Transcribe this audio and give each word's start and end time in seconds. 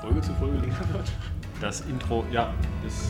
Folge 0.00 0.20
zu 0.22 0.34
Folge 0.34 0.56
länger 0.58 0.78
wird? 0.92 1.12
Das 1.60 1.82
Intro, 1.82 2.24
ja, 2.32 2.54
das 2.82 3.08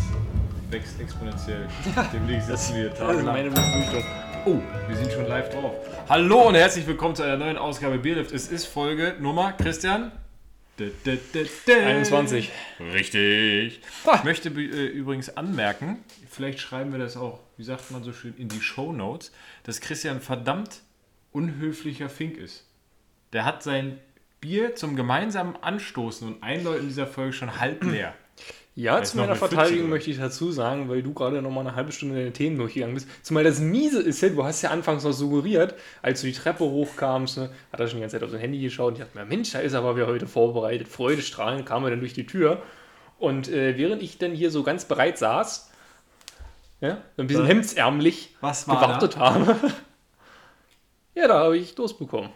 wächst 0.70 1.00
exponentiell. 1.00 1.68
Demnächst 2.12 2.48
sitzen 2.48 2.74
wir 2.74 2.88
Das 2.88 2.98
ist 2.98 3.06
tagelang. 3.06 3.26
meine 3.26 3.50
Befürchtung. 3.50 4.04
Oh, 4.44 4.58
wir 4.88 4.96
sind 4.96 5.12
schon 5.12 5.26
live 5.28 5.50
drauf. 5.50 5.72
Hallo 6.08 6.48
und 6.48 6.56
herzlich 6.56 6.86
willkommen 6.88 7.14
zu 7.14 7.22
einer 7.22 7.36
neuen 7.36 7.58
Ausgabe 7.58 7.98
Bierlift. 7.98 8.32
Es 8.32 8.48
ist 8.48 8.66
Folge 8.66 9.14
Nummer, 9.20 9.52
Christian? 9.52 10.10
Dä, 10.80 10.90
dä, 11.06 11.18
dä, 11.32 11.46
dä. 11.66 11.74
21. 11.74 12.50
Richtig. 12.92 13.82
Ich 14.16 14.24
möchte 14.24 14.48
äh, 14.48 14.86
übrigens 14.86 15.36
anmerken, 15.36 15.98
vielleicht 16.28 16.58
schreiben 16.58 16.90
wir 16.90 16.98
das 16.98 17.16
auch, 17.16 17.38
wie 17.56 17.64
sagt 17.64 17.90
man 17.92 18.02
so 18.02 18.12
schön, 18.12 18.34
in 18.36 18.48
die 18.48 18.60
Show 18.60 18.92
Notes, 18.92 19.30
dass 19.62 19.80
Christian 19.80 20.16
ein 20.16 20.22
verdammt 20.22 20.80
unhöflicher 21.30 22.08
Fink 22.08 22.36
ist. 22.36 22.66
Der 23.32 23.44
hat 23.44 23.62
sein 23.62 24.00
Bier 24.40 24.74
zum 24.74 24.96
gemeinsamen 24.96 25.54
Anstoßen 25.60 26.26
und 26.26 26.42
Einläuten 26.42 26.88
dieser 26.88 27.06
Folge 27.06 27.32
schon 27.32 27.60
halb 27.60 27.84
leer. 27.84 28.14
Ja, 28.76 29.02
zu 29.02 29.18
meiner 29.18 29.34
Verteidigung 29.36 29.90
möchte 29.90 30.10
ich 30.10 30.16
dazu 30.18 30.52
sagen, 30.52 30.88
weil 30.88 31.02
du 31.02 31.12
gerade 31.12 31.42
noch 31.42 31.50
mal 31.50 31.60
eine 31.60 31.74
halbe 31.74 31.92
Stunde 31.92 32.14
deine 32.14 32.32
Themen 32.32 32.56
durchgegangen 32.56 32.94
bist. 32.94 33.08
Zumal 33.22 33.44
das 33.44 33.58
Miese 33.58 34.00
ist, 34.00 34.22
du 34.22 34.44
hast 34.44 34.62
ja 34.62 34.70
anfangs 34.70 35.04
noch 35.04 35.12
suggeriert, 35.12 35.74
als 36.00 36.22
du 36.22 36.28
die 36.28 36.32
Treppe 36.32 36.64
hochkamst, 36.64 37.36
ne, 37.36 37.50
hat 37.72 37.80
er 37.80 37.88
schon 37.88 37.96
die 37.96 38.00
ganze 38.02 38.16
Zeit 38.16 38.22
auf 38.24 38.30
sein 38.30 38.40
Handy 38.40 38.60
geschaut 38.60 38.88
und 38.88 38.94
ich 38.94 39.04
dachte 39.04 39.18
mir, 39.18 39.26
Mensch, 39.26 39.50
da 39.52 39.58
ist 39.58 39.74
aber 39.74 39.96
wer 39.96 40.06
heute 40.06 40.26
vorbereitet. 40.26 40.88
Freudestrahlend 40.88 41.66
kam 41.66 41.84
er 41.84 41.90
dann 41.90 42.00
durch 42.00 42.14
die 42.14 42.26
Tür. 42.26 42.62
Und 43.18 43.48
äh, 43.48 43.76
während 43.76 44.02
ich 44.02 44.16
dann 44.16 44.32
hier 44.32 44.50
so 44.50 44.62
ganz 44.62 44.86
bereit 44.86 45.18
saß, 45.18 45.70
ja, 46.80 47.02
ein 47.18 47.26
bisschen 47.26 47.42
Ja. 47.42 47.48
hemdsärmlich 47.48 48.34
Was 48.40 48.64
gewartet 48.64 49.18
habe, 49.18 49.56
ja, 51.14 51.28
da 51.28 51.40
habe 51.40 51.58
ich 51.58 51.74
Durst 51.74 51.98
bekommen. 51.98 52.30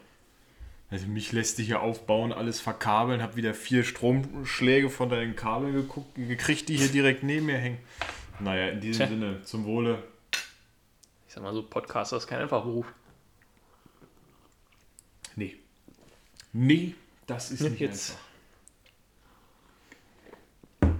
Also 0.94 1.08
mich 1.08 1.32
lässt 1.32 1.58
dich 1.58 1.66
hier 1.66 1.80
aufbauen, 1.80 2.32
alles 2.32 2.60
verkabeln, 2.60 3.20
hab 3.20 3.34
wieder 3.34 3.52
vier 3.52 3.82
Stromschläge 3.82 4.88
von 4.90 5.08
deinen 5.08 5.34
Kabeln 5.34 5.72
geguckt, 5.72 6.14
gekriegt, 6.14 6.68
die 6.68 6.76
hier 6.76 6.86
direkt 6.86 7.24
neben 7.24 7.46
mir 7.46 7.58
hängen. 7.58 7.78
Naja, 8.38 8.68
in 8.68 8.80
diesem 8.80 8.98
Tja. 8.98 9.08
Sinne, 9.08 9.42
zum 9.42 9.64
Wohle. 9.64 10.04
Ich 11.26 11.34
sag 11.34 11.42
mal 11.42 11.52
so, 11.52 11.64
Podcaster 11.64 12.16
ist 12.16 12.28
kein 12.28 12.42
einfacher 12.42 12.62
Beruf. 12.62 12.86
Nee. 15.34 15.56
Nee, 16.52 16.94
das 17.26 17.50
ist 17.50 17.62
nicht 17.62 17.80
Jetzt. 17.80 18.16
einfach. 20.80 20.92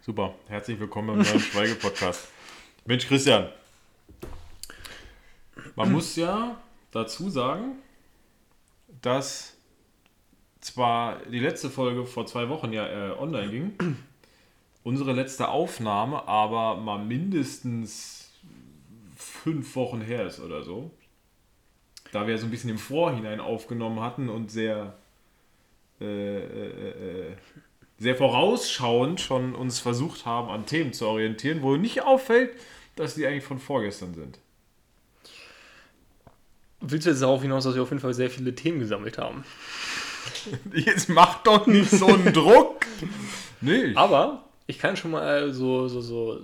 Super, 0.00 0.34
herzlich 0.48 0.80
willkommen 0.80 1.16
beim 1.16 1.18
neuen 1.18 1.40
Schweige-Podcast. 1.52 2.26
Mensch, 2.86 3.06
Christian. 3.06 3.50
Man 5.76 5.92
muss 5.92 6.16
ja 6.16 6.58
dazu 6.90 7.28
sagen, 7.28 7.76
dass 9.02 9.56
zwar 10.60 11.20
die 11.26 11.38
letzte 11.38 11.68
Folge 11.68 12.06
vor 12.06 12.26
zwei 12.26 12.48
Wochen 12.48 12.72
ja 12.72 12.86
äh, 12.86 13.12
online 13.12 13.50
ging, 13.50 13.72
unsere 14.82 15.12
letzte 15.12 15.48
Aufnahme 15.48 16.26
aber 16.26 16.76
mal 16.76 16.98
mindestens 16.98 18.32
fünf 19.16 19.76
Wochen 19.76 20.00
her 20.00 20.26
ist 20.26 20.40
oder 20.40 20.62
so. 20.62 20.90
Da 22.10 22.26
wir 22.26 22.38
so 22.38 22.46
ein 22.46 22.50
bisschen 22.50 22.70
im 22.70 22.78
Vorhinein 22.78 23.40
aufgenommen 23.40 24.00
hatten 24.00 24.30
und 24.30 24.50
sehr, 24.50 24.96
äh, 26.00 26.38
äh, 26.38 27.28
äh, 27.28 27.36
sehr 27.98 28.16
vorausschauend 28.16 29.20
schon 29.20 29.54
uns 29.54 29.78
versucht 29.78 30.24
haben, 30.24 30.48
an 30.48 30.64
Themen 30.64 30.94
zu 30.94 31.06
orientieren, 31.06 31.62
wo 31.62 31.76
nicht 31.76 32.02
auffällt, 32.02 32.56
dass 32.94 33.14
die 33.14 33.26
eigentlich 33.26 33.44
von 33.44 33.58
vorgestern 33.58 34.14
sind. 34.14 34.38
Willst 36.88 37.06
du 37.06 37.10
jetzt 37.10 37.22
darauf 37.22 37.42
hinaus, 37.42 37.64
dass 37.64 37.74
wir 37.74 37.82
auf 37.82 37.90
jeden 37.90 38.00
Fall 38.00 38.14
sehr 38.14 38.30
viele 38.30 38.54
Themen 38.54 38.78
gesammelt 38.78 39.18
haben? 39.18 39.44
Jetzt 40.72 41.08
mach 41.08 41.42
doch 41.42 41.66
nicht 41.66 41.90
so 41.90 42.06
einen 42.06 42.32
Druck! 42.32 42.86
Nee, 43.60 43.92
Aber 43.94 44.44
ich 44.66 44.78
kann 44.78 44.96
schon 44.96 45.10
mal 45.10 45.52
so, 45.52 45.88
so, 45.88 46.00
so, 46.00 46.40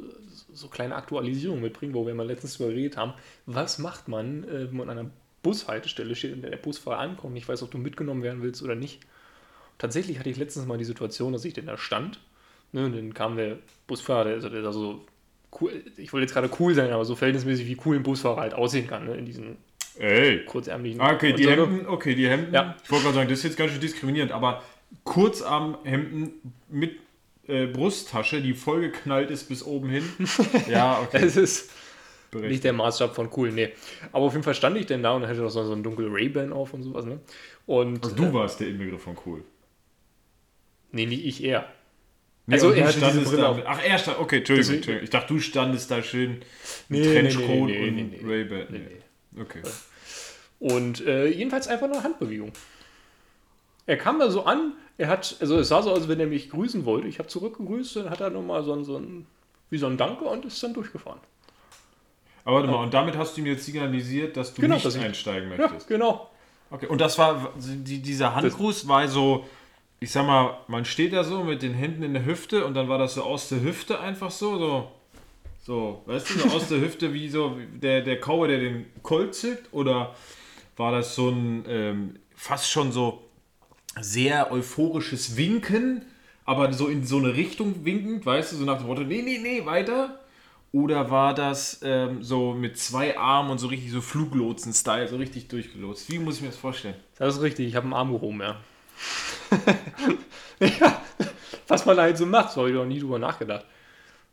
so 0.53 0.69
kleine 0.69 0.97
Aktualisierungen 0.97 1.63
mitbringen, 1.63 1.95
wo 1.95 2.07
wir 2.07 2.15
mal 2.15 2.27
letztens 2.27 2.57
drüber 2.57 2.71
geredet 2.71 2.97
haben. 2.97 3.13
Was 3.47 3.79
macht 3.79 4.09
man, 4.09 4.45
äh, 4.45 4.69
wenn 4.69 4.77
man 4.77 4.91
an 4.91 4.99
einer 4.99 5.11
Bushaltestelle 5.43 6.17
steht 6.17 6.33
und 6.33 6.43
der 6.43 6.57
Busfahrer 6.57 6.99
ankommt? 6.99 7.37
Ich 7.37 7.49
weiß, 7.49 7.63
ob 7.63 7.71
du 7.71 7.79
mitgenommen 7.79 8.23
werden 8.23 8.43
willst 8.43 8.63
oder 8.63 8.75
nicht. 8.75 9.01
Tatsächlich 9.79 10.19
hatte 10.19 10.31
ich 10.31 10.39
letztens 10.39 10.67
mal 10.67 10.79
die 10.79 10.85
Situation, 10.85 11.33
dass 11.33 11.45
ich 11.45 11.55
denn 11.55 11.67
da 11.67 11.77
stand. 11.77 12.21
Ne, 12.73 12.87
und 12.87 12.97
dann 12.97 13.15
kam 13.15 13.37
der 13.37 13.59
Busfahrer, 13.87 14.25
der, 14.25 14.35
also 14.35 14.49
der 14.49 14.63
da 14.63 14.73
so 14.73 15.05
cool, 15.61 15.85
ich 15.97 16.13
wollte 16.13 16.25
jetzt 16.25 16.33
gerade 16.33 16.51
cool 16.59 16.75
sein, 16.75 16.91
aber 16.91 17.05
so 17.05 17.15
verhältnismäßig 17.15 17.67
wie 17.67 17.77
cool 17.85 17.97
ein 17.97 18.03
Busfahrer 18.03 18.41
halt 18.41 18.55
aussehen 18.55 18.87
kann, 18.87 19.05
ne, 19.05 19.17
in 19.17 19.27
diesen 19.27 19.59
ey. 19.99 20.45
kurzärmlichen. 20.45 21.01
Ah, 21.01 21.15
Okay, 21.15 21.33
die 21.33 21.45
so. 21.45 21.51
Hemden, 21.51 21.87
okay, 21.87 22.15
die 22.15 22.29
Hemden. 22.29 22.55
Ja. 22.55 22.77
Ich 22.83 22.91
wollte 22.91 23.05
gerade 23.05 23.15
sagen, 23.17 23.29
das 23.29 23.39
ist 23.39 23.45
jetzt 23.45 23.57
ganz 23.57 23.73
schön 23.73 23.81
diskriminierend, 23.81 24.33
aber 24.33 24.63
Kurzarmhemden 25.05 26.33
mit 26.69 26.97
äh, 27.49 27.67
Brusttasche, 27.67 28.41
die 28.41 28.55
vollgeknallt 28.55 29.31
ist 29.31 29.49
bis 29.49 29.63
oben 29.65 29.89
hin. 29.91 30.05
Ja, 30.69 31.01
okay. 31.03 31.25
Es 31.25 31.37
ist 31.37 31.71
berechtigt. 32.31 32.53
nicht 32.53 32.65
der 32.65 32.73
Maßstab 32.73 33.15
von 33.15 33.29
cool, 33.37 33.51
nee. 33.53 33.71
Aber 34.13 34.25
auf 34.27 34.33
jeden 34.33 34.45
Fall 34.45 34.55
stand 34.55 34.77
ich 34.77 34.87
denn 34.87 35.03
da 35.03 35.13
und 35.13 35.27
hatte 35.27 35.41
noch 35.41 35.51
so, 35.51 35.65
so 35.65 35.73
einen 35.73 35.83
dunklen 35.83 36.13
Ray-Ban 36.13 36.53
auf 36.53 36.73
und 36.75 36.83
sowas, 36.83 37.05
ne? 37.05 37.21
Und 37.67 38.03
Also 38.05 38.17
du 38.17 38.33
warst 38.33 38.61
der 38.61 38.69
Inbegriff 38.69 39.03
von 39.03 39.17
cool. 39.27 39.43
Nee, 40.93 41.07
nicht 41.07 41.25
ich 41.25 41.43
eher. 41.43 41.67
Nee, 42.47 42.55
Also 42.57 42.73
er 42.73 42.87
hatte 42.89 42.99
diese 43.01 43.21
Brille 43.23 43.37
da. 43.43 43.63
Ach, 43.67 43.81
er 43.85 43.99
stand. 43.99 44.19
Okay, 44.19 44.39
Entschuldigung, 44.39 44.75
Entschuldigung. 44.75 45.05
Ich 45.05 45.11
dachte, 45.11 45.33
du 45.35 45.41
standest 45.41 45.91
da 45.91 46.03
schön 46.03 46.41
mit 46.89 47.01
Nee, 47.01 47.13
Trenchcoat 47.13 47.47
nee, 47.49 47.65
nee, 47.65 47.89
und 47.89 47.95
nee, 47.97 48.19
nee. 48.21 48.27
Ray-Ban. 48.27 48.67
Okay. 49.41 49.62
Und 50.60 51.00
äh, 51.06 51.26
jedenfalls 51.28 51.69
einfach 51.69 51.87
eine 51.91 52.03
Handbewegung. 52.03 52.53
Er 53.87 53.97
kam 53.97 54.19
da 54.20 54.31
so 54.31 54.44
an, 54.44 54.75
er 54.98 55.09
hat, 55.09 55.37
also 55.41 55.59
es 55.59 55.69
sah 55.69 55.82
so 55.82 55.91
aus, 55.91 55.98
als 56.00 56.09
wenn 56.09 56.20
er 56.20 56.26
mich 56.26 56.50
grüßen 56.50 56.84
wollte. 56.84 57.09
Ich 57.09 57.19
habe 57.19 57.28
zurückgegrüßt, 57.28 57.97
dann 57.97 58.10
hat 58.10 58.20
er 58.20 58.31
nochmal 58.31 58.62
so 58.62 58.72
ein, 58.72 58.84
so 58.84 58.97
ein, 58.97 59.26
wie 59.70 59.78
so 59.78 59.87
ein 59.87 59.97
Danke 59.97 60.25
und 60.25 60.44
ist 60.44 60.62
dann 60.62 60.75
durchgefahren. 60.75 61.19
Aber 62.44 62.56
warte 62.56 62.69
mal, 62.69 62.82
und 62.82 62.94
damit 62.94 63.16
hast 63.16 63.37
du 63.37 63.41
ihm 63.41 63.47
jetzt 63.47 63.65
signalisiert, 63.65 64.37
dass 64.37 64.54
du 64.54 64.62
Genau, 64.62 64.75
nicht 64.75 64.87
dass 64.87 64.94
ich- 64.97 65.03
einsteigen 65.03 65.50
Ja, 65.50 65.56
möchtest. 65.56 65.88
genau. 65.88 66.31
Okay, 66.70 66.87
und 66.87 67.00
das 67.00 67.19
war, 67.19 67.53
die, 67.56 68.00
dieser 68.00 68.34
Handgruß 68.34 68.88
war 68.88 69.06
so, 69.09 69.47
ich 70.00 70.10
sag 70.10 70.26
mal, 70.26 70.59
man 70.69 70.84
steht 70.84 71.12
da 71.12 71.22
so 71.22 71.44
mit 71.44 71.62
den 71.62 71.75
Händen 71.75 72.03
in 72.03 72.14
der 72.14 72.25
Hüfte 72.25 72.64
und 72.64 72.75
dann 72.75 72.88
war 72.88 72.99
das 72.99 73.14
so 73.14 73.22
aus 73.22 73.49
der 73.49 73.60
Hüfte 73.62 74.00
einfach 74.00 74.31
so, 74.31 74.59
so, 74.59 74.93
so, 75.62 76.03
weißt 76.06 76.28
du, 76.28 76.39
so 76.41 76.49
aus 76.56 76.69
der 76.69 76.81
Hüfte 76.81 77.15
wie 77.15 77.28
so 77.28 77.56
der, 77.73 78.03
der 78.03 78.21
Cowboy, 78.21 78.49
der 78.49 78.59
den 78.59 78.87
Colt 79.03 79.34
zückt, 79.34 79.73
oder 79.73 80.15
war 80.77 80.93
das 80.93 81.15
so 81.15 81.31
ein, 81.31 81.65
ähm, 81.69 82.17
fast 82.34 82.71
schon 82.71 82.91
so 82.91 83.23
sehr 84.00 84.50
euphorisches 84.50 85.37
Winken, 85.37 86.05
aber 86.45 86.73
so 86.73 86.89
in 86.89 87.06
so 87.06 87.19
eine 87.19 87.34
Richtung 87.37 87.84
winkend, 87.84 88.27
weißt 88.27 88.53
du, 88.53 88.56
so 88.56 88.65
nach 88.65 88.78
dem 88.78 88.89
Motto, 88.89 89.03
nee, 89.03 89.23
nee, 89.23 89.39
nee, 89.39 89.65
weiter? 89.65 90.19
Oder 90.73 91.11
war 91.11 91.34
das 91.34 91.81
ähm, 91.84 92.25
so 92.25 92.55
mit 92.55 92.79
zwei 92.79 93.17
Armen 93.17 93.50
und 93.50 93.59
so 93.59 93.67
richtig 93.67 93.93
so 93.93 94.00
Fluglotsen-Style, 94.00 95.06
so 95.06 95.17
richtig 95.17 95.49
durchgelotst? 95.49 96.11
Wie 96.11 96.19
muss 96.19 96.37
ich 96.37 96.43
mir 96.43 96.49
das 96.49 96.56
vorstellen? 96.56 96.97
Das 97.19 97.37
ist 97.37 97.43
richtig, 97.43 97.69
ich 97.69 97.76
habe 97.76 97.85
einen 97.85 97.93
Arm 97.93 98.11
gehoben, 98.11 98.41
ja. 98.41 98.56
ja. 100.61 101.03
Was 101.69 101.85
man 101.85 101.99
halt 101.99 102.17
so 102.17 102.26
macht, 102.26 102.53
so 102.53 102.62
habe 102.62 102.70
ich 102.70 102.75
noch 102.75 102.87
nie 102.87 102.99
drüber 102.99 103.19
nachgedacht. 103.19 103.67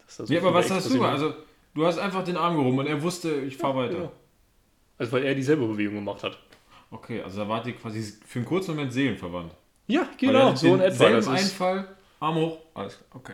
So 0.10 0.26
Ja, 0.26 0.42
aber 0.42 0.54
was 0.54 0.70
hast 0.70 0.90
du? 0.90 1.04
Also, 1.04 1.34
du 1.74 1.86
hast 1.86 2.00
einfach 2.00 2.24
den 2.24 2.36
Arm 2.36 2.58
gehoben 2.58 2.80
und 2.80 2.88
er 2.88 3.02
wusste, 3.02 3.32
ich 3.42 3.56
fahr 3.56 3.76
weiter. 3.76 3.94
Genau. 3.96 4.12
Also 4.98 5.14
weil 5.14 5.24
er 5.24 5.36
dieselbe 5.36 5.66
Bewegung 5.66 5.96
gemacht 5.96 6.24
hat. 6.24 6.38
Okay, 6.92 7.22
also 7.22 7.42
da 7.42 7.48
wart 7.48 7.68
ihr 7.68 7.74
quasi 7.74 8.02
für 8.26 8.40
einen 8.40 8.46
kurzen 8.46 8.76
Moment 8.76 8.92
seelenverwandt. 8.92 9.54
Ja, 9.88 10.02
Weil 10.02 10.18
genau, 10.18 10.50
er 10.50 10.58
so 10.58 10.76
in 10.76 10.82
etwa. 10.82 11.10
Das 11.10 11.26
ist, 11.26 11.32
Einfall, 11.32 11.88
Arm 12.20 12.36
hoch, 12.36 12.58
alles 12.74 12.98
klar, 12.98 13.08
okay. 13.14 13.34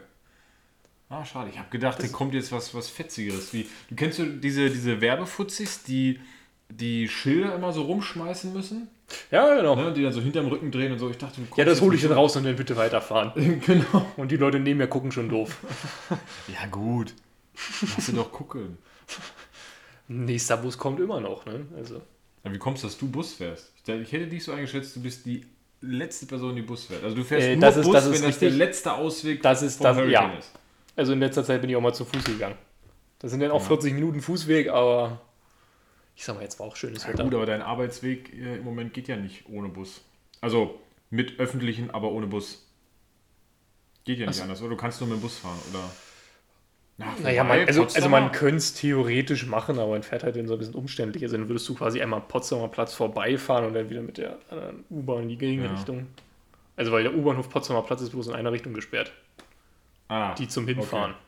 Ah, 1.10 1.24
schade. 1.24 1.50
Ich 1.50 1.57
habe 1.57 1.69
gedacht, 1.69 2.01
da 2.01 2.07
kommt 2.07 2.33
jetzt 2.33 2.51
was, 2.51 2.74
was 2.74 2.89
Fetzigeres. 2.89 3.54
Wie, 3.54 3.68
du 3.89 3.95
kennst 3.95 4.19
du 4.19 4.25
diese, 4.25 4.69
diese 4.69 5.00
Werbefutzis, 5.01 5.83
die 5.83 6.19
die 6.69 7.07
Schilder 7.07 7.56
immer 7.56 7.71
so 7.71 7.83
rumschmeißen 7.83 8.53
müssen? 8.53 8.88
ja, 9.31 9.56
genau. 9.56 9.75
Ne? 9.75 9.94
Die 9.94 10.01
dann 10.01 10.12
so 10.13 10.19
hinterm 10.21 10.47
Rücken 10.47 10.71
drehen 10.71 10.91
und 10.91 10.97
so. 11.00 11.09
Ich 11.09 11.17
dachte, 11.17 11.39
Ja, 11.57 11.63
das 11.65 11.79
hole 11.81 11.95
ich 11.95 12.01
dann 12.01 12.12
raus 12.13 12.35
und 12.38 12.44
dann 12.44 12.56
bitte 12.56 12.75
weiterfahren. 12.75 13.31
Genau. 13.65 14.06
Und 14.17 14.31
die 14.31 14.38
Leute 14.38 14.59
neben 14.59 14.79
mir 14.79 14.88
gucken 14.88 15.12
schon 15.12 15.29
doof. 15.29 15.57
Ja, 16.47 16.67
gut. 16.71 17.13
Lass 17.95 18.07
du 18.07 18.13
doch 18.13 18.31
gucken. 18.31 18.77
Nächster 20.07 20.57
Bus 20.57 20.77
kommt 20.77 21.00
immer 21.00 21.19
noch, 21.19 21.45
ne? 21.45 21.65
Also. 21.77 22.01
Ja, 22.44 22.53
wie 22.53 22.57
kommst 22.59 22.83
du, 22.83 22.88
dass 22.88 22.97
du 22.97 23.07
Bus 23.09 23.33
fährst? 23.33 23.71
Ich, 23.88 24.11
hätte 24.11 24.27
dich 24.27 24.44
so 24.44 24.51
eingeschätzt, 24.51 24.95
du 24.95 25.01
bist 25.01 25.25
die 25.25 25.45
letzte 25.81 26.25
Person, 26.27 26.56
die 26.56 26.61
Bus 26.61 26.85
fährt. 26.85 27.03
Also 27.03 27.15
du 27.15 27.23
fährst 27.23 27.47
Äh, 27.47 27.56
nur 27.56 27.61
das 27.61 27.77
ist- 27.77 27.85
Bus, 27.85 27.94
das 27.94 28.06
ist 28.07 28.21
wenn 28.21 28.29
das 28.29 28.39
der 28.39 28.50
richtig. 28.50 28.57
letzte 28.68 28.94
Ausweg 28.94 29.41
Das 29.41 29.61
ist- 29.61 29.77
vom 29.77 29.83
das- 29.85 29.97
Hurricane 29.97 30.31
ja. 30.33 30.38
ist. 30.38 30.51
Also 30.95 31.13
in 31.13 31.19
letzter 31.19 31.44
Zeit 31.44 31.61
bin 31.61 31.69
ich 31.69 31.75
auch 31.75 31.81
mal 31.81 31.94
zu 31.94 32.06
Fuß 32.06 32.23
gegangen. 32.23 32.56
Das 33.19 33.31
sind 33.31 33.39
dann 33.39 33.51
auch 33.51 33.61
40 33.61 33.94
Minuten 33.94 34.21
Fußweg, 34.21 34.69
aber 34.69 35.21
ich 36.15 36.23
sag 36.25 36.35
mal, 36.35 36.41
jetzt 36.44 36.59
war 36.59 36.67
auch 36.67 36.75
schönes 36.75 37.03
Ja, 37.03 37.09
Wetter. 37.09 37.23
gut, 37.23 37.33
aber 37.35 37.45
dein 37.45 37.62
Arbeitsweg 37.62 38.33
äh, 38.33 38.57
im 38.57 38.63
Moment 38.63 38.94
geht 38.94 39.07
ja 39.07 39.15
nicht 39.17 39.47
ohne 39.50 39.69
Bus. 39.69 40.01
Also 40.41 40.79
mit 41.09 41.39
öffentlichen, 41.39 41.91
aber 41.91 42.12
ohne 42.12 42.27
Bus. 42.27 42.65
Geht 44.06 44.19
ja 44.19 44.25
nicht 44.25 44.29
Ach 44.29 44.38
so. 44.38 44.44
anders. 44.44 44.62
Oder 44.62 44.69
du 44.71 44.77
kannst 44.77 45.00
nur 45.01 45.09
mit 45.09 45.17
dem 45.19 45.21
Bus 45.21 45.38
fahren, 45.39 45.59
oder? 45.71 45.89
Na, 46.97 47.07
Naja, 47.21 47.44
man, 47.44 47.59
also, 47.67 47.83
also 47.83 48.07
man 48.09 48.31
könnte 48.31 48.57
es 48.57 48.73
theoretisch 48.73 49.45
machen, 49.47 49.77
aber 49.79 49.89
man 49.91 50.03
fährt 50.03 50.23
halt 50.23 50.38
in 50.38 50.47
so 50.47 50.53
ein 50.53 50.59
bisschen 50.59 50.75
umständlich. 50.75 51.23
Also 51.23 51.35
dann 51.38 51.50
würdest 51.50 51.67
du 51.67 51.75
quasi 51.75 52.01
einmal 52.01 52.21
am 52.21 52.27
Potsdamer 52.27 52.69
Platz 52.69 52.94
vorbeifahren 52.94 53.65
und 53.65 53.73
dann 53.73 53.89
wieder 53.89 54.01
mit 54.01 54.18
der 54.18 54.38
anderen 54.50 54.85
U-Bahn 54.89 55.23
in 55.23 55.29
die 55.29 55.38
Gegenrichtung. 55.38 56.07
Also 56.77 56.91
weil 56.91 57.03
der 57.03 57.13
U-Bahnhof 57.15 57.50
Potsdamer 57.50 57.81
Platz 57.81 58.01
ist 58.01 58.11
bloß 58.11 58.27
in 58.27 58.33
einer 58.33 58.51
Richtung 58.51 58.73
gesperrt. 58.73 59.11
Ah, 60.07 60.35
Die 60.35 60.47
zum 60.47 60.68
Hinfahren. 60.68 61.11
Okay, 61.11 61.19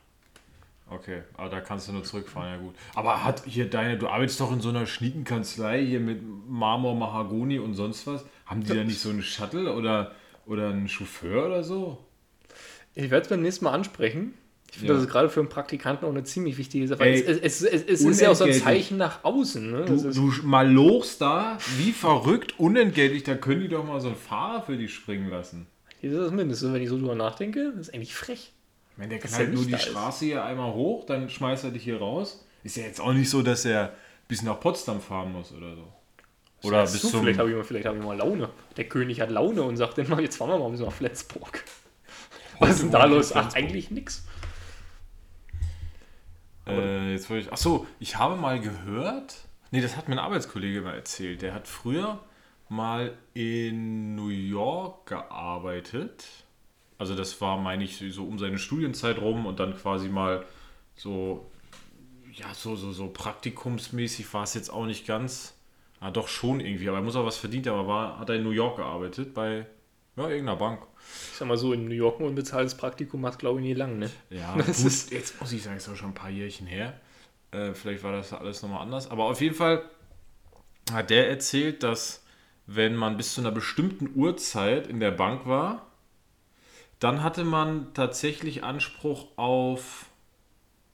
aber 0.90 1.50
da 1.50 1.60
kannst 1.62 1.88
du 1.88 1.92
nur 1.92 2.04
zurückfahren, 2.04 2.50
ja 2.50 2.58
gut. 2.58 2.76
Aber 2.96 3.24
hat 3.24 3.44
hier 3.46 3.70
deine, 3.70 3.98
du 3.98 4.08
arbeitest 4.08 4.40
doch 4.40 4.52
in 4.52 4.62
so 4.62 4.70
einer 4.70 4.86
schnieken 4.86 5.24
Kanzlei 5.26 5.86
hier 5.86 6.00
mit 6.00 6.22
Marmor, 6.48 6.96
Mahagoni 6.96 7.60
und 7.60 7.74
sonst 7.74 8.08
was. 8.08 8.26
Haben 8.46 8.64
die 8.64 8.74
da 8.74 8.84
nicht 8.84 9.00
so 9.00 9.10
einen 9.10 9.22
Shuttle 9.22 9.74
oder, 9.76 10.14
oder 10.46 10.70
einen 10.70 10.88
Chauffeur 10.88 11.48
oder 11.48 11.64
so? 11.64 11.98
Ich 12.96 13.12
werde 13.12 13.24
es 13.24 13.28
beim 13.28 13.42
nächsten 13.42 13.66
Mal 13.66 13.72
ansprechen. 13.72 14.34
Ich 14.72 14.80
finde, 14.80 14.94
Ja. 14.94 14.98
das 14.98 15.06
ist 15.08 15.12
gerade 15.12 15.30
für 15.30 15.40
einen 15.40 15.50
Praktikanten 15.50 16.06
auch 16.06 16.12
eine 16.12 16.24
ziemlich 16.24 16.58
wichtige 16.58 16.88
Sache. 16.88 17.04
Ey, 17.04 17.22
es 17.22 17.38
es, 17.40 17.62
es, 17.62 17.84
es 17.84 18.02
ist 18.02 18.22
ja 18.22 18.30
auch 18.32 18.36
so 18.36 18.44
ein. 18.46 18.54
Zeichen 18.54 18.98
nach 18.98 19.24
außen. 19.24 19.72
Ne? 19.72 19.86
Du, 19.86 20.12
du 20.12 20.34
malochst 20.44 21.22
da, 21.22 21.58
wie 21.78 21.92
verrückt, 21.92 22.60
unentgeltlich, 22.60 23.24
da 23.24 23.36
können 23.36 23.62
die 23.62 23.68
doch 23.70 23.86
mal 23.86 24.00
so 24.02 24.08
einen 24.08 24.18
Fahrer 24.18 24.62
für 24.64 24.78
dich 24.78 24.94
springen 24.94 25.30
lassen. 25.30 25.68
das 26.02 26.12
ist 26.12 26.18
das 26.20 26.32
Mindeste, 26.32 26.74
wenn 26.74 26.82
ich 26.82 26.90
so 26.90 26.98
drüber 26.98 27.16
nachdenke. 27.16 27.72
Das 27.76 27.88
ist 27.88 27.94
eigentlich 27.94 28.16
frech. 28.16 28.54
Wenn 28.98 29.10
der 29.10 29.20
knallt 29.20 29.50
er 29.50 29.54
nur 29.54 29.66
die 29.66 29.74
ist. 29.74 29.84
Straße 29.84 30.26
hier 30.26 30.44
einmal 30.44 30.74
hoch, 30.74 31.06
dann 31.06 31.30
schmeißt 31.30 31.64
er 31.64 31.72
dich 31.72 31.84
hier 31.84 32.00
raus. 32.00 32.46
Ist 32.64 32.78
ja 32.78 32.84
jetzt 32.84 33.00
auch 33.00 33.14
nicht 33.14 33.30
so, 33.30 33.42
dass 33.42 33.64
er 33.64 33.94
bis 34.28 34.42
nach 34.42 34.60
Potsdam 34.60 35.00
fahren 35.00 35.32
muss 35.32 35.52
oder 35.54 35.76
so. 35.76 35.88
Oder 36.64 36.82
bis 36.82 37.02
du, 37.02 37.10
zum... 37.10 37.22
vielleicht 37.22 37.40
habe 37.40 37.50
ich, 37.52 37.56
mal- 37.56 37.64
vielleicht 37.64 37.86
hab 37.86 37.96
ich 37.96 38.04
mal 38.04 38.18
Laune. 38.18 38.50
Der 38.76 38.90
König 38.90 39.22
hat 39.22 39.30
Laune 39.30 39.62
und 39.62 39.78
sagt 39.78 39.98
dann 39.98 40.10
mal, 40.10 40.20
jetzt 40.22 40.38
fahren 40.38 40.50
wir 40.50 40.58
mal 40.58 40.66
ein 40.66 40.72
bisschen 40.72 40.88
nach 40.88 40.94
Flensburg. 40.94 41.64
Was 42.60 42.72
ist 42.72 42.82
denn 42.82 42.92
da 42.92 43.06
los? 43.06 43.34
Ach, 43.34 43.54
eigentlich 43.54 43.92
nix. 43.92 44.26
Äh, 46.66 47.12
jetzt 47.12 47.30
wollte 47.30 47.46
ich. 47.46 47.54
Achso, 47.54 47.86
ich 48.00 48.18
habe 48.18 48.36
mal 48.36 48.60
gehört. 48.60 49.36
Nee, 49.70 49.82
das 49.82 49.96
hat 49.96 50.10
mir 50.10 50.16
ein 50.16 50.20
Arbeitskollege 50.20 50.82
mal 50.82 50.96
erzählt. 50.96 51.44
Der 51.44 51.54
hat 51.54 51.68
früher 51.68 52.20
mal 52.68 53.14
in 53.36 54.16
New 54.16 54.30
York 54.30 55.06
gearbeitet. 55.06 56.26
Also 56.98 57.16
das 57.16 57.40
war, 57.42 57.58
meine 57.58 57.84
ich, 57.84 57.98
so 58.12 58.24
um 58.26 58.40
seine 58.40 58.58
Studienzeit 58.58 59.20
rum 59.20 59.46
und 59.46 59.60
dann 59.60 59.76
quasi 59.78 60.10
mal 60.10 60.46
so, 60.96 61.46
ja, 62.34 62.54
so, 62.54 62.76
so, 62.76 62.92
so 62.92 63.08
praktikumsmäßig 63.10 64.32
war 64.34 64.44
es 64.44 64.54
jetzt 64.54 64.70
auch 64.72 64.86
nicht 64.86 65.06
ganz. 65.08 65.56
Ah, 66.00 66.12
doch 66.12 66.28
schon 66.28 66.60
irgendwie, 66.60 66.88
aber 66.90 67.00
er 67.00 67.04
muss 67.04 67.16
auch 67.16 67.26
was 67.26 67.38
verdient, 67.38 67.66
haben, 67.68 67.80
aber 67.80 67.88
war, 67.88 68.20
hat 68.20 68.30
er 68.30 68.36
in 68.36 68.44
New 68.44 68.52
York 68.52 68.78
gearbeitet 68.78 69.34
bei 69.34 69.66
ja, 70.16 70.30
irgendeiner 70.30 70.56
Bank. 70.58 70.82
Ich 71.32 71.38
sag 71.38 71.48
mal 71.48 71.58
so, 71.58 71.74
in 71.74 71.86
New 71.88 71.96
York 71.96 72.20
ein 72.20 72.26
unbezahltes 72.26 72.76
Praktikum 72.76 73.22
macht, 73.22 73.40
glaube 73.40 73.60
ich, 73.60 73.66
nie 73.66 73.74
lang, 73.74 73.98
ne? 74.00 74.10
Ja, 74.30 74.56
Das 74.58 74.78
gut, 74.78 74.88
ist- 74.88 75.12
jetzt 75.12 75.40
muss 75.42 75.52
ich 75.52 75.64
sagen, 75.64 75.78
ist 75.78 75.90
auch 75.90 75.96
schon 75.96 76.10
ein 76.10 76.14
paar 76.16 76.30
Jährchen 76.30 76.68
her. 76.68 77.00
Äh, 77.52 77.74
vielleicht 77.74 78.04
war 78.04 78.12
das 78.12 78.34
alles 78.34 78.62
nochmal 78.62 78.82
anders. 78.82 79.10
Aber 79.10 79.26
auf 79.26 79.42
jeden 79.42 79.56
Fall 79.56 79.84
hat 80.92 81.10
der 81.10 81.30
erzählt, 81.30 81.84
dass 81.84 82.24
wenn 82.66 82.96
man 82.96 83.18
bis 83.18 83.34
zu 83.34 83.42
einer 83.42 83.52
bestimmten 83.52 84.10
Uhrzeit 84.16 84.88
in 84.88 85.00
der 85.00 85.12
Bank 85.12 85.46
war, 85.46 85.86
dann 87.00 87.24
hatte 87.24 87.44
man 87.44 87.94
tatsächlich 87.94 88.64
Anspruch 88.64 89.28
auf, 89.36 90.06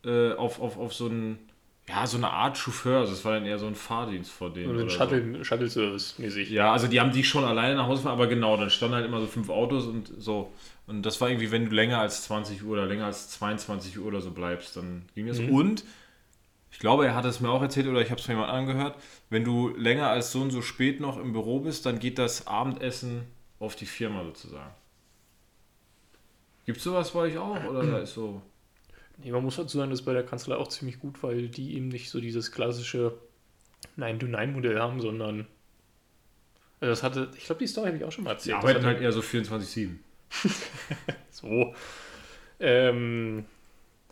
äh, 0.05 0.33
auf, 0.33 0.59
auf, 0.59 0.77
auf 0.77 0.93
so, 0.93 1.05
einen, 1.05 1.39
ja, 1.87 2.05
so 2.05 2.17
eine 2.17 2.29
Art 2.29 2.57
Chauffeur. 2.57 2.99
Also 2.99 3.13
es 3.13 3.23
war 3.23 3.33
dann 3.33 3.45
eher 3.45 3.57
so 3.57 3.67
ein 3.67 3.75
Fahrdienst 3.75 4.31
vor 4.31 4.51
denen. 4.51 4.69
Und 4.69 4.75
ein 4.75 4.81
oder 4.83 4.89
so. 4.89 4.97
Shuttle, 4.97 5.45
Shuttle-Service 5.45 6.19
mäßig. 6.19 6.49
Ja, 6.49 6.73
also 6.73 6.87
die 6.87 6.99
haben 6.99 7.11
dich 7.11 7.27
schon 7.27 7.45
alleine 7.45 7.75
nach 7.75 7.87
Hause 7.87 8.01
gefahren, 8.01 8.17
aber 8.17 8.27
genau, 8.27 8.57
dann 8.57 8.69
standen 8.69 8.95
halt 8.95 9.05
immer 9.05 9.21
so 9.21 9.27
fünf 9.27 9.49
Autos 9.49 9.85
und 9.85 10.11
so. 10.17 10.51
Und 10.87 11.05
das 11.05 11.21
war 11.21 11.29
irgendwie, 11.29 11.51
wenn 11.51 11.69
du 11.69 11.75
länger 11.75 11.99
als 11.99 12.23
20 12.23 12.63
Uhr 12.63 12.73
oder 12.73 12.85
länger 12.85 13.05
als 13.05 13.29
22 13.29 13.99
Uhr 13.99 14.05
oder 14.07 14.19
so 14.19 14.31
bleibst, 14.31 14.75
dann 14.75 15.03
ging 15.15 15.27
das. 15.27 15.39
Und 15.39 15.85
ich 16.69 16.79
glaube, 16.79 17.05
er 17.05 17.15
hat 17.15 17.23
es 17.23 17.39
mir 17.39 17.49
auch 17.49 17.61
erzählt 17.61 17.87
oder 17.87 18.01
ich 18.01 18.11
habe 18.11 18.19
es 18.19 18.27
mir 18.27 18.33
jemand 18.33 18.51
angehört, 18.51 18.95
wenn 19.29 19.45
du 19.45 19.69
länger 19.69 20.09
als 20.09 20.31
so 20.31 20.41
und 20.41 20.51
so 20.51 20.61
spät 20.61 20.99
noch 20.99 21.17
im 21.17 21.31
Büro 21.31 21.59
bist, 21.59 21.85
dann 21.85 21.99
geht 21.99 22.17
das 22.17 22.47
Abendessen 22.47 23.27
auf 23.59 23.75
die 23.77 23.85
Firma 23.85 24.23
sozusagen. 24.23 24.71
Gibt 26.65 26.77
es 26.77 26.83
sowas 26.83 27.11
bei 27.11 27.19
euch 27.19 27.37
auch? 27.37 27.63
Oder 27.65 27.85
da 27.85 27.99
ist 27.99 28.13
so. 28.13 28.41
Nee, 29.17 29.31
man 29.31 29.43
muss 29.43 29.57
dazu 29.57 29.77
sagen, 29.77 29.91
das 29.91 29.99
ist 29.99 30.05
bei 30.05 30.13
der 30.13 30.25
Kanzlei 30.25 30.55
auch 30.55 30.67
ziemlich 30.67 30.99
gut, 30.99 31.21
weil 31.21 31.47
die 31.47 31.75
eben 31.75 31.89
nicht 31.89 32.09
so 32.09 32.19
dieses 32.19 32.51
klassische 32.51 33.13
9-to-9-Modell 33.97 34.79
haben, 34.79 35.01
sondern. 35.01 35.47
Also 36.79 36.91
das 36.91 37.03
hatte, 37.03 37.31
ich 37.37 37.45
glaube, 37.45 37.59
die 37.59 37.67
Story 37.67 37.87
habe 37.87 37.97
ich 37.97 38.03
auch 38.03 38.11
schon 38.11 38.23
mal 38.23 38.31
Die 38.31 38.35
erzählt. 38.35 38.57
Das 38.57 38.63
arbeiten 38.63 38.85
halt 38.85 39.01
eher 39.01 39.11
so 39.11 39.21
24-7. 39.21 39.89
So. 41.29 41.73
Ähm, 42.59 43.45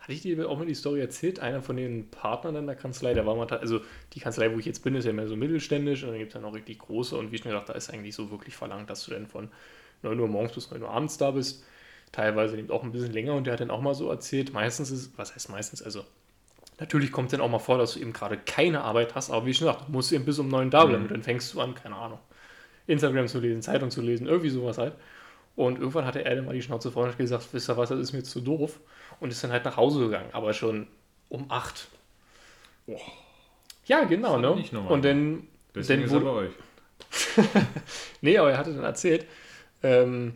hatte 0.01 0.13
ich 0.13 0.21
dir 0.21 0.49
auch 0.49 0.57
mal 0.57 0.65
die 0.65 0.73
Story 0.73 0.99
erzählt? 0.99 1.39
Einer 1.39 1.61
von 1.61 1.77
den 1.77 2.09
Partnern 2.09 2.55
in 2.55 2.65
der 2.65 2.75
Kanzlei, 2.75 3.13
der 3.13 3.25
war 3.25 3.35
mal, 3.35 3.47
also 3.47 3.81
die 4.13 4.19
Kanzlei, 4.19 4.51
wo 4.53 4.59
ich 4.59 4.65
jetzt 4.65 4.83
bin, 4.83 4.95
ist 4.95 5.05
ja 5.05 5.13
mehr 5.13 5.27
so 5.27 5.35
mittelständisch 5.35 6.03
und 6.03 6.09
dann 6.09 6.17
gibt 6.17 6.31
es 6.31 6.35
ja 6.35 6.41
noch 6.41 6.53
richtig 6.53 6.79
große 6.79 7.15
und 7.15 7.31
wie 7.31 7.37
schon 7.37 7.51
gesagt, 7.51 7.69
da 7.69 7.73
ist 7.73 7.89
eigentlich 7.89 8.15
so 8.15 8.31
wirklich 8.31 8.55
verlangt, 8.55 8.89
dass 8.89 9.05
du 9.05 9.11
dann 9.11 9.27
von 9.27 9.49
9 10.01 10.19
Uhr 10.19 10.27
morgens 10.27 10.53
bis 10.53 10.71
9 10.71 10.81
Uhr 10.81 10.89
abends 10.89 11.17
da 11.17 11.31
bist. 11.31 11.63
Teilweise 12.11 12.57
eben 12.57 12.69
auch 12.71 12.83
ein 12.83 12.91
bisschen 12.91 13.13
länger 13.13 13.35
und 13.35 13.45
der 13.45 13.53
hat 13.53 13.61
dann 13.61 13.71
auch 13.71 13.81
mal 13.81 13.93
so 13.93 14.09
erzählt, 14.09 14.53
meistens 14.53 14.91
ist, 14.91 15.17
was 15.17 15.33
heißt 15.33 15.49
meistens, 15.49 15.81
also 15.81 16.03
natürlich 16.79 17.11
kommt 17.11 17.31
dann 17.31 17.41
auch 17.41 17.49
mal 17.49 17.59
vor, 17.59 17.77
dass 17.77 17.93
du 17.93 17.99
eben 17.99 18.11
gerade 18.11 18.37
keine 18.37 18.81
Arbeit 18.81 19.15
hast, 19.15 19.29
aber 19.29 19.45
wie 19.45 19.53
schon 19.53 19.67
gesagt, 19.67 19.87
du 19.87 19.91
musst 19.91 20.11
eben 20.11 20.25
bis 20.25 20.39
um 20.39 20.49
9 20.49 20.69
da 20.69 20.85
bleiben 20.85 21.03
und 21.03 21.11
dann 21.11 21.23
fängst 21.23 21.53
du 21.53 21.61
an, 21.61 21.73
keine 21.75 21.95
Ahnung, 21.95 22.19
Instagram 22.87 23.27
zu 23.27 23.39
lesen, 23.39 23.61
Zeitung 23.61 23.91
zu 23.91 24.01
lesen, 24.01 24.27
irgendwie 24.27 24.49
sowas 24.49 24.77
halt. 24.77 24.93
Und 25.55 25.79
irgendwann 25.79 26.05
hatte 26.05 26.23
er 26.23 26.35
dann 26.35 26.45
mal 26.45 26.53
die 26.53 26.61
Schnauze 26.61 26.91
vorne 26.91 27.11
und 27.11 27.17
gesagt, 27.17 27.47
wisst 27.51 27.69
ihr 27.69 27.77
was, 27.77 27.89
das 27.89 27.99
ist 27.99 28.13
mir 28.13 28.23
zu 28.23 28.39
doof. 28.39 28.79
Und 29.19 29.31
ist 29.31 29.43
dann 29.43 29.51
halt 29.51 29.65
nach 29.65 29.77
Hause 29.77 29.99
gegangen, 29.99 30.29
aber 30.31 30.53
schon 30.53 30.87
um 31.29 31.45
8. 31.49 31.87
Ja, 33.85 34.05
genau, 34.05 34.37
ne? 34.39 34.63
Und 34.87 35.05
dann, 35.05 35.47
Deswegen 35.75 36.01
dann 36.01 36.07
ist 36.07 36.13
er 36.13 36.19
bei 36.19 36.25
wurde, 36.25 36.37
euch. 36.37 36.51
nee, 38.21 38.37
aber 38.37 38.51
er 38.51 38.57
hatte 38.57 38.73
dann 38.73 38.83
erzählt, 38.83 39.25
ähm, 39.83 40.35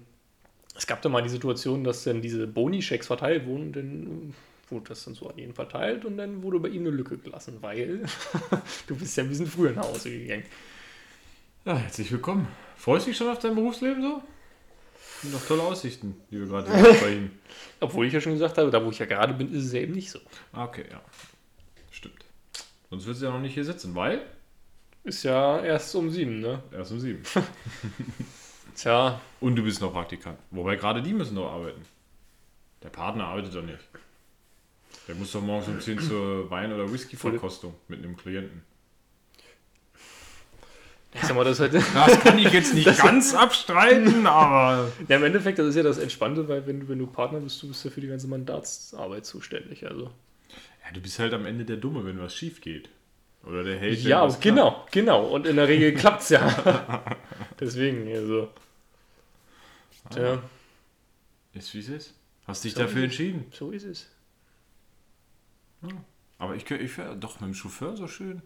es 0.76 0.86
gab 0.88 1.02
dann 1.02 1.12
mal 1.12 1.22
die 1.22 1.30
Situation, 1.30 1.84
dass 1.84 2.04
dann 2.04 2.22
diese 2.22 2.48
Boni-Schecks 2.48 3.08
verteilt 3.08 3.46
wurden, 3.46 3.72
dann 3.72 4.34
wurde 4.70 4.90
das 4.90 5.06
dann 5.06 5.14
so 5.14 5.30
an 5.30 5.38
jeden 5.38 5.54
verteilt 5.54 6.06
und 6.06 6.18
dann 6.18 6.42
wurde 6.44 6.60
bei 6.60 6.70
ihm 6.70 6.82
eine 6.82 6.90
Lücke 6.90 7.18
gelassen, 7.18 7.58
weil 7.62 8.02
du 8.88 8.96
bist 8.96 9.16
ja 9.16 9.24
ein 9.24 9.30
bisschen 9.30 9.48
früher 9.48 9.72
nach 9.72 9.88
Hause 9.88 10.10
gegangen. 10.10 10.44
Ja, 11.66 11.78
herzlich 11.78 12.12
willkommen. 12.12 12.48
Freust 12.76 13.06
du 13.06 13.12
dich 13.12 13.18
schon 13.18 13.30
auf 13.30 13.40
dein 13.40 13.56
Berufsleben 13.56 14.02
so? 14.02 14.22
Sind 15.22 15.34
doch 15.34 15.46
tolle 15.48 15.64
Aussichten, 15.64 16.16
die 16.30 16.40
wir 16.40 16.48
gerade 16.48 16.70
sehen 16.70 16.98
bei 17.02 17.12
Ihnen. 17.12 17.40
Obwohl 17.80 18.06
ich 18.08 18.14
ja 18.14 18.20
schon 18.22 18.34
gesagt 18.34 18.58
habe, 18.58 18.70
da 18.70 18.84
wo 18.84 18.90
ich 18.90 19.00
ja 19.00 19.06
gerade 19.06 19.34
bin, 19.34 19.54
ist 19.54 19.66
es 19.66 19.74
ja 19.74 19.80
eben 19.82 19.94
nicht 19.94 20.12
so. 20.12 20.20
Ah, 20.52 20.66
Okay, 20.66 20.86
ja. 20.92 21.02
Stimmt. 21.92 22.26
Sonst 22.90 23.06
würdest 23.06 23.22
du 23.22 23.28
ja 23.28 23.32
noch 23.32 23.40
nicht 23.40 23.54
hier 23.54 23.66
sitzen, 23.66 23.96
weil 23.96 24.26
Ist 25.04 25.24
ja 25.24 25.64
erst 25.64 25.96
um 25.96 26.10
sieben, 26.12 26.42
ne? 26.42 26.62
erst 26.72 26.92
um 26.92 27.00
sieben. 27.00 27.24
Tja, 28.76 29.22
Und 29.40 29.56
du 29.56 29.64
bist 29.64 29.82
noch 29.82 29.94
Praktikant. 29.94 30.38
Wobei 30.52 30.76
gerade 30.76 31.02
die 31.02 31.14
müssen 31.14 31.36
noch 31.36 31.52
arbeiten. 31.52 31.82
Der 32.84 32.90
Partner 32.90 33.26
arbeitet 33.26 33.56
doch 33.56 33.64
nicht. 33.64 33.80
Der 35.08 35.16
muss 35.16 35.32
doch 35.32 35.42
morgens 35.42 35.68
um 35.68 35.80
10 35.80 36.00
zur 36.00 36.50
Wein- 36.50 36.74
oder 36.74 36.92
Whisky-Verkostung 36.92 37.74
mit 37.88 38.00
einem 38.00 38.18
Klienten. 38.18 38.64
ich 41.14 41.22
sag 41.22 41.36
mal, 41.36 41.44
das 41.44 41.60
halt, 41.60 41.74
Das 41.74 42.20
kann 42.22 42.38
ich 42.38 42.52
jetzt 42.52 42.74
nicht 42.74 42.98
ganz 43.02 43.34
abstreiten, 43.34 44.28
aber. 44.28 44.92
ja, 45.08 45.16
im 45.16 45.24
Endeffekt, 45.24 45.60
das 45.60 45.68
ist 45.68 45.76
ja 45.76 45.84
das 45.84 45.98
Entspannte, 45.98 46.48
weil 46.48 46.66
wenn 46.68 46.82
du, 46.82 46.90
wenn 46.90 47.00
du 47.00 47.08
Partner 47.08 47.40
bist, 47.40 47.62
du 47.64 47.68
bist 47.68 47.86
ja 47.86 47.92
für 47.92 48.02
die 48.02 48.08
ganze 48.08 48.28
Mandatsarbeit 48.28 49.26
zuständig. 49.26 49.86
Also. 49.88 50.06
Ja, 50.06 50.92
du 50.94 51.02
bist 51.02 51.18
halt 51.20 51.34
am 51.34 51.46
Ende 51.46 51.66
der 51.66 51.78
Dumme, 51.78 52.06
wenn 52.06 52.20
was 52.20 52.36
schief 52.36 52.62
geht. 52.62 52.90
Oder 53.46 53.64
der 53.64 53.78
Held. 53.78 54.00
Ja, 54.02 54.28
genau, 54.42 54.86
genau. 54.92 55.26
Und 55.28 55.46
in 55.46 55.56
der 55.56 55.68
Regel 55.68 55.94
klappt 55.94 56.24
es 56.24 56.30
ja. 56.30 57.04
Deswegen, 57.60 58.08
also. 58.14 58.50
Klappt. 60.10 60.40
Tja, 60.40 60.44
Ist 61.54 61.74
wie 61.74 61.80
es 61.80 61.90
ist. 61.90 62.14
Hast 62.46 62.64
dich 62.64 62.74
So 62.74 62.82
dafür 62.82 63.04
ist 63.06 63.06
entschieden. 63.06 63.46
so 63.52 63.72
ist 63.72 63.84
es. 63.84 64.10
Aber 66.38 66.56
ich, 66.56 66.70
ich 66.70 66.98
wäre 66.98 67.16
doch 67.18 67.40
mit 67.40 67.50
dem 67.50 67.54
Chauffeur 67.54 67.96
so 67.96 68.08
schön. 68.08 68.42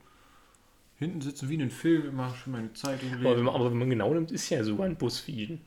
Hinten 0.97 1.21
sitzen 1.21 1.49
wie 1.49 1.55
in 1.55 1.61
einem 1.61 1.71
Film, 1.71 2.09
immer 2.09 2.33
schön 2.35 2.53
meine 2.53 2.73
Zeitung 2.73 3.13
Aber 3.13 3.37
wenn, 3.37 3.43
man, 3.45 3.55
aber 3.55 3.71
wenn 3.71 3.77
man 3.77 3.89
genau 3.89 4.13
nimmt, 4.13 4.31
ist 4.31 4.49
ja 4.49 4.63
sogar 4.63 4.85
ein 4.85 4.97
Bus 4.97 5.19
für 5.19 5.31
ihn. 5.31 5.61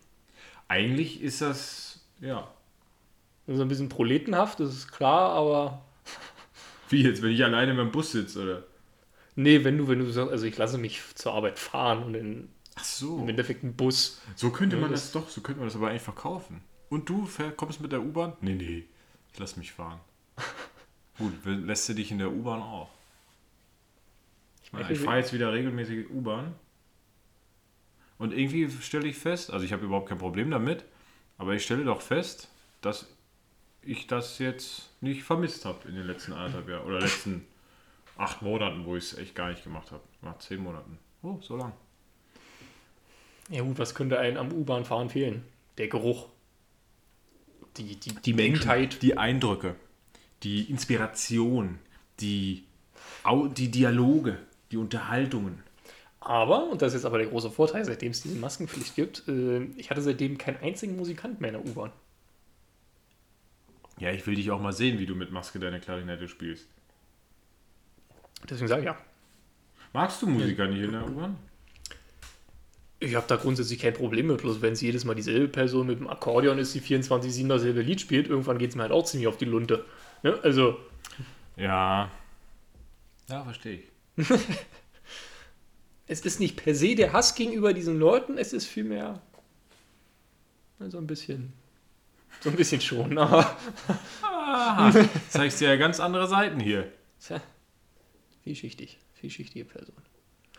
Eigentlich 0.69 1.23
ist 1.23 1.41
das, 1.41 2.05
ja. 2.21 2.49
Also 3.47 3.63
ein 3.63 3.69
bisschen 3.69 3.89
proletenhaft, 3.89 4.61
das 4.61 4.75
ist 4.75 4.93
klar, 4.93 5.31
aber. 5.33 5.85
Wie 6.91 7.03
jetzt, 7.03 7.23
wenn 7.23 7.31
ich 7.33 7.43
alleine 7.43 7.75
beim 7.75 7.91
Bus 7.91 8.13
sitze, 8.13 8.43
oder? 8.43 8.65
Nee, 9.35 9.65
wenn 9.65 9.79
du, 9.79 9.89
wenn 9.89 9.99
du 9.99 10.11
sagst, 10.11 10.31
also 10.31 10.45
ich 10.45 10.57
lasse 10.59 10.77
mich 10.77 11.01
zur 11.15 11.33
Arbeit 11.33 11.59
fahren 11.59 12.03
und 12.03 12.15
in, 12.15 12.49
Ach 12.75 12.85
so. 12.85 13.19
im 13.21 13.29
Endeffekt 13.29 13.63
ein 13.65 13.75
Bus. 13.77 14.21
So 14.37 14.51
könnte 14.51 14.77
man 14.77 14.91
das- 14.91 15.13
das, 15.13 15.13
doch, 15.13 15.29
so 15.29 15.41
könnte 15.41 15.61
man 15.61 15.69
das 15.69 15.77
aber 15.77 15.89
eigentlich 15.91 16.03
verkaufen. 16.03 16.63
Und 16.89 17.09
du 17.09 17.29
kommst 17.57 17.81
mit 17.81 17.93
der 17.93 18.03
U-Bahn? 18.03 18.35
Nee, 18.41 18.55
nee, 18.55 18.85
ich 19.33 19.39
lass 19.39 19.57
mich 19.57 19.73
fahren. 19.73 20.01
Gut, 21.19 21.33
lässt 21.45 21.89
du 21.89 21.95
dich 21.95 22.11
in 22.11 22.19
der 22.19 22.31
U-Bahn 22.33 22.61
auch? 22.63 22.89
Ich, 24.65 24.73
meine, 24.73 24.91
ich 24.93 24.99
fahre 24.99 25.19
jetzt 25.19 25.33
wieder 25.33 25.53
regelmäßig 25.53 26.11
U-Bahn. 26.11 26.55
Und 28.19 28.33
irgendwie 28.33 28.71
stelle 28.81 29.09
ich 29.09 29.17
fest, 29.19 29.51
also 29.51 29.65
ich 29.65 29.73
habe 29.73 29.85
überhaupt 29.85 30.09
kein 30.09 30.19
Problem 30.19 30.51
damit, 30.51 30.85
aber 31.39 31.55
ich 31.55 31.65
stelle 31.65 31.85
doch 31.85 32.01
fest, 32.01 32.49
dass 32.81 33.07
ich 33.83 34.07
das 34.07 34.39
jetzt 34.39 34.91
nicht 35.01 35.25
vermisst 35.25 35.65
habe 35.65 35.89
in 35.89 35.95
den 35.97 36.07
letzten 36.07 36.33
anderthalb 36.33 36.69
Jahren 36.69 36.87
oder 36.87 37.01
letzten 37.01 37.45
acht 38.17 38.41
Monaten, 38.43 38.85
wo 38.87 38.97
ich 38.97 39.05
es 39.13 39.19
echt 39.19 39.35
gar 39.35 39.51
nicht 39.51 39.65
gemacht 39.65 39.91
habe. 39.91 40.03
Nach 40.21 40.39
zehn 40.39 40.63
Monaten. 40.63 40.99
Oh, 41.23 41.39
so 41.43 41.57
lang. 41.57 41.73
Ja 43.49 43.63
gut, 43.63 43.79
was 43.79 43.95
könnte 43.95 44.19
einem 44.19 44.37
am 44.37 44.53
U-Bahn-Fahren 44.53 45.11
fehlen? 45.11 45.45
Der 45.79 45.89
Geruch. 45.89 46.29
Die, 47.77 47.97
die, 47.97 48.15
Die 48.15 48.35
Menschheit, 48.35 49.03
die 49.03 49.17
Eindrücke, 49.17 49.77
die 50.43 50.71
Inspiration, 50.71 51.79
die, 52.21 52.65
die 53.57 53.71
Dialoge, 53.71 54.39
die 54.71 54.77
Unterhaltungen. 54.77 55.63
Aber, 56.21 56.71
und 56.71 56.83
das 56.83 56.89
ist 56.89 57.01
jetzt 57.01 57.07
aber 57.07 57.19
der 57.19 57.29
große 57.29 57.51
Vorteil, 57.51 57.85
seitdem 57.85 58.13
es 58.13 58.23
diese 58.23 58.37
Maskenpflicht 58.37 58.95
gibt, 58.95 59.27
äh, 59.27 59.65
ich 59.77 59.91
hatte 59.91 60.03
seitdem 60.03 60.39
keinen 60.39 60.59
einzigen 60.63 60.97
Musikant 60.97 61.41
mehr 61.41 61.53
in 61.53 61.63
der 61.63 61.73
U-Bahn. 61.73 61.93
Ja, 63.99 64.11
ich 64.11 64.27
will 64.27 64.35
dich 64.35 64.51
auch 64.51 64.61
mal 64.61 64.73
sehen, 64.73 64.99
wie 64.99 65.07
du 65.07 65.15
mit 65.15 65.33
Maske 65.33 65.59
deine 65.59 65.81
Klarinette 65.81 66.29
spielst. 66.29 66.67
Deswegen 68.49 68.69
sage 68.69 68.83
ich 68.83 68.87
ja. 68.87 68.97
Magst 69.93 70.23
du 70.23 70.27
Musiker 70.27 70.67
nicht 70.69 70.83
in 70.83 70.93
der 70.93 71.09
U-Bahn? 71.09 71.37
Ich 73.03 73.17
habe 73.17 73.27
da 73.27 73.35
grundsätzlich 73.35 73.81
kein 73.81 73.95
Problem 73.95 74.29
mit, 74.29 74.43
bloß 74.43 74.63
wenn 74.63 74.75
es 74.75 74.81
jedes 74.81 75.05
Mal 75.05 75.17
dieselbe 75.17 75.49
Person 75.49 75.89
mit 75.89 75.99
dem 75.99 76.07
Akkordeon 76.07 76.57
ist, 76.59 76.73
die 76.73 76.81
24-7 76.81 77.49
dasselbe 77.49 77.83
Lied 77.83 78.01
spielt, 78.01 78.29
irgendwann 78.29 78.59
geht 78.59 78.71
es 78.71 78.77
mir 78.77 78.83
halt 78.83 78.93
auch 78.93 79.05
ziemlich 79.05 79.27
auf 79.27 79.37
die 79.37 79.45
Lunte. 79.45 79.85
Ne? 80.23 80.39
Also, 80.45 80.79
Ja. 81.57 82.13
Ja, 83.29 83.43
verstehe 83.43 83.81
ich. 84.17 84.25
es 86.07 86.21
ist 86.21 86.39
nicht 86.39 86.57
per 86.57 86.77
se 86.77 86.95
der 86.95 87.13
Hass 87.13 87.35
gegenüber 87.35 87.73
diesen 87.73 87.99
Leuten, 87.99 88.39
es 88.39 88.53
ist 88.53 88.67
vielmehr 88.67 89.21
so 90.79 90.99
ein 90.99 91.07
bisschen. 91.09 91.53
So 92.41 92.51
ein 92.51 92.57
bisschen 92.57 92.81
schon, 92.81 93.19
aber. 93.19 93.57
Zeigst 95.29 95.61
dir 95.61 95.71
ja 95.71 95.77
ganz 95.77 95.99
andere 95.99 96.29
Seiten 96.29 96.61
hier. 96.61 96.93
Tja, 97.21 97.41
vielschichtig. 98.45 98.99
Vielschichtige 99.15 99.65
Person. 99.65 99.97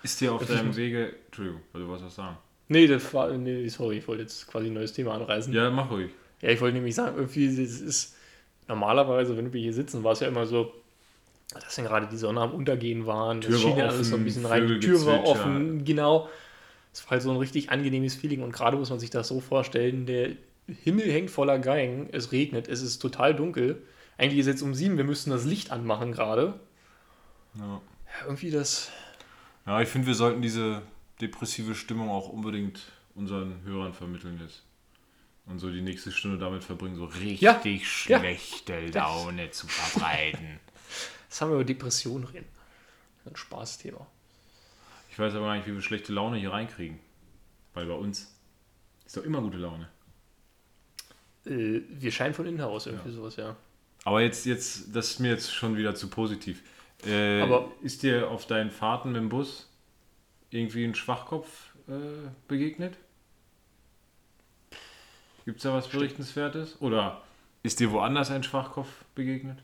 Ist 0.04 0.22
dir 0.22 0.34
auf 0.34 0.46
deinem 0.46 0.76
Wege. 0.76 1.16
Entschuldigung, 1.26 1.62
also 1.74 1.90
was 1.90 2.04
was 2.04 2.16
sagen? 2.16 2.38
Nee, 2.68 2.88
das 2.88 3.14
war. 3.14 3.32
Nee, 3.38 3.68
sorry, 3.70 3.98
ich 3.98 4.08
wollte 4.08 4.24
jetzt 4.24 4.48
quasi 4.48 4.68
ein 4.68 4.74
neues 4.74 4.94
Thema 4.94 5.14
anreißen. 5.14 5.54
Ja, 5.54 5.70
mach 5.70 5.90
ruhig. 5.90 6.12
Ja, 6.42 6.50
ich 6.50 6.60
wollte 6.62 6.76
nämlich 6.76 6.96
sagen, 6.96 7.16
irgendwie, 7.16 7.46
es 7.46 7.82
ist 7.82 8.16
normalerweise, 8.68 9.38
wenn 9.38 9.54
wir 9.54 9.62
hier 9.62 9.74
sitzen, 9.74 10.04
war 10.04 10.14
es 10.14 10.20
ja 10.20 10.28
immer 10.28 10.46
so, 10.46 10.74
dass 11.54 11.76
dann 11.76 11.86
gerade 11.86 12.08
die 12.08 12.18
Sonne 12.18 12.42
am 12.42 12.54
Untergehen 12.54 13.06
waren. 13.06 13.42
Tür 13.42 13.52
das 13.52 13.62
schien 13.62 13.72
war 13.72 13.78
ja 13.78 13.88
alles 13.88 14.10
so 14.10 14.16
ein 14.16 14.24
bisschen 14.24 14.46
rein. 14.46 14.68
Die 14.68 14.80
Tür 14.80 15.06
war 15.06 15.24
offen, 15.26 15.86
genau. 15.86 16.30
Es 16.92 17.04
war 17.06 17.12
halt 17.12 17.22
so 17.22 17.32
ein 17.32 17.38
richtig 17.38 17.72
angenehmes 17.72 18.16
Feeling 18.16 18.44
und 18.44 18.52
gerade 18.52 18.78
muss 18.78 18.90
man 18.90 19.00
sich 19.00 19.10
das 19.10 19.28
so 19.28 19.40
vorstellen, 19.40 20.06
der 20.06 20.32
Himmel 20.68 21.12
hängt 21.12 21.32
voller 21.32 21.60
Geigen, 21.60 22.08
es 22.12 22.32
regnet, 22.32 22.68
es 22.68 22.82
ist 22.82 23.00
total 23.00 23.34
dunkel. 23.36 23.82
Eigentlich 24.18 24.40
ist 24.40 24.48
jetzt 24.48 24.62
um 24.62 24.74
sieben, 24.76 24.98
wir 24.98 25.04
müssten 25.04 25.32
das 25.32 25.44
Licht 25.46 25.72
anmachen 25.72 26.12
gerade. 26.12 26.60
Ja, 27.56 27.62
Ja, 27.66 27.82
irgendwie 28.28 28.52
das. 28.52 28.92
Ja 29.66 29.82
ich 29.82 29.90
finde, 29.90 30.08
wir 30.08 30.16
sollten 30.16 30.42
diese 30.42 30.82
depressive 31.22 31.76
Stimmung 31.76 32.10
auch 32.10 32.30
unbedingt 32.30 32.82
unseren 33.16 33.62
Hörern 33.64 33.94
vermitteln 33.94 34.40
jetzt. 34.44 34.64
Und 35.46 35.60
so 35.60 35.70
die 35.70 35.82
nächste 35.82 36.12
Stunde 36.12 36.38
damit 36.38 36.64
verbringen, 36.64 36.96
so 36.96 37.06
richtig 37.06 37.42
Ja, 37.42 37.62
ja. 37.64 37.80
schlechte 37.84 38.88
Laune 38.88 39.52
zu 39.52 39.68
verbreiten. 39.68 40.60
Das 41.30 41.42
haben 41.42 41.50
wir 41.50 41.56
über 41.56 41.64
Depressionen 41.66 42.26
reden. 42.26 42.46
Ein 43.26 43.36
Spaßthema. 43.36 44.06
Ich 45.10 45.18
weiß 45.18 45.34
aber 45.34 45.48
gar 45.48 45.56
nicht, 45.56 45.66
wie 45.66 45.74
wir 45.74 45.82
schlechte 45.82 46.14
Laune 46.14 46.38
hier 46.38 46.52
reinkriegen. 46.52 47.00
Weil 47.74 47.88
bei 47.88 47.96
uns 47.96 48.32
ist 49.04 49.18
doch 49.18 49.24
immer 49.24 49.42
gute 49.42 49.58
Laune. 49.58 49.90
Äh, 51.48 51.82
wir 51.90 52.12
scheinen 52.12 52.36
von 52.36 52.46
innen 52.46 52.60
heraus 52.60 52.86
irgendwie 52.86 53.10
Ja. 53.10 53.16
sowas, 53.16 53.36
ja. 53.38 53.56
Aber 54.04 54.22
jetzt, 54.22 54.46
jetzt, 54.46 54.96
das 54.96 55.12
ist 55.12 55.20
mir 55.22 55.30
jetzt 55.32 55.52
schon 55.52 55.76
wieder 55.76 55.96
zu 55.96 56.08
positiv. 56.08 56.62
Äh, 57.06 57.42
Aber- 57.42 57.72
ist 57.82 58.04
dir 58.04 58.30
auf 58.30 58.46
deinen 58.46 58.72
Fahrten 58.72 59.12
mit 59.12 59.18
dem 59.22 59.30
Bus 59.30 59.70
irgendwie 60.50 60.86
ein 60.86 60.96
Schwachkopf 60.96 61.74
äh, 61.88 62.30
begegnet? 62.48 62.96
Gibt 65.46 65.58
es 65.58 65.64
da 65.64 65.74
was 65.74 65.88
Berichtenswertes? 65.90 66.78
Oder 66.82 67.22
ist 67.64 67.80
dir 67.80 67.92
woanders 67.92 68.32
ein 68.32 68.44
Schwachkopf 68.44 68.88
begegnet? 69.16 69.60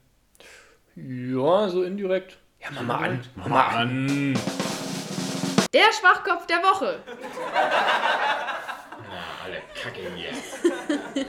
Ja, 0.96 1.70
so 1.70 1.84
indirekt. 1.84 2.38
Ja, 2.62 2.68
mach 2.72 2.82
mal 2.84 2.96
an. 3.10 3.22
Mach 3.36 3.48
mal 3.48 3.68
an. 3.68 4.34
Der 5.74 5.94
Schwachkopf 5.98 6.46
der 6.48 6.58
Woche. 6.58 7.00
Alle 9.44 9.62
Kacke 9.82 10.02
hier. 10.16 10.32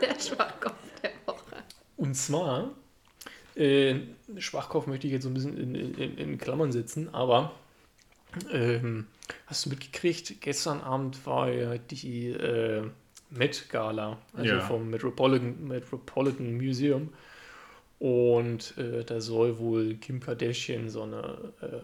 Der 0.00 0.20
Schwachkopf 0.20 0.74
der 1.02 1.10
Woche. 1.26 1.56
Und 1.96 2.14
zwar, 2.14 2.70
äh, 3.56 3.96
Schwachkopf 4.38 4.86
möchte 4.86 5.06
ich 5.06 5.12
jetzt 5.12 5.22
so 5.24 5.30
ein 5.30 5.34
bisschen 5.34 5.56
in, 5.56 5.74
in, 5.74 6.18
in 6.18 6.38
Klammern 6.38 6.72
setzen, 6.72 7.12
aber 7.14 7.52
ähm, 8.50 9.06
hast 9.46 9.64
du 9.66 9.70
mitgekriegt, 9.70 10.40
gestern 10.40 10.80
Abend 10.80 11.24
war 11.26 11.50
ja 11.50 11.78
die 11.78 12.28
äh, 12.28 12.82
Met 13.30 13.68
Gala, 13.70 14.18
also 14.34 14.54
Ja. 14.54 14.60
vom 14.60 14.90
Metropolitan, 14.90 15.66
Metropolitan 15.68 16.56
Museum. 16.56 17.12
Und 18.00 18.76
äh, 18.76 19.04
da 19.04 19.20
soll 19.20 19.58
wohl 19.58 19.94
Kim 19.94 20.20
Kardashian 20.20 20.90
so 20.90 21.02
eine 21.02 21.52
äh, 21.62 21.80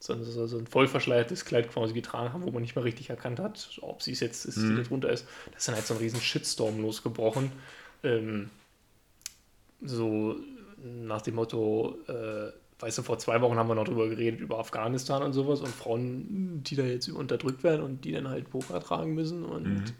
so, 0.00 0.12
ein- 0.12 0.22
so, 0.22 0.46
so 0.46 0.58
ein 0.58 0.66
vollverschleiertes 0.66 1.44
Kleid 1.46 1.70
quasi 1.70 1.94
getragen 1.94 2.32
haben, 2.34 2.42
wo 2.42 2.50
man 2.50 2.60
nicht 2.60 2.74
mehr 2.76 2.84
richtig 2.84 3.08
erkannt 3.08 3.38
hat, 3.40 3.78
ob 3.80 4.02
sie 4.02 4.12
es 4.12 4.20
jetzt 4.20 4.44
ist, 4.44 4.56
die 4.58 4.74
da 4.76 4.82
drunter 4.82 5.08
ist. 5.10 5.26
Da 5.52 5.56
ist 5.56 5.68
dann 5.68 5.74
halt 5.76 5.86
so 5.86 5.94
ein 5.94 6.00
riesen 6.00 6.20
Shitstorm 6.20 6.82
losgebrochen. 6.82 7.50
Ähm, 8.02 8.50
so 9.80 10.36
nach 10.84 11.22
dem 11.22 11.36
Motto, 11.36 11.96
äh, 12.08 12.52
weißt 12.80 12.98
du, 12.98 13.02
vor 13.02 13.18
zwei 13.18 13.40
Wochen 13.40 13.56
haben 13.56 13.68
wir 13.68 13.74
noch 13.74 13.84
drüber 13.84 14.08
geredet, 14.08 14.40
über 14.40 14.58
Afghanistan 14.58 15.22
und 15.22 15.32
sowas 15.32 15.60
und 15.60 15.68
Frauen, 15.68 16.62
die 16.62 16.76
da 16.76 16.82
jetzt 16.82 17.08
unterdrückt 17.08 17.64
werden 17.64 17.82
und 17.82 18.04
die 18.04 18.12
dann 18.12 18.28
halt 18.28 18.50
Burka 18.50 18.78
tragen 18.80 19.14
müssen 19.14 19.44
und 19.44 19.94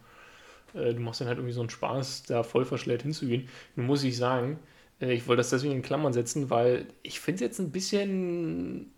äh, 0.74 0.92
du 0.92 1.00
machst 1.00 1.20
dann 1.20 1.28
halt 1.28 1.38
irgendwie 1.38 1.54
so 1.54 1.60
einen 1.60 1.70
Spaß, 1.70 2.24
da 2.24 2.42
voll 2.42 2.64
verschleiert 2.64 3.02
hinzugehen. 3.02 3.48
Nun 3.76 3.86
muss 3.86 4.04
ich 4.04 4.16
sagen, 4.16 4.58
äh, 5.00 5.12
ich 5.14 5.26
wollte 5.26 5.38
das 5.40 5.50
deswegen 5.50 5.72
in 5.74 5.82
Klammern 5.82 6.12
setzen, 6.12 6.50
weil 6.50 6.86
ich 7.02 7.20
finde 7.20 7.36
es 7.36 7.40
jetzt 7.42 7.58
ein 7.60 7.70
bisschen, 7.70 8.92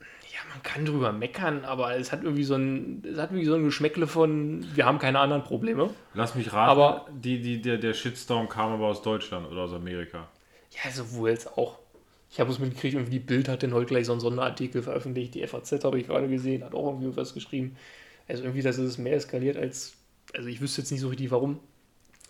ja, 0.00 0.40
man 0.52 0.62
kann 0.62 0.84
drüber 0.84 1.12
meckern, 1.12 1.64
aber 1.64 1.96
es 1.96 2.12
hat 2.12 2.22
irgendwie 2.24 2.44
so 2.44 2.56
ein, 2.56 3.02
es 3.10 3.16
hat 3.18 3.30
irgendwie 3.30 3.46
so 3.46 3.54
ein 3.54 3.64
Geschmäckle 3.64 4.06
von, 4.08 4.66
wir 4.74 4.84
haben 4.84 4.98
keine 4.98 5.20
anderen 5.20 5.44
Probleme. 5.44 5.88
Lass 6.14 6.34
mich 6.34 6.52
raten, 6.52 6.70
Aber- 6.70 7.06
die, 7.12 7.40
die, 7.40 7.62
der, 7.62 7.78
der 7.78 7.94
Shitstorm 7.94 8.48
kam 8.48 8.72
aber 8.72 8.88
aus 8.88 9.00
Deutschland 9.00 9.48
oder 9.50 9.62
aus 9.62 9.72
Amerika. 9.72 10.28
Ja, 10.70 10.90
sowohl 10.90 11.30
jetzt 11.30 11.58
auch. 11.58 11.78
Ich 12.30 12.38
habe 12.40 12.50
es 12.50 12.58
mitgekriegt, 12.58 12.94
irgendwie 12.94 13.18
die 13.18 13.18
Bild 13.24 13.48
hat 13.48 13.62
dann 13.62 13.74
heute 13.74 13.86
gleich 13.86 14.06
so 14.06 14.12
einen 14.12 14.20
Sonderartikel 14.20 14.82
veröffentlicht. 14.82 15.34
Die 15.34 15.46
FAZ 15.46 15.84
habe 15.84 15.98
ich 15.98 16.06
gerade 16.06 16.28
gesehen, 16.28 16.64
hat 16.64 16.74
auch 16.74 16.86
irgendwie 16.86 17.16
was 17.16 17.34
geschrieben. 17.34 17.76
Also 18.28 18.44
irgendwie, 18.44 18.62
dass 18.62 18.78
es 18.78 18.98
mehr 18.98 19.14
eskaliert 19.16 19.56
als. 19.56 19.94
Also 20.34 20.48
ich 20.48 20.60
wüsste 20.60 20.82
jetzt 20.82 20.92
nicht 20.92 21.00
so 21.00 21.08
richtig 21.08 21.30
warum. 21.32 21.58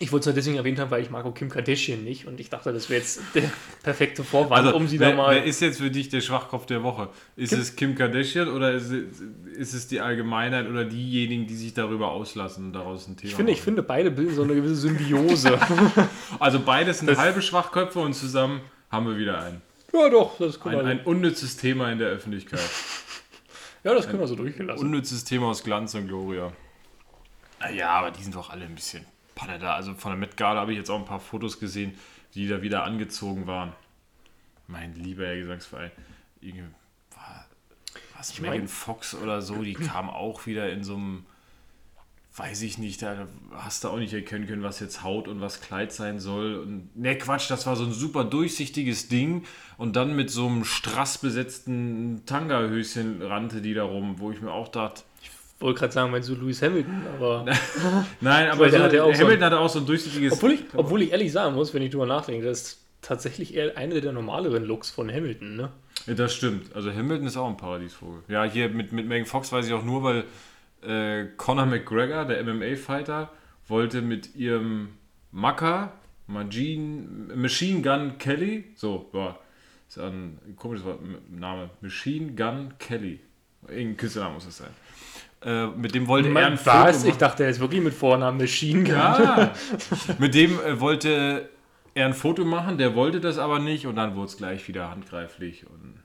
Ich 0.02 0.12
wollte 0.12 0.23
es 0.23 0.26
nur 0.28 0.35
deswegen 0.35 0.57
erwähnt 0.57 0.78
haben, 0.78 0.90
weil 0.90 1.02
ich 1.02 1.11
mag 1.11 1.26
auch 1.26 1.35
Kim 1.35 1.50
Kardashian 1.50 2.02
nicht 2.02 2.26
und 2.26 2.40
ich 2.40 2.49
dachte, 2.49 2.73
das 2.73 2.88
wäre 2.88 3.00
jetzt 3.00 3.21
der 3.35 3.50
perfekte 3.83 4.25
Vorwand, 4.25 4.73
um 4.73 4.88
sie 4.88 4.99
wer, 4.99 5.11
da 5.11 5.16
mal. 5.16 5.35
wer 5.37 5.45
ist 5.45 5.61
jetzt 5.61 5.78
für 5.78 5.90
dich 5.90 6.09
der 6.09 6.23
Schwachkopf 6.23 6.64
der 6.64 6.83
Woche? 6.83 7.11
Ist 7.37 7.52
es 7.52 7.76
Kim 7.76 7.95
Kardashian 7.95 8.49
oder 8.49 8.73
ist 8.73 8.90
es, 8.90 9.21
ist 9.54 9.75
es 9.75 9.88
die 9.88 10.00
Allgemeinheit 10.00 10.66
oder 10.69 10.87
diejenigen, 10.87 11.47
die 11.47 11.54
sich 11.54 11.75
darüber 11.75 12.12
auslassen 12.12 12.64
und 12.69 12.73
daraus 12.73 13.07
ein 13.09 13.19
Thema 13.19 13.28
ich 13.28 13.35
finde, 13.37 13.52
ich 13.52 13.59
machen? 13.59 13.64
finde, 13.64 13.83
beide 13.83 14.11
bilden 14.11 14.35
so 14.35 14.42
eine 14.42 14.54
gewisse 14.54 14.76
Symbiose. 14.76 15.59
Also 16.38 16.61
beides 16.61 17.00
sind 17.00 17.09
Das- 17.09 17.19
halbe 17.19 17.42
Schwachköpfe 17.42 17.99
und 17.99 18.14
zusammen 18.14 18.62
haben 18.90 19.07
wir 19.07 19.19
wieder 19.19 19.42
ein, 19.42 19.61
ja, 19.92 20.09
doch, 20.09 20.38
das 20.38 20.59
können, 20.61 20.76
ein, 20.78 20.85
wir, 20.87 20.90
ein 20.92 21.00
unnützes 21.04 21.57
Thema 21.59 21.92
in 21.92 21.99
der 21.99 22.09
Öffentlichkeit. 22.09 22.61
ja, 23.85 23.92
das 23.95 24.07
können 24.07 24.21
wir 24.21 24.26
so 24.28 24.37
durchgelassen. 24.37 24.83
Unnützes 24.87 25.25
Thema 25.25 25.49
aus 25.49 25.62
Glanz 25.62 25.95
und 25.95 26.09
Gloria. 26.09 26.52
Ja, 27.75 27.90
aber 27.90 28.11
die 28.11 28.23
sind 28.23 28.35
doch 28.35 28.49
alle 28.49 28.64
ein 28.64 28.75
bisschen 28.75 29.04
Panne 29.34 29.58
da. 29.58 29.75
Also 29.75 29.94
von 29.94 30.12
der 30.12 30.18
Met 30.18 30.37
Gala 30.37 30.60
habe 30.60 30.72
ich 30.72 30.78
jetzt 30.78 30.90
auch 30.90 30.99
ein 30.99 31.04
paar 31.04 31.20
Fotos 31.20 31.58
gesehen, 31.60 31.94
die 32.34 32.46
da 32.49 32.62
wieder 32.62 32.84
angezogen 32.84 33.46
waren. 33.46 33.72
Mein 34.66 34.94
lieber 34.94 35.26
Herr 35.26 35.37
Gesangsverein. 35.37 35.90
Was 38.16 38.38
mein- 38.38 38.50
Megan 38.50 38.68
Fox 38.68 39.14
oder 39.14 39.40
so, 39.42 39.62
die 39.62 39.75
kam 39.75 40.10
auch 40.10 40.46
wieder 40.46 40.70
in 40.70 40.84
so 40.84 40.94
einem, 40.94 41.25
weiß 42.37 42.62
ich 42.62 42.76
nicht, 42.78 43.00
da 43.02 43.26
hast 43.52 43.82
du 43.84 43.88
auch 43.88 43.96
nicht 43.96 44.12
erkennen 44.12 44.46
können, 44.46 44.62
was 44.62 44.78
jetzt 44.78 45.02
Haut 45.02 45.26
und 45.26 45.40
was 45.40 45.60
Kleid 45.62 45.90
sein 45.92 46.20
soll. 46.20 46.56
Und 46.56 46.96
ne, 46.96 47.16
Quatsch, 47.16 47.50
das 47.50 47.66
war 47.66 47.76
so 47.76 47.84
ein 47.84 47.92
super 47.92 48.25
durchsichtiges 48.25 49.08
Ding 49.08 49.44
und 49.78 49.96
dann 49.96 50.14
mit 50.14 50.30
so 50.30 50.46
einem 50.46 50.64
strassbesetzten 50.64 52.22
Tanga-Höschen 52.26 53.22
rannte 53.22 53.62
die 53.62 53.75
da 53.75 53.84
rum, 53.84 54.18
wo 54.18 54.30
ich 54.30 54.40
mir 54.40 54.52
auch 54.52 54.68
dachte, 54.68 55.02
Ich 55.02 55.09
wollte 55.60 55.80
gerade 55.80 55.92
sagen, 55.92 56.10
meinst 56.10 56.28
du 56.28 56.34
Louis 56.34 56.60
Hamilton, 56.62 57.02
aber. 57.16 57.44
Nein, 58.20 58.50
aber 58.50 58.68
der 58.68 58.78
so, 58.78 58.84
hat 58.84 58.98
auch 58.98 59.14
so 59.14 59.22
Hamilton 59.22 59.44
hatte 59.44 59.58
auch 59.58 59.68
so 59.68 59.78
ein 59.80 59.86
durchsichtiges. 59.86 60.32
Obwohl 60.32 60.52
ich, 60.52 60.64
obwohl 60.74 61.02
ich 61.02 61.12
ehrlich 61.12 61.30
sagen 61.32 61.54
muss, 61.54 61.72
wenn 61.74 61.82
ich 61.82 61.90
drüber 61.90 62.06
nachdenke, 62.06 62.46
das 62.46 62.62
ist 62.62 62.84
tatsächlich 63.02 63.54
eher 63.54 63.76
einer 63.76 64.00
der 64.00 64.12
normaleren 64.12 64.64
Looks 64.64 64.90
von 64.90 65.10
Hamilton, 65.10 65.56
ne? 65.56 65.70
Ja, 66.06 66.14
das 66.14 66.34
stimmt. 66.34 66.74
Also 66.74 66.92
Hamilton 66.92 67.26
ist 67.26 67.36
auch 67.36 67.48
ein 67.48 67.56
Paradiesvogel. 67.56 68.22
Ja, 68.28 68.44
hier 68.44 68.70
mit, 68.70 68.92
mit 68.92 69.06
Megan 69.06 69.26
Fox 69.26 69.52
weiß 69.52 69.66
ich 69.66 69.72
auch 69.72 69.84
nur, 69.84 70.02
weil 70.02 70.24
äh, 70.82 71.26
Conor 71.36 71.66
McGregor, 71.66 72.24
der 72.24 72.42
MMA-Fighter, 72.42 73.30
wollte 73.68 74.00
mit 74.00 74.34
ihrem 74.34 74.90
Macker 75.30 75.92
Machine, 76.26 77.34
Machine 77.34 77.82
Gun 77.82 78.18
Kelly. 78.18 78.64
So, 78.76 79.10
ja. 79.12 79.38
Ist 79.88 79.98
ein 79.98 80.38
komisches 80.56 80.86
Wort, 80.86 81.00
Name. 81.28 81.70
Machine 81.80 82.32
Gun 82.32 82.74
Kelly. 82.78 83.20
Irgendein 83.68 83.96
Künstlername 83.96 84.34
muss 84.34 84.46
es 84.46 84.56
sein. 84.56 84.70
Äh, 85.42 85.68
mit 85.68 85.94
dem 85.94 86.06
wollte 86.06 86.28
er 86.28 86.47
ein 86.47 86.59
Foto 86.59 86.76
Was? 86.85 87.02
Ich 87.02 87.11
machen. 87.11 87.18
dachte, 87.18 87.44
er 87.44 87.50
ist 87.50 87.61
wirklich 87.61 87.80
mit 87.80 87.94
Vornamen 87.94 88.38
Machine 88.38 88.85
Gun. 88.85 88.94
Ja. 88.94 89.52
mit 90.18 90.35
dem 90.35 90.61
äh, 90.61 90.80
wollte 90.80 91.49
er 91.94 92.06
ein 92.06 92.14
Foto 92.14 92.44
machen, 92.44 92.78
der 92.78 92.94
wollte 92.94 93.20
das 93.20 93.38
aber 93.38 93.59
nicht 93.59 93.87
und 93.87 93.97
dann 93.97 94.16
wurde 94.16 94.26
es 94.26 94.37
gleich 94.37 94.68
wieder 94.68 94.90
handgreiflich. 94.90 95.66
Und 95.66 96.02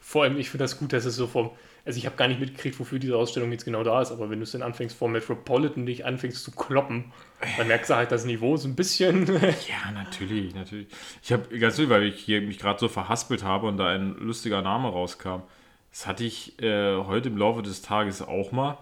Vor 0.00 0.24
allem, 0.24 0.38
ich 0.38 0.50
finde 0.50 0.64
das 0.64 0.78
gut, 0.78 0.92
dass 0.92 1.04
es 1.04 1.16
so 1.16 1.26
vom. 1.26 1.50
Also, 1.84 1.96
ich 1.96 2.04
habe 2.04 2.16
gar 2.16 2.28
nicht 2.28 2.38
mitgekriegt, 2.38 2.78
wofür 2.78 2.98
diese 2.98 3.16
Ausstellung 3.16 3.50
jetzt 3.52 3.64
genau 3.64 3.82
da 3.82 4.02
ist, 4.02 4.12
aber 4.12 4.28
wenn 4.28 4.38
du 4.38 4.42
es 4.42 4.52
dann 4.52 4.60
anfängst, 4.60 4.94
vor 4.94 5.08
Metropolitan 5.08 5.86
dich 5.86 6.04
anfängst 6.04 6.44
zu 6.44 6.50
kloppen, 6.50 7.10
dann 7.56 7.68
merkst 7.68 7.88
du 7.88 7.94
halt 7.94 8.12
das 8.12 8.26
Niveau 8.26 8.56
so 8.58 8.68
ein 8.68 8.76
bisschen. 8.76 9.26
Ja, 9.40 9.90
natürlich, 9.92 10.54
natürlich. 10.54 10.88
Ich 11.22 11.32
habe 11.32 11.58
ganz 11.58 11.76
viel, 11.76 11.88
weil 11.88 12.02
ich 12.04 12.16
hier 12.16 12.42
mich 12.42 12.58
gerade 12.58 12.78
so 12.78 12.88
verhaspelt 12.88 13.44
habe 13.44 13.66
und 13.66 13.78
da 13.78 13.88
ein 13.88 14.14
lustiger 14.18 14.60
Name 14.60 14.88
rauskam. 14.88 15.42
Das 15.90 16.06
hatte 16.06 16.24
ich 16.24 16.60
äh, 16.62 16.96
heute 16.96 17.28
im 17.28 17.36
Laufe 17.36 17.62
des 17.62 17.82
Tages 17.82 18.22
auch 18.22 18.52
mal. 18.52 18.78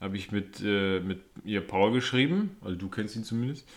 Habe 0.00 0.16
ich 0.16 0.32
mit, 0.32 0.60
äh, 0.60 1.00
mit 1.00 1.20
ihr 1.44 1.60
Paul 1.60 1.92
geschrieben, 1.92 2.56
also 2.60 2.74
du 2.76 2.88
kennst 2.88 3.14
ihn 3.14 3.24
zumindest. 3.24 3.68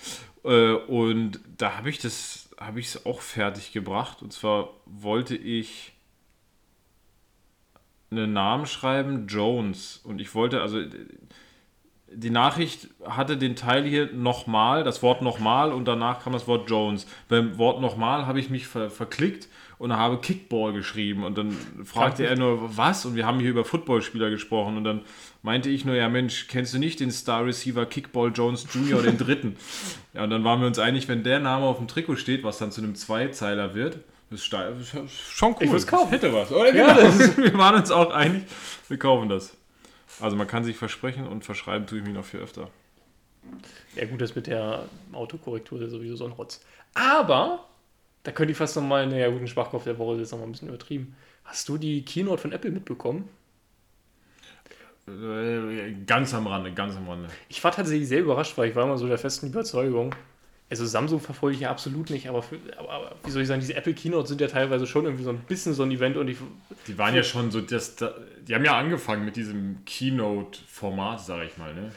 Äh, 0.43 0.73
und 0.73 1.39
da 1.57 1.77
habe 1.77 1.89
ich 1.89 1.99
das, 1.99 2.49
habe 2.59 2.79
ich 2.79 2.87
es 2.87 3.05
auch 3.05 3.21
fertig 3.21 3.71
gebracht. 3.71 4.21
Und 4.21 4.33
zwar 4.33 4.69
wollte 4.85 5.35
ich 5.35 5.93
einen 8.09 8.33
Namen 8.33 8.65
schreiben, 8.65 9.27
Jones. 9.27 10.01
Und 10.03 10.19
ich 10.19 10.33
wollte, 10.33 10.61
also 10.61 10.81
die 12.11 12.29
Nachricht 12.29 12.87
hatte 13.05 13.35
den 13.37 13.55
Teil 13.55 13.83
hier 13.83 14.11
nochmal, 14.13 14.83
das 14.83 15.01
Wort 15.01 15.21
nochmal 15.21 15.71
und 15.71 15.85
danach 15.85 16.23
kam 16.23 16.33
das 16.33 16.47
Wort 16.47 16.69
Jones. 16.69 17.07
Beim 17.29 17.57
Wort 17.57 17.81
nochmal 17.81 18.25
habe 18.25 18.39
ich 18.39 18.49
mich 18.49 18.67
ver 18.67 18.89
verklickt 18.89 19.47
und 19.77 19.91
habe 19.93 20.19
Kickball 20.19 20.71
geschrieben 20.71 21.23
und 21.25 21.37
dann 21.37 21.55
fragte 21.83 22.25
er 22.25 22.37
nur, 22.37 22.77
was? 22.77 23.05
Und 23.05 23.15
wir 23.15 23.25
haben 23.25 23.39
hier 23.39 23.49
über 23.49 23.65
Footballspieler 23.65 24.29
gesprochen 24.29 24.77
und 24.77 24.83
dann 24.85 25.01
meinte 25.41 25.69
ich 25.69 25.83
nur, 25.83 25.95
ja 25.95 26.07
Mensch, 26.07 26.47
kennst 26.47 26.73
du 26.73 26.79
nicht 26.79 26.99
den 26.99 27.11
Star 27.11 27.45
Receiver 27.45 27.85
Kickball 27.85 28.31
Jones 28.33 28.67
Jr., 28.73 29.01
den 29.01 29.17
dritten? 29.17 29.57
ja, 30.13 30.23
und 30.23 30.29
dann 30.29 30.43
waren 30.43 30.61
wir 30.61 30.67
uns 30.67 30.79
einig, 30.79 31.07
wenn 31.07 31.23
der 31.23 31.39
Name 31.39 31.65
auf 31.65 31.77
dem 31.77 31.87
Trikot 31.87 32.15
steht, 32.15 32.43
was 32.43 32.57
dann 32.59 32.71
zu 32.71 32.81
einem 32.81 32.95
Zweizeiler 32.95 33.75
wird, 33.75 33.99
das 34.29 34.39
ist 34.39 34.45
steil- 34.45 34.75
das 34.77 34.93
ist 34.93 35.11
schon 35.31 35.55
cool. 35.59 35.75
Ich 35.77 35.87
kaufen. 35.87 36.11
Das 36.11 36.21
hätte 36.21 36.33
was. 36.33 36.51
Oder? 36.51 36.71
Genau. 36.71 36.95
wir 37.37 37.57
waren 37.57 37.75
uns 37.75 37.91
auch 37.91 38.11
einig, 38.11 38.43
wir 38.87 38.97
kaufen 38.97 39.27
das. 39.27 39.57
Also 40.19 40.35
man 40.35 40.47
kann 40.47 40.63
sich 40.63 40.77
versprechen 40.77 41.27
und 41.27 41.45
verschreiben 41.45 41.87
tue 41.87 41.99
ich 41.99 42.03
mich 42.05 42.13
noch 42.13 42.25
viel 42.25 42.39
öfter. 42.41 42.69
Ja, 43.95 44.05
gut, 44.05 44.21
das 44.21 44.35
mit 44.35 44.47
der 44.47 44.89
Autokorrektur 45.13 45.81
ist 45.81 45.91
sowieso 45.91 46.15
so 46.15 46.25
ein 46.25 46.31
Rotz. 46.31 46.61
Aber, 46.93 47.65
da 48.23 48.31
könnte 48.31 48.51
ich 48.51 48.57
fast 48.57 48.75
nochmal, 48.75 49.07
naja, 49.07 49.29
guten 49.29 49.47
Schwachkopf 49.47 49.83
der 49.85 49.97
Woche, 49.97 50.13
das 50.15 50.23
ist 50.23 50.31
nochmal 50.31 50.47
ein 50.47 50.51
bisschen 50.51 50.69
übertrieben. 50.69 51.15
Hast 51.43 51.69
du 51.69 51.77
die 51.77 52.03
Keynote 52.05 52.41
von 52.41 52.51
Apple 52.51 52.71
mitbekommen? 52.71 53.29
Äh, 55.07 55.93
Ganz 56.05 56.33
am 56.33 56.47
Rande, 56.47 56.73
ganz 56.73 56.95
am 56.95 57.07
Rande. 57.07 57.29
Ich 57.49 57.63
war 57.63 57.71
tatsächlich 57.71 58.07
sehr 58.07 58.21
überrascht, 58.21 58.57
weil 58.57 58.69
ich 58.69 58.75
war 58.75 58.83
immer 58.83 58.97
so 58.97 59.07
der 59.07 59.17
festen 59.17 59.47
Überzeugung. 59.47 60.15
Also 60.69 60.85
Samsung 60.85 61.19
verfolge 61.19 61.55
ich 61.55 61.61
ja 61.61 61.69
absolut 61.69 62.09
nicht, 62.09 62.27
aber, 62.27 62.41
für, 62.41 62.57
aber, 62.77 63.15
wie 63.23 63.29
soll 63.29 63.43
ich 63.43 63.47
sagen, 63.47 63.61
diese 63.61 63.75
Apple 63.75 63.93
Keynote 63.93 64.27
sind 64.27 64.41
ja 64.41 64.47
teilweise 64.47 64.87
schon 64.87 65.05
irgendwie 65.05 65.23
so 65.23 65.29
ein 65.29 65.37
bisschen 65.39 65.73
so 65.75 65.83
ein 65.83 65.91
Event 65.91 66.17
und 66.17 66.27
ich, 66.27 66.37
Die 66.87 66.97
waren 66.97 67.13
ja 67.15 67.21
schon 67.23 67.51
so, 67.51 67.61
das, 67.61 67.95
da- 67.97 68.15
die 68.47 68.55
haben 68.55 68.65
ja 68.65 68.75
angefangen 68.77 69.25
mit 69.25 69.35
diesem 69.35 69.85
Keynote-Format, 69.85 71.21
sage 71.21 71.45
ich 71.45 71.57
mal. 71.57 71.73
Ne? 71.73 71.91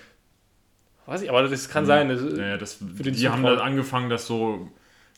weiß 1.07 1.23
ich, 1.23 1.31
aber 1.31 1.43
das 1.49 1.71
kann 1.71 1.87
sein. 1.87 2.11
Das, 2.11 2.21
Naja, 2.21 2.59
das, 2.59 2.79
die 2.81 3.29
haben 3.31 3.43
Zuschauer- 3.43 3.57
dann 3.57 3.59
angefangen, 3.61 4.11
das 4.11 4.27
so 4.27 4.69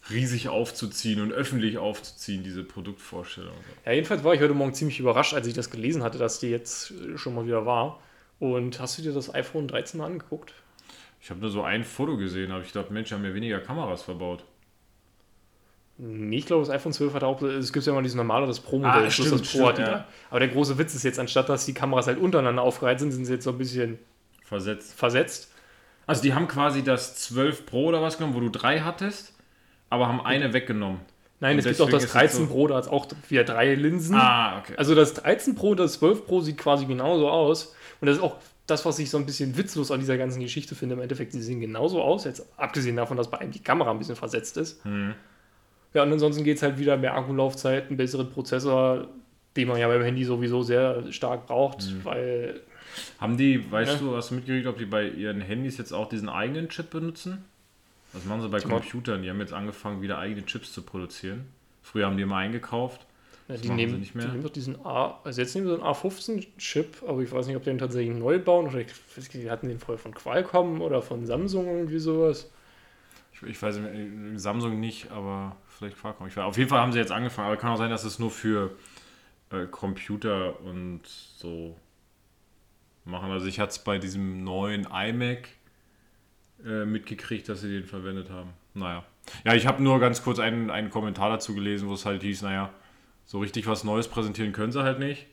riesig 0.08 0.48
aufzuziehen 0.48 1.20
und 1.20 1.32
öffentlich 1.32 1.78
aufzuziehen, 1.78 2.44
diese 2.44 2.62
Produktvorstellung. 2.62 3.56
Ja, 3.84 3.92
jedenfalls 3.92 4.22
war 4.22 4.32
ich 4.32 4.40
heute 4.40 4.54
Morgen 4.54 4.72
ziemlich 4.72 5.00
überrascht, 5.00 5.34
als 5.34 5.48
ich 5.48 5.54
das 5.54 5.70
gelesen 5.70 6.04
hatte, 6.04 6.16
dass 6.18 6.38
die 6.38 6.46
jetzt 6.48 6.94
schon 7.16 7.34
mal 7.34 7.44
wieder 7.46 7.66
war. 7.66 8.00
Und 8.38 8.78
hast 8.80 8.96
du 8.98 9.02
dir 9.02 9.12
das 9.12 9.34
iPhone 9.34 9.66
13 9.66 9.98
mal 9.98 10.06
angeguckt? 10.06 10.54
Ich 11.20 11.28
habe 11.30 11.40
nur 11.40 11.50
so 11.50 11.62
ein 11.62 11.84
Foto 11.84 12.16
gesehen, 12.16 12.50
aber 12.50 12.62
ich 12.62 12.72
dachte, 12.72 12.92
Mensch, 12.92 13.12
haben 13.12 13.24
ja 13.24 13.34
weniger 13.34 13.58
Kameras 13.60 14.02
verbaut. 14.02 14.44
Nee, 15.98 16.38
ich 16.38 16.46
glaube, 16.46 16.62
das 16.64 16.70
iPhone 16.74 16.92
12 16.94 17.12
hat 17.12 17.24
auch, 17.24 17.42
es 17.42 17.72
gibt 17.74 17.84
ja 17.84 17.92
immer 17.92 18.00
dieses 18.00 18.16
normale, 18.16 18.46
das 18.46 18.60
Pro-Modell, 18.60 19.04
Ah, 19.06 19.10
stimmt, 19.10 19.32
das 19.32 19.42
Pro 19.42 19.70
stimmt, 19.70 19.78
da. 19.78 19.82
ja. 19.92 20.04
Aber 20.30 20.40
der 20.40 20.48
große 20.48 20.78
Witz 20.78 20.94
ist 20.94 21.02
jetzt, 21.02 21.18
anstatt 21.18 21.50
dass 21.50 21.66
die 21.66 21.74
Kameras 21.74 22.06
halt 22.06 22.18
untereinander 22.18 22.62
aufgereiht 22.62 23.00
sind, 23.00 23.12
sind 23.12 23.26
sie 23.26 23.34
jetzt 23.34 23.44
so 23.44 23.50
ein 23.50 23.58
bisschen 23.58 23.98
Versetzt. 24.44 24.94
versetzt. 24.94 25.52
Also 26.06 26.22
die 26.22 26.32
haben 26.32 26.48
quasi 26.48 26.82
das 26.82 27.16
12 27.16 27.66
Pro 27.66 27.86
oder 27.86 28.00
was 28.00 28.16
genommen, 28.16 28.34
wo 28.34 28.40
du 28.40 28.48
drei 28.48 28.80
hattest, 28.80 29.34
aber 29.90 30.08
haben 30.08 30.22
eine 30.22 30.54
weggenommen. 30.54 31.00
Nein, 31.38 31.52
Und 31.54 31.58
es 31.60 31.64
gibt 31.66 31.80
auch 31.82 31.90
das 31.90 32.02
deswegen 32.04 32.24
ist 32.24 32.32
es 32.32 32.38
13 32.38 32.48
so- 32.48 32.52
Pro, 32.52 32.66
da 32.66 32.76
hat 32.76 32.84
es 32.84 32.88
auch 32.90 33.06
wieder 33.28 33.44
drei 33.44 33.74
Linsen. 33.74 34.16
Ah, 34.16 34.58
okay. 34.58 34.74
Also 34.78 34.94
das 34.94 35.12
13 35.14 35.54
Pro 35.54 35.70
und 35.70 35.80
das 35.80 35.94
12 35.94 36.26
Pro 36.26 36.40
sieht 36.40 36.56
quasi 36.56 36.86
genauso 36.86 37.28
aus. 37.30 37.74
Und 38.00 38.06
das 38.08 38.16
ist 38.16 38.22
auch 38.22 38.36
das, 38.70 38.84
was 38.84 38.98
ich 38.98 39.10
so 39.10 39.18
ein 39.18 39.26
bisschen 39.26 39.56
witzlos 39.56 39.90
an 39.90 40.00
dieser 40.00 40.16
ganzen 40.18 40.40
Geschichte 40.40 40.74
finde. 40.74 40.94
Im 40.94 41.00
Endeffekt, 41.00 41.32
sie 41.32 41.42
sehen 41.42 41.60
genauso 41.60 42.02
aus, 42.02 42.24
jetzt 42.24 42.46
abgesehen 42.56 42.96
davon, 42.96 43.16
dass 43.16 43.30
bei 43.30 43.38
einem 43.38 43.52
die 43.52 43.62
Kamera 43.62 43.90
ein 43.90 43.98
bisschen 43.98 44.16
versetzt 44.16 44.56
ist. 44.56 44.84
Hm. 44.84 45.14
Ja, 45.94 46.04
und 46.04 46.12
ansonsten 46.12 46.44
geht 46.44 46.56
es 46.58 46.62
halt 46.62 46.78
wieder 46.78 46.96
mehr 46.96 47.14
Akkulaufzeit, 47.16 47.88
einen 47.88 47.96
besseren 47.96 48.30
Prozessor, 48.30 49.08
den 49.56 49.66
man 49.68 49.78
ja 49.78 49.88
beim 49.88 50.02
Handy 50.02 50.24
sowieso 50.24 50.62
sehr 50.62 51.12
stark 51.12 51.46
braucht, 51.46 51.82
Hm. 51.82 52.04
weil 52.04 52.60
Haben 53.20 53.36
die, 53.36 53.70
weißt 53.70 53.92
Ja. 53.92 53.98
du, 53.98 54.16
hast 54.16 54.30
du 54.30 54.34
mitgekriegt, 54.36 54.66
ob 54.66 54.78
die 54.78 54.84
bei 54.84 55.08
ihren 55.08 55.40
Handys 55.40 55.78
jetzt 55.78 55.92
auch 55.92 56.08
diesen 56.08 56.28
eigenen 56.28 56.68
Chip 56.68 56.90
benutzen? 56.90 57.44
Das 58.12 58.24
machen 58.24 58.42
sie 58.42 58.48
bei 58.48 58.60
Computern. 58.60 59.22
Die 59.22 59.30
haben 59.30 59.38
jetzt 59.40 59.52
angefangen, 59.52 60.02
wieder 60.02 60.18
eigene 60.18 60.44
Chips 60.44 60.72
zu 60.72 60.82
produzieren. 60.82 61.46
Früher 61.82 62.06
haben 62.06 62.16
die 62.16 62.24
immer 62.24 62.36
eingekauft. 62.36 63.06
Ja, 63.50 63.56
die, 63.56 63.70
nehmen, 63.70 64.00
die 64.02 64.18
nehmen 64.18 64.42
doch 64.42 64.50
diesen 64.50 64.84
A, 64.86 65.18
also 65.24 65.40
jetzt 65.40 65.54
nehmen 65.54 65.66
sie 65.66 65.74
so 65.74 65.82
einen 65.82 65.92
A15-Chip, 65.92 67.02
aber 67.06 67.20
ich 67.20 67.32
weiß 67.32 67.48
nicht, 67.48 67.56
ob 67.56 67.64
die 67.64 67.70
den 67.70 67.78
tatsächlich 67.78 68.16
neu 68.16 68.38
bauen 68.38 68.68
oder 68.68 68.78
ich 68.78 69.28
die 69.32 69.50
hatten 69.50 69.68
den 69.68 69.80
vorher 69.80 69.98
von 69.98 70.14
Qualcomm 70.14 70.80
oder 70.80 71.02
von 71.02 71.26
Samsung 71.26 71.66
irgendwie 71.66 71.98
sowas. 71.98 72.48
Ich, 73.32 73.42
ich 73.42 73.60
weiß 73.60 73.78
nicht, 73.78 74.40
Samsung 74.40 74.78
nicht, 74.78 75.10
aber 75.10 75.56
vielleicht 75.66 75.98
Qualcomm. 75.98 76.28
Ich 76.28 76.36
weiß, 76.36 76.44
auf 76.44 76.58
jeden 76.58 76.70
Fall 76.70 76.78
haben 76.78 76.92
sie 76.92 77.00
jetzt 77.00 77.10
angefangen, 77.10 77.48
aber 77.48 77.56
kann 77.56 77.70
auch 77.70 77.76
sein, 77.76 77.90
dass 77.90 78.04
es 78.04 78.20
nur 78.20 78.30
für 78.30 78.70
äh, 79.50 79.66
Computer 79.66 80.60
und 80.60 81.00
so 81.04 81.76
machen. 83.04 83.32
Also 83.32 83.46
ich 83.46 83.58
hatte 83.58 83.70
es 83.70 83.78
bei 83.80 83.98
diesem 83.98 84.44
neuen 84.44 84.86
iMac 84.86 85.48
äh, 86.64 86.84
mitgekriegt, 86.84 87.48
dass 87.48 87.62
sie 87.62 87.72
den 87.72 87.84
verwendet 87.84 88.30
haben. 88.30 88.50
Naja. 88.74 89.04
Ja, 89.44 89.54
ich 89.54 89.66
habe 89.66 89.82
nur 89.82 89.98
ganz 89.98 90.22
kurz 90.22 90.38
einen, 90.38 90.70
einen 90.70 90.90
Kommentar 90.90 91.30
dazu 91.30 91.54
gelesen, 91.54 91.88
wo 91.88 91.94
es 91.94 92.06
halt 92.06 92.22
hieß, 92.22 92.42
naja, 92.42 92.70
so 93.30 93.38
richtig 93.38 93.68
was 93.68 93.84
Neues 93.84 94.08
präsentieren 94.08 94.52
können 94.52 94.72
sie 94.72 94.82
halt 94.82 94.98
nicht. 94.98 95.28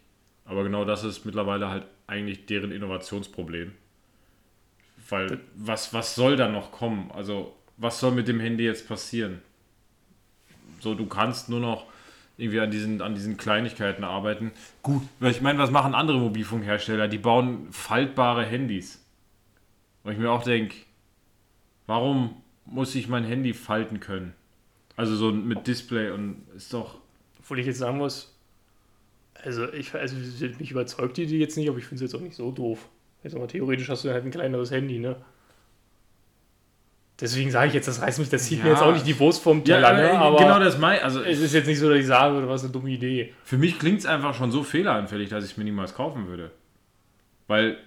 Aber 0.45 0.63
genau 0.63 0.86
das 0.86 1.03
ist 1.03 1.25
mittlerweile 1.25 1.67
halt 1.71 1.88
eigentlich 2.05 2.45
deren 2.45 2.71
Innovationsproblem. 2.71 3.71
Weil 5.10 5.39
was, 5.55 5.95
was 5.95 6.13
soll 6.13 6.36
da 6.36 6.47
noch 6.47 6.71
kommen? 6.71 7.10
Also, 7.12 7.55
was 7.77 7.99
soll 7.99 8.12
mit 8.12 8.27
dem 8.27 8.39
Handy 8.39 8.65
jetzt 8.65 8.88
passieren? 8.88 9.41
So, 10.79 10.93
du 10.93 11.07
kannst 11.07 11.49
nur 11.49 11.60
noch 11.60 11.88
irgendwie 12.38 12.60
an 12.60 12.69
diesen, 12.69 13.01
an 13.01 13.15
diesen 13.15 13.36
Kleinigkeiten 13.36 14.03
arbeiten. 14.03 14.51
Gut, 14.83 15.01
weil 15.19 15.31
ich 15.31 15.41
meine, 15.41 15.57
was 15.57 15.71
machen 15.71 15.95
andere 15.95 16.19
Mobilfunkhersteller? 16.19 17.07
Die 17.07 17.17
bauen 17.17 17.67
faltbare 17.71 18.45
Handys. 18.45 19.03
Und 20.03 20.12
ich 20.12 20.19
mir 20.19 20.29
auch 20.29 20.43
denke, 20.43 20.75
warum 21.88 22.43
muss 22.63 22.93
ich 22.93 23.07
mein 23.07 23.23
Handy 23.23 23.55
falten 23.55 23.99
können? 23.99 24.36
Also 24.95 25.15
so 25.15 25.31
mit 25.31 25.65
Display 25.65 26.12
und 26.12 26.43
ist 26.55 26.71
doch. 26.75 26.99
Obwohl 27.47 27.60
ich 27.60 27.65
jetzt 27.65 27.77
sagen 27.79 27.97
muss, 27.97 28.36
also, 29.41 29.71
ich, 29.71 29.95
also 29.95 30.17
mich 30.60 30.69
überzeugt 30.69 31.15
die 31.15 31.27
die 31.27 31.39
jetzt 31.39 31.55
nicht, 31.55 31.69
aber 31.69 31.77
ich 31.77 31.86
finde 31.86 32.03
es 32.03 32.12
jetzt 32.12 32.19
auch 32.19 32.23
nicht 32.23 32.36
so 32.36 32.51
doof. 32.51 32.89
Jetzt 33.23 33.38
aber 33.38 33.47
theoretisch 33.47 33.88
hast 33.88 34.03
du 34.03 34.10
halt 34.10 34.25
ein 34.25 34.31
kleineres 34.31 34.69
Handy, 34.69 34.99
ne? 34.99 35.15
Deswegen 37.21 37.49
sage 37.49 37.69
ich 37.69 37.73
jetzt, 37.73 37.88
das 37.88 38.01
reißt 38.01 38.19
mich, 38.19 38.27
das 38.29 38.43
zieht 38.43 38.60
mir 38.60 38.71
Ja. 38.71 38.73
jetzt 38.73 38.83
auch 38.83 38.91
nicht 38.91 39.07
die 39.07 39.17
Wurst 39.17 39.41
vom 39.41 39.63
Teller, 39.63 39.93
ne? 39.93 40.10
äh, 40.10 40.15
aber 40.17 40.39
genau 40.39 40.60
das 40.60 40.77
mein. 40.77 41.01
Also 41.01 41.21
es 41.23 41.39
ist 41.39 41.53
jetzt 41.53 41.67
nicht 41.67 41.79
so, 41.79 41.89
dass 41.89 41.99
ich 41.99 42.05
sagen 42.05 42.36
würde, 42.36 42.49
was 42.49 42.63
eine 42.63 42.73
dumme 42.73 42.89
Idee. 42.89 43.33
Für 43.45 43.57
mich 43.57 43.79
klingt 43.79 43.99
es 43.99 44.05
einfach 44.05 44.33
schon 44.36 44.51
so 44.51 44.62
fehleranfällig, 44.62 45.29
dass 45.29 45.45
ich 45.45 45.51
es 45.51 45.57
mir 45.57 45.63
niemals 45.63 45.95
kaufen 45.95 46.27
würde. 46.27 46.51
Weil, 47.47 47.77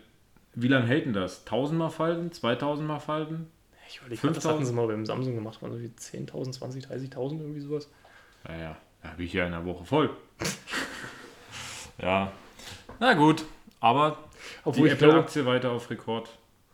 wie 0.55 0.69
lange 0.69 0.87
hält 0.87 1.05
denn 1.05 1.13
das? 1.13 1.41
1000 1.41 1.79
Mal 1.79 1.91
falten? 1.91 2.33
2000 2.33 2.89
Mal 2.89 2.99
falten? 2.99 3.47
Ich 3.91 3.99
überlege, 3.99 4.23
5000? 4.23 4.55
hatten 4.55 4.65
sie 4.65 4.73
mal 4.73 4.87
beim 4.87 5.05
Samsung 5.05 5.35
gemacht? 5.35 5.61
Waren 5.61 5.73
so 5.73 5.81
wie 5.81 5.89
10.000, 5.89 6.59
20.000, 6.59 6.89
30.000 6.89 7.41
irgendwie 7.41 7.61
sowas? 7.61 7.91
Naja, 8.49 8.79
da 9.03 9.11
habe 9.11 9.23
ich 9.25 9.33
ja 9.33 9.47
in 9.47 9.55
einer 9.55 9.65
Woche 9.65 9.85
voll. 9.85 10.11
ja. 12.03 12.33
Na 12.99 13.15
gut, 13.15 13.45
aber 13.81 14.19
Obwohl 14.65 14.89
die 14.89 14.95
Apple-Aktie 14.95 15.47
weiter 15.47 15.71
auf 15.73 15.89
Rekord 15.91 16.29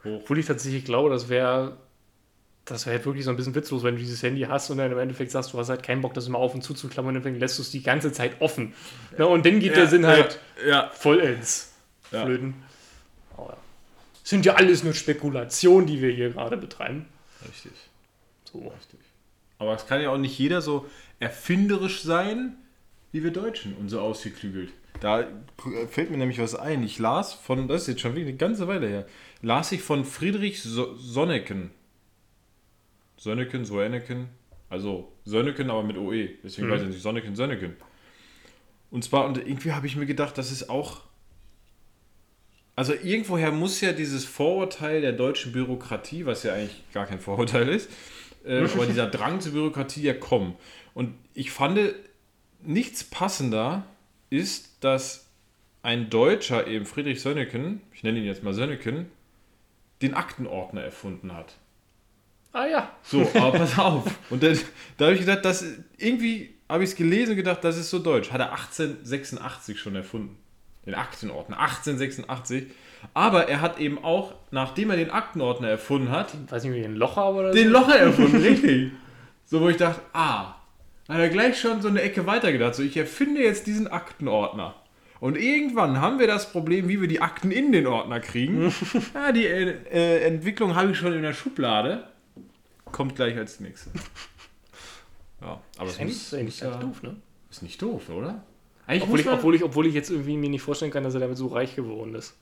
hoch. 0.04 0.20
obwohl 0.22 0.38
ich 0.38 0.46
tatsächlich 0.46 0.84
glaube, 0.84 1.10
das 1.10 1.28
wäre 1.28 1.76
das 2.64 2.84
wäre 2.84 2.96
halt 2.96 3.06
wirklich 3.06 3.24
so 3.24 3.30
ein 3.30 3.36
bisschen 3.36 3.54
witzlos, 3.54 3.84
wenn 3.84 3.94
du 3.94 4.00
dieses 4.00 4.24
Handy 4.24 4.40
hast 4.42 4.70
und 4.70 4.78
dann 4.78 4.90
im 4.90 4.98
Endeffekt 4.98 5.30
sagst, 5.30 5.52
du 5.52 5.58
hast 5.58 5.68
halt 5.68 5.84
keinen 5.84 6.00
Bock, 6.02 6.14
das 6.14 6.26
immer 6.26 6.38
auf 6.38 6.52
und 6.52 6.62
zuzuklammern 6.62 7.16
und 7.16 7.24
dann 7.24 7.38
lässt 7.38 7.58
du 7.58 7.62
es 7.62 7.70
die 7.70 7.80
ganze 7.82 8.10
Zeit 8.10 8.40
offen. 8.40 8.74
Ja, 9.16 9.26
und 9.26 9.46
dann 9.46 9.60
geht 9.60 9.76
der 9.76 9.86
Sinn 9.86 10.04
halt 10.04 10.40
Ja, 10.66 10.90
vollends 10.92 11.72
Ja. 12.10 12.24
flöten. 12.24 12.54
Aber 13.36 13.50
ja. 13.50 13.56
Sind 14.24 14.44
ja 14.44 14.54
alles 14.54 14.82
nur 14.82 14.94
Spekulationen, 14.94 15.86
die 15.86 16.02
wir 16.02 16.10
hier 16.10 16.30
gerade 16.30 16.56
betreiben. 16.56 17.06
richtig. 17.46 17.70
So 18.50 18.58
So. 18.58 18.68
Richtig. 18.70 18.98
Aber 19.58 19.74
es 19.74 19.86
kann 19.86 20.00
ja 20.02 20.10
auch 20.10 20.18
nicht 20.18 20.36
jeder 20.36 20.60
so 20.60 20.86
erfinderisch 21.20 22.02
sein, 22.02 22.56
wie 23.12 23.22
wir 23.24 23.30
Deutschen 23.30 23.74
und 23.76 23.88
so 23.88 24.00
ausgeklügelt. 24.00 24.72
Da 25.00 25.26
fällt 25.90 26.10
mir 26.10 26.16
nämlich 26.16 26.38
was 26.38 26.54
ein. 26.54 26.82
Ich 26.82 26.98
las 26.98 27.34
von, 27.34 27.68
das 27.68 27.82
ist 27.82 27.88
jetzt 27.88 28.00
schon 28.00 28.12
wirklich 28.12 28.28
eine 28.28 28.36
ganze 28.38 28.66
Weile 28.68 28.88
her, 28.88 29.06
las 29.42 29.72
ich 29.72 29.82
von 29.82 30.04
Friedrich 30.04 30.62
so 30.62 30.94
Sonneken. 30.96 31.70
Sonneken, 33.18 33.64
Soenneken, 33.64 34.28
also 34.68 35.12
Sönneken, 35.24 35.70
aber 35.70 35.82
mit 35.82 35.96
OE. 35.96 36.28
Deswegen 36.42 36.68
Mhm. 36.68 36.72
weiß 36.72 36.82
ich 36.82 36.88
nicht, 36.88 37.02
Sonneken, 37.02 37.34
Sönneken. 37.36 37.76
Und 38.90 39.04
zwar, 39.04 39.26
und 39.26 39.38
irgendwie 39.38 39.72
habe 39.72 39.86
ich 39.86 39.96
mir 39.96 40.06
gedacht, 40.06 40.36
das 40.38 40.52
ist 40.52 40.68
auch. 40.70 41.02
Also 42.74 42.92
irgendwoher 42.92 43.52
muss 43.52 43.80
ja 43.80 43.92
dieses 43.92 44.24
Vorurteil 44.26 45.00
der 45.00 45.12
deutschen 45.12 45.52
Bürokratie, 45.52 46.26
was 46.26 46.42
ja 46.42 46.52
eigentlich 46.52 46.84
gar 46.92 47.06
kein 47.06 47.20
Vorurteil 47.20 47.68
ist, 47.68 47.90
äh, 48.44 48.58
aber 48.74 48.84
dieser 48.86 49.06
Drang 49.06 49.40
zur 49.40 49.52
Bürokratie 49.52 50.02
ja 50.02 50.14
kommen. 50.14 50.56
Und 50.96 51.12
ich 51.34 51.50
fand, 51.50 51.78
nichts 52.62 53.04
passender 53.04 53.84
ist, 54.30 54.82
dass 54.82 55.28
ein 55.82 56.08
Deutscher, 56.08 56.66
eben 56.66 56.86
Friedrich 56.86 57.20
Sönneken, 57.20 57.82
ich 57.92 58.02
nenne 58.02 58.18
ihn 58.18 58.24
jetzt 58.24 58.42
mal 58.42 58.54
Sönneken, 58.54 59.04
den 60.00 60.14
Aktenordner 60.14 60.80
erfunden 60.80 61.36
hat. 61.36 61.58
Ah 62.54 62.64
ja. 62.64 62.90
So, 63.02 63.28
aber 63.34 63.58
pass 63.58 63.78
auf. 63.78 64.04
Und 64.30 64.42
dann, 64.42 64.58
da 64.96 65.04
habe 65.04 65.14
ich 65.16 65.20
gedacht, 65.20 65.44
das, 65.44 65.66
irgendwie 65.98 66.54
habe 66.66 66.82
ich 66.82 66.90
es 66.90 66.96
gelesen 66.96 67.32
und 67.32 67.36
gedacht, 67.36 67.62
das 67.62 67.76
ist 67.76 67.90
so 67.90 67.98
deutsch. 67.98 68.32
Hat 68.32 68.40
er 68.40 68.52
1886 68.52 69.78
schon 69.78 69.96
erfunden. 69.96 70.38
Den 70.86 70.94
Aktenordner. 70.94 71.60
1886. 71.60 72.68
Aber 73.12 73.50
er 73.50 73.60
hat 73.60 73.78
eben 73.80 74.02
auch, 74.02 74.32
nachdem 74.50 74.88
er 74.88 74.96
den 74.96 75.10
Aktenordner 75.10 75.68
erfunden 75.68 76.10
hat, 76.10 76.32
Weiß 76.50 76.64
nicht, 76.64 76.72
wie 76.72 76.82
ein 76.86 76.96
Locher 76.96 77.34
oder 77.34 77.50
den 77.50 77.66
so. 77.66 77.72
Locher 77.74 77.98
erfunden, 77.98 78.36
richtig. 78.40 78.92
So, 79.44 79.60
wo 79.60 79.68
ich 79.68 79.76
dachte, 79.76 80.00
ah, 80.14 80.55
hat 81.08 81.18
er 81.18 81.28
gleich 81.28 81.60
schon 81.60 81.82
so 81.82 81.88
eine 81.88 82.02
Ecke 82.02 82.26
weiter 82.26 82.52
gedacht. 82.52 82.74
So, 82.74 82.82
ich 82.82 82.96
erfinde 82.96 83.42
jetzt 83.42 83.66
diesen 83.66 83.86
Aktenordner. 83.86 84.74
Und 85.20 85.36
irgendwann 85.36 86.00
haben 86.00 86.18
wir 86.18 86.26
das 86.26 86.52
Problem, 86.52 86.88
wie 86.88 87.00
wir 87.00 87.08
die 87.08 87.20
Akten 87.20 87.50
in 87.50 87.72
den 87.72 87.86
Ordner 87.86 88.20
kriegen. 88.20 88.74
ja, 89.14 89.32
die 89.32 89.46
äh, 89.46 89.76
äh, 89.90 90.24
Entwicklung 90.24 90.74
habe 90.74 90.90
ich 90.90 90.98
schon 90.98 91.12
in 91.14 91.22
der 91.22 91.32
Schublade. 91.32 92.08
Kommt 92.92 93.16
gleich 93.16 93.36
als 93.36 93.60
nächstes. 93.60 93.92
Ja, 95.40 95.60
aber 95.76 95.86
muss, 95.86 95.98
ist 95.98 96.34
eigentlich 96.34 96.60
ganz 96.60 96.78
doof, 96.78 97.02
ne? 97.02 97.16
ist 97.50 97.62
nicht 97.62 97.80
doof, 97.80 98.08
oder? 98.08 98.44
Eigentlich 98.86 99.02
Obwohl 99.04 99.20
ich, 99.20 99.28
obwohl, 99.28 99.54
ich, 99.54 99.64
obwohl 99.64 99.86
ich 99.86 99.94
jetzt 99.94 100.10
irgendwie 100.10 100.36
mir 100.36 100.50
nicht 100.50 100.62
vorstellen 100.62 100.90
kann, 100.90 101.04
dass 101.04 101.14
er 101.14 101.20
damit 101.20 101.36
so 101.36 101.48
reich 101.48 101.74
geworden 101.76 102.14
ist. 102.14 102.34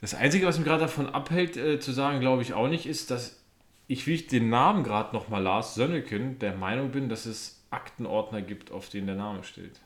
Das 0.00 0.14
Einzige, 0.14 0.46
was 0.46 0.58
mich 0.58 0.66
gerade 0.66 0.82
davon 0.82 1.08
abhält, 1.08 1.56
äh, 1.56 1.80
zu 1.80 1.92
sagen, 1.92 2.20
glaube 2.20 2.42
ich 2.42 2.52
auch 2.52 2.68
nicht, 2.68 2.86
ist, 2.86 3.10
dass 3.10 3.43
ich, 3.86 4.06
wie 4.06 4.14
ich 4.14 4.26
den 4.26 4.48
Namen 4.48 4.82
gerade 4.84 5.14
nochmal 5.14 5.42
las, 5.42 5.74
Sönneken, 5.74 6.38
der 6.38 6.54
Meinung 6.54 6.90
bin, 6.90 7.08
dass 7.08 7.26
es 7.26 7.64
Aktenordner 7.70 8.42
gibt, 8.42 8.72
auf 8.72 8.88
denen 8.88 9.06
der 9.06 9.16
Name 9.16 9.44
steht. 9.44 9.80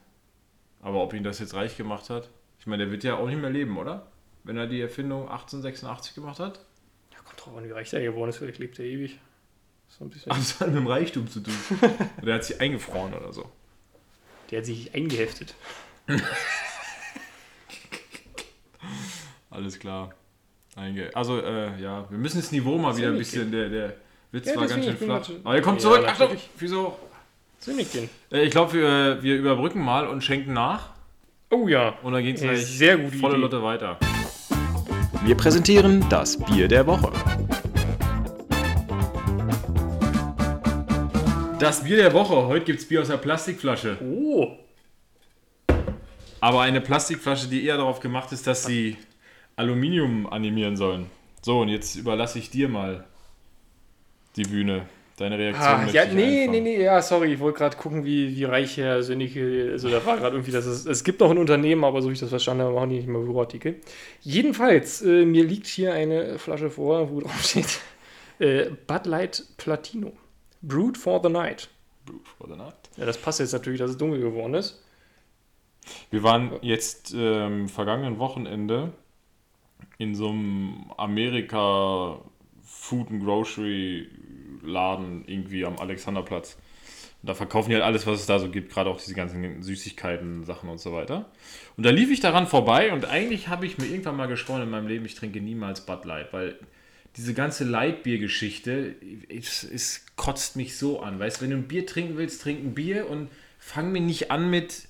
Aber 0.80 1.02
ob 1.02 1.12
ihn 1.14 1.24
das 1.24 1.40
jetzt 1.40 1.54
reich 1.54 1.76
gemacht 1.76 2.10
hat? 2.10 2.30
Ich 2.60 2.66
meine, 2.66 2.84
der 2.84 2.92
wird 2.92 3.04
ja 3.04 3.16
auch 3.16 3.26
nicht 3.26 3.40
mehr 3.40 3.50
leben, 3.50 3.76
oder? 3.76 4.06
Wenn 4.44 4.56
er 4.56 4.66
die 4.66 4.80
Erfindung 4.80 5.22
1886 5.22 6.14
gemacht 6.14 6.38
hat? 6.38 6.64
Ja, 7.12 7.18
kommt 7.24 7.44
drauf 7.44 7.56
an, 7.56 7.64
wie 7.64 7.72
reich 7.72 7.90
der 7.90 8.02
geworden 8.02 8.30
ist. 8.30 8.38
Vielleicht 8.38 8.58
lebt 8.58 8.78
er 8.78 8.84
ewig. 8.84 9.18
So 9.88 10.04
ein 10.04 10.10
bisschen. 10.10 10.30
Aber 10.30 10.40
es 10.40 10.60
hat 10.60 10.68
mit 10.68 10.76
dem 10.76 10.86
Reichtum 10.86 11.28
zu 11.28 11.40
tun. 11.40 11.54
oder 12.22 12.32
er 12.32 12.34
hat 12.36 12.44
sich 12.44 12.60
eingefroren 12.60 13.14
oder 13.14 13.32
so. 13.32 13.50
Der 14.50 14.58
hat 14.58 14.66
sich 14.66 14.94
eingeheftet. 14.94 15.54
Alles 19.50 19.78
klar. 19.78 20.14
Einge 20.78 21.10
also, 21.14 21.40
äh, 21.40 21.80
ja, 21.80 22.04
wir 22.08 22.18
müssen 22.18 22.38
das 22.38 22.52
Niveau 22.52 22.78
mal 22.78 22.96
wieder 22.96 23.08
ein 23.08 23.18
bisschen, 23.18 23.50
der, 23.50 23.68
der 23.68 23.94
Witz 24.32 24.46
Ja, 24.46 24.56
war 24.56 24.66
ganz 24.66 24.84
schön 24.84 24.96
flach. 24.96 25.28
Aber 25.42 25.54
er 25.54 25.62
kommt 25.62 25.82
Ja, 25.82 25.90
zurück. 25.90 26.04
Achtung, 26.06 26.36
wieso? 26.58 26.96
Äh, 28.30 28.44
Ich 28.44 28.50
glaube, 28.50 28.72
wir, 28.74 29.22
wir 29.22 29.36
überbrücken 29.36 29.80
mal 29.80 30.06
und 30.06 30.22
schenken 30.22 30.52
nach. 30.52 30.90
Oh 31.50 31.66
ja. 31.66 31.94
Und 32.02 32.12
dann 32.12 32.22
geht 32.22 32.36
es 32.36 32.42
Äh, 32.42 32.46
gleich 32.48 32.66
sehr 32.66 32.96
gute 32.98 33.16
volle 33.16 33.34
Idee. 33.34 33.42
Lotte 33.42 33.62
weiter. 33.62 33.98
Wir 35.24 35.34
präsentieren 35.36 36.04
das 36.08 36.38
Bier 36.38 36.68
der 36.68 36.86
Woche. 36.86 37.10
Das 41.58 41.82
Bier 41.82 41.96
der 41.96 42.12
Woche. 42.12 42.46
Heute 42.46 42.64
gibt 42.66 42.78
es 42.80 42.86
Bier 42.88 43.00
aus 43.02 43.08
der 43.08 43.16
Plastikflasche. 43.16 43.98
Oh. 44.00 44.52
Aber 46.40 46.62
eine 46.62 46.80
Plastikflasche, 46.80 47.48
die 47.48 47.64
eher 47.64 47.78
darauf 47.78 47.98
gemacht 47.98 48.30
ist, 48.30 48.46
dass 48.46 48.64
sie 48.64 48.96
Aluminium 49.58 50.26
animieren 50.26 50.76
sollen. 50.76 51.06
So, 51.42 51.60
und 51.60 51.68
jetzt 51.68 51.96
überlasse 51.96 52.38
ich 52.38 52.50
dir 52.50 52.68
mal 52.68 53.04
die 54.36 54.44
Bühne. 54.44 54.86
Deine 55.16 55.36
Reaktion. 55.36 55.66
Ah, 55.66 55.86
ja, 55.92 56.04
nee, 56.04 56.46
nee, 56.46 56.60
nee, 56.60 56.80
ja, 56.80 57.02
sorry, 57.02 57.32
ich 57.32 57.40
wollte 57.40 57.58
gerade 57.58 57.76
gucken, 57.76 58.04
wie, 58.04 58.36
wie 58.36 58.44
reich 58.44 58.76
Herr 58.76 59.02
Sönneke, 59.02 59.70
also 59.72 59.88
da 59.88 60.04
war 60.06 60.16
gerade 60.16 60.36
irgendwie, 60.36 60.52
dass 60.52 60.64
es, 60.64 60.86
es 60.86 61.02
gibt 61.02 61.18
noch 61.18 61.32
ein 61.32 61.38
Unternehmen, 61.38 61.82
aber 61.82 62.00
so 62.02 62.08
wie 62.08 62.12
ich 62.12 62.20
das 62.20 62.28
verstanden 62.28 62.62
habe, 62.62 62.74
machen 62.74 62.90
die 62.90 62.96
nicht 62.98 63.08
mehr 63.08 63.20
Büroartikel. 63.20 63.80
Jedenfalls, 64.20 65.02
äh, 65.02 65.24
mir 65.24 65.42
liegt 65.42 65.66
hier 65.66 65.92
eine 65.92 66.38
Flasche 66.38 66.70
vor, 66.70 67.10
wo 67.10 67.20
drauf 67.20 67.42
steht, 67.42 67.80
äh, 68.38 68.70
Bud 68.86 69.06
Light 69.06 69.42
Platino. 69.56 70.12
Brewed 70.62 70.96
for 70.96 71.20
the 71.20 71.28
Night. 71.28 71.68
Brute 72.06 72.30
for 72.38 72.46
the 72.48 72.56
Night. 72.56 72.76
Ja, 72.96 73.04
das 73.04 73.18
passt 73.18 73.40
jetzt 73.40 73.52
natürlich, 73.52 73.80
dass 73.80 73.90
es 73.90 73.98
dunkel 73.98 74.20
geworden 74.20 74.54
ist. 74.54 74.84
Wir 76.10 76.22
waren 76.22 76.52
jetzt 76.62 77.12
ähm, 77.16 77.68
vergangenen 77.68 78.20
Wochenende 78.20 78.92
in 79.98 80.14
so 80.14 80.30
einem 80.30 80.90
Amerika 80.96 82.20
Food 82.62 83.10
and 83.10 83.24
Grocery 83.24 84.08
Laden 84.62 85.24
irgendwie 85.26 85.64
am 85.64 85.78
Alexanderplatz. 85.78 86.56
Da 87.22 87.34
verkaufen 87.34 87.70
die 87.70 87.74
halt 87.74 87.84
alles, 87.84 88.06
was 88.06 88.20
es 88.20 88.26
da 88.26 88.38
so 88.38 88.48
gibt, 88.48 88.72
gerade 88.72 88.88
auch 88.90 89.00
diese 89.00 89.14
ganzen 89.14 89.60
Süßigkeiten, 89.60 90.44
Sachen 90.44 90.70
und 90.70 90.78
so 90.78 90.92
weiter. 90.92 91.30
Und 91.76 91.84
da 91.84 91.90
lief 91.90 92.10
ich 92.10 92.20
daran 92.20 92.46
vorbei 92.46 92.92
und 92.92 93.06
eigentlich 93.06 93.48
habe 93.48 93.66
ich 93.66 93.76
mir 93.76 93.86
irgendwann 93.86 94.16
mal 94.16 94.28
geschworen 94.28 94.62
in 94.62 94.70
meinem 94.70 94.86
Leben, 94.86 95.04
ich 95.04 95.16
trinke 95.16 95.40
niemals 95.40 95.84
Bud 95.84 96.04
Light, 96.04 96.32
weil 96.32 96.58
diese 97.16 97.34
ganze 97.34 97.64
Lightbier-Geschichte, 97.64 98.94
es, 99.28 99.64
es 99.64 100.06
kotzt 100.14 100.54
mich 100.54 100.76
so 100.76 101.00
an. 101.00 101.18
Weißt 101.18 101.38
du, 101.38 101.42
wenn 101.42 101.50
du 101.50 101.56
ein 101.56 101.68
Bier 101.68 101.84
trinken 101.84 102.16
willst, 102.16 102.42
trink 102.42 102.60
ein 102.60 102.74
Bier 102.74 103.10
und 103.10 103.28
fang 103.58 103.90
mir 103.90 104.00
nicht 104.00 104.30
an 104.30 104.48
mit. 104.48 104.87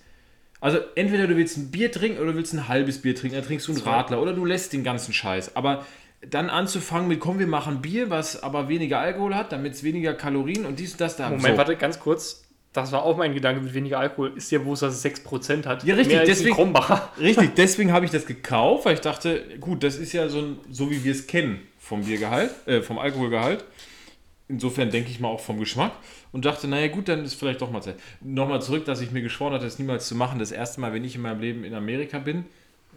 Also 0.60 0.78
entweder 0.94 1.26
du 1.26 1.36
willst 1.36 1.56
ein 1.56 1.70
Bier 1.70 1.92
trinken 1.92 2.18
oder 2.20 2.32
du 2.32 2.38
willst 2.38 2.52
ein 2.52 2.68
halbes 2.68 3.00
Bier 3.00 3.14
trinken, 3.14 3.36
dann 3.36 3.44
trinkst 3.44 3.68
du 3.68 3.72
einen 3.72 3.82
Radler 3.82 4.20
oder 4.20 4.32
du 4.32 4.44
lässt 4.44 4.72
den 4.72 4.82
ganzen 4.82 5.12
Scheiß. 5.12 5.54
Aber 5.56 5.86
dann 6.20 6.50
anzufangen 6.50 7.08
mit, 7.08 7.20
komm, 7.20 7.38
wir 7.38 7.46
machen 7.46 7.80
Bier, 7.80 8.10
was 8.10 8.42
aber 8.42 8.68
weniger 8.68 8.98
Alkohol 8.98 9.34
hat, 9.34 9.52
damit 9.52 9.74
es 9.74 9.84
weniger 9.84 10.14
Kalorien 10.14 10.66
und 10.66 10.78
dies 10.78 10.92
und 10.92 11.00
das 11.00 11.16
da. 11.16 11.30
Moment, 11.30 11.46
so. 11.46 11.56
warte, 11.56 11.76
ganz 11.76 12.00
kurz. 12.00 12.44
Das 12.72 12.92
war 12.92 13.02
auch 13.02 13.16
mein 13.16 13.34
Gedanke 13.34 13.62
mit 13.62 13.72
weniger 13.72 13.98
Alkohol. 13.98 14.32
Ist 14.36 14.50
ja 14.50 14.58
bewusst, 14.58 14.82
dass 14.82 14.94
es 14.94 15.04
6% 15.04 15.64
hat. 15.64 15.84
Ja, 15.84 15.94
richtig, 15.94 16.16
Mehr 16.16 16.26
deswegen-. 16.26 16.76
Richtig, 17.18 17.54
deswegen 17.54 17.92
habe 17.92 18.04
ich 18.04 18.10
das 18.10 18.26
gekauft, 18.26 18.84
weil 18.84 18.94
ich 18.94 19.00
dachte, 19.00 19.42
gut, 19.58 19.82
das 19.82 19.96
ist 19.96 20.12
ja 20.12 20.28
so, 20.28 20.38
ein, 20.38 20.58
so 20.70 20.90
wie 20.90 21.02
wir 21.02 21.12
es 21.12 21.26
kennen 21.26 21.60
vom 21.78 22.04
Biergehalt, 22.04 22.50
äh, 22.66 22.82
vom 22.82 22.98
Alkoholgehalt. 22.98 23.64
Insofern 24.48 24.90
denke 24.90 25.10
ich 25.10 25.20
mal 25.20 25.28
auch 25.28 25.40
vom 25.40 25.58
Geschmack 25.58 25.92
und 26.32 26.44
dachte, 26.46 26.68
naja 26.68 26.88
gut, 26.88 27.08
dann 27.08 27.22
ist 27.24 27.34
vielleicht 27.34 27.60
doch 27.60 27.70
mal 27.70 27.82
Zeit. 27.82 27.96
Nochmal 28.22 28.62
zurück, 28.62 28.86
dass 28.86 29.00
ich 29.02 29.10
mir 29.10 29.20
geschworen 29.20 29.52
hatte, 29.52 29.64
das 29.66 29.78
niemals 29.78 30.08
zu 30.08 30.14
machen. 30.14 30.38
Das 30.38 30.52
erste 30.52 30.80
Mal, 30.80 30.92
wenn 30.94 31.04
ich 31.04 31.14
in 31.16 31.20
meinem 31.22 31.40
Leben 31.40 31.64
in 31.64 31.74
Amerika 31.74 32.18
bin, 32.18 32.46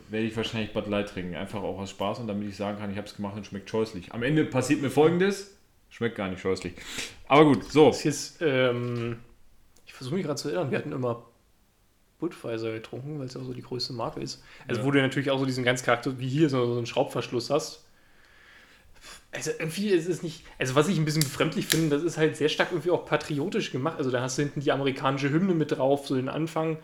werde 0.10 0.26
ich 0.28 0.36
wahrscheinlich 0.38 0.72
Bud 0.72 0.88
Light 0.88 1.10
trinken. 1.10 1.36
Einfach 1.36 1.62
auch 1.62 1.78
aus 1.78 1.90
Spaß 1.90 2.20
und 2.20 2.28
damit 2.28 2.48
ich 2.48 2.56
sagen 2.56 2.78
kann, 2.80 2.90
ich 2.92 2.98
habe 2.98 3.08
es 3.08 3.16
gemacht 3.16 3.36
und 3.36 3.46
schmeckt 3.46 3.70
scheußlich. 3.70 4.14
Am 4.14 4.24
Ende 4.24 4.46
passiert 4.46 4.82
mir 4.82 4.90
folgendes, 4.90 5.58
schmeckt 5.90 6.16
gar 6.16 6.30
nicht 6.30 6.42
scheußlich. 6.42 6.74
Aber 7.28 7.44
gut, 7.44 7.66
so. 7.66 7.88
Das 7.88 8.06
ist, 8.06 8.38
ähm, 8.42 9.18
ich 9.86 9.94
versuche 9.94 10.16
mich 10.16 10.26
gerade 10.26 10.40
zu 10.40 10.48
erinnern, 10.50 10.72
wir 10.72 10.78
hatten 10.78 10.94
immer 10.94 11.26
Budweiser 12.20 12.72
getrunken, 12.72 13.20
weil 13.20 13.26
es 13.26 13.34
ja 13.34 13.42
auch 13.42 13.46
so 13.46 13.54
die 13.54 13.62
größte 13.62 13.94
Marke 13.94 14.22
ist. 14.22 14.44
Also 14.68 14.82
Ja. 14.82 14.88
wo 14.88 14.92
du 14.92 15.02
natürlich 15.02 15.32
auch 15.32 15.40
so 15.40 15.46
diesen 15.46 15.64
ganz 15.64 15.84
Charakter, 15.84 16.18
wie 16.20 16.30
hier, 16.30 16.50
so, 16.50 16.66
so 16.66 16.78
einen 16.78 16.86
Schraubverschluss 16.86 17.50
hast. 17.50 17.84
Also 19.34 19.52
irgendwie 19.52 19.90
ist 19.90 20.10
es 20.10 20.24
nicht, 20.24 20.44
also 20.60 20.76
was 20.76 20.90
ich 20.90 20.98
ein 20.98 21.06
bisschen 21.06 21.24
befremdlich 21.24 21.66
finde, 21.66 21.96
das 21.96 22.04
ist 22.04 22.18
halt 22.18 22.36
sehr 22.36 22.50
stark 22.50 22.72
irgendwie 22.72 22.92
auch 22.92 23.06
patriotisch 23.06 23.72
gemacht. 23.72 23.98
Also 23.98 24.12
da 24.12 24.22
hast 24.22 24.38
du 24.38 24.42
hinten 24.42 24.60
die 24.60 24.72
amerikanische 24.72 25.30
Hymne 25.30 25.54
mit 25.54 25.72
drauf, 25.72 26.08
so 26.08 26.16
den 26.16 26.28
Anfang 26.28 26.78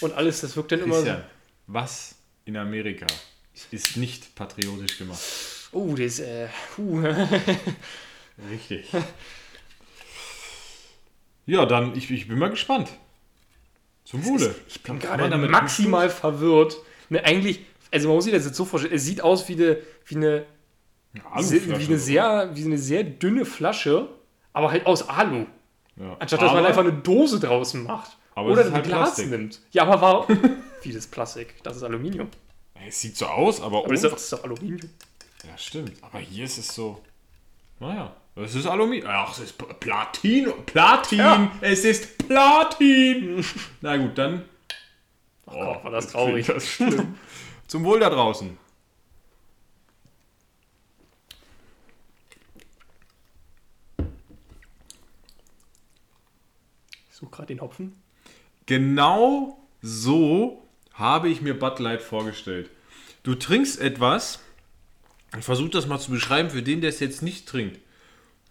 und 0.00 0.12
alles, 0.14 0.42
das 0.42 0.56
wirkt 0.56 0.72
dann 0.72 0.80
immer 0.80 0.94
so. 0.94 1.04
Christian, 1.04 1.24
was 1.66 2.14
in 2.44 2.56
Amerika 2.56 3.06
ist 3.70 3.96
nicht 3.96 4.34
patriotisch 4.34 4.98
gemacht? 4.98 5.20
Oh, 5.72 5.94
das, 5.94 6.20
äh, 6.20 6.48
puh. 6.74 7.02
Richtig. 8.50 8.88
Ja, 11.46 11.66
dann, 11.66 11.96
ich, 11.96 12.10
ich 12.10 12.28
bin 12.28 12.38
mal 12.38 12.50
gespannt. 12.50 12.88
Zum 14.04 14.24
Wohle. 14.24 14.54
Ich 14.68 14.82
bin 14.82 14.98
gerade 14.98 15.36
maximal 15.36 16.10
verwirrt. 16.10 16.76
Ne, 17.08 17.24
eigentlich, 17.24 17.60
also 17.90 18.08
man 18.08 18.16
muss 18.16 18.24
sich 18.24 18.32
das 18.32 18.44
jetzt 18.44 18.56
so 18.56 18.64
vorstellen, 18.64 18.94
es 18.94 19.04
sieht 19.04 19.22
aus 19.22 19.48
wie 19.48 19.54
eine, 19.54 19.78
wie 20.06 20.16
eine, 20.16 20.46
Aluflasche 21.30 21.80
wie 21.80 21.84
eine, 21.86 21.98
sehr, 21.98 22.50
wie 22.54 22.64
eine 22.64 22.78
sehr 22.78 23.04
dünne 23.04 23.44
Flasche, 23.44 24.08
aber 24.52 24.70
halt 24.70 24.86
aus 24.86 25.08
Alu. 25.08 25.46
Ja. 25.96 26.16
Anstatt 26.18 26.40
dass 26.40 26.48
man 26.52 26.58
Aber- 26.60 26.68
einfach 26.68 26.80
eine 26.82 26.92
Dose 26.94 27.38
draußen 27.40 27.82
macht. 27.84 28.16
Oder 28.34 28.62
es 28.62 28.68
ein 28.68 28.72
halt 28.72 28.84
Glas 28.86 28.98
Plastik. 29.16 29.28
nimmt. 29.30 29.60
Ja, 29.72 29.82
aber 29.82 30.00
warum? 30.00 30.38
wie 30.82 30.92
das 30.92 31.06
Plastik? 31.06 31.62
Das 31.62 31.76
ist 31.76 31.82
Aluminium. 31.82 32.28
Es 32.86 33.00
sieht 33.00 33.16
so 33.16 33.26
aus, 33.26 33.60
aber, 33.60 33.80
Aber 33.80 33.88
das 33.88 34.02
ist 34.02 34.04
doch, 34.04 34.12
das 34.12 34.22
ist 34.24 34.32
doch 34.32 34.44
Aluminium. 34.44 34.90
Ja, 35.44 35.58
stimmt. 35.58 35.92
Aber 36.02 36.18
hier 36.18 36.44
ist 36.46 36.56
es 36.56 36.68
so. 36.74 37.02
Naja. 37.78 38.14
Das 38.34 38.54
ist 38.54 38.66
Aluminium. 38.66 39.10
Ach, 39.12 39.30
es 39.32 39.40
ist 39.40 39.58
Platin. 39.80 40.50
Platin. 40.64 41.50
Es 41.60 41.84
ist 41.84 42.26
Platin. 42.26 43.44
Na 43.82 43.98
gut, 43.98 44.16
dann. 44.16 44.44
Oh 45.46 45.52
Gott, 45.52 45.84
war 45.84 45.90
das 45.90 46.06
traurig. 46.08 46.46
Das 46.46 46.66
schlimm. 46.66 47.16
Zum 47.66 47.84
Wohl 47.84 48.00
da 48.00 48.08
draußen. 48.08 48.56
Suche 57.22 57.30
gerade 57.30 57.46
den 57.48 57.60
Hopfen. 57.60 57.94
Genau 58.66 59.58
so 59.80 60.66
habe 60.92 61.28
ich 61.28 61.40
mir 61.40 61.58
Bud 61.58 61.78
Light 61.78 62.02
vorgestellt. 62.02 62.70
Du 63.22 63.34
trinkst 63.34 63.80
etwas. 63.80 64.40
Ich 65.38 65.44
versuche 65.44 65.70
das 65.70 65.86
mal 65.86 65.98
zu 65.98 66.10
beschreiben 66.10 66.50
für 66.50 66.62
den, 66.62 66.80
der 66.80 66.90
es 66.90 67.00
jetzt 67.00 67.22
nicht 67.22 67.48
trinkt. 67.48 67.80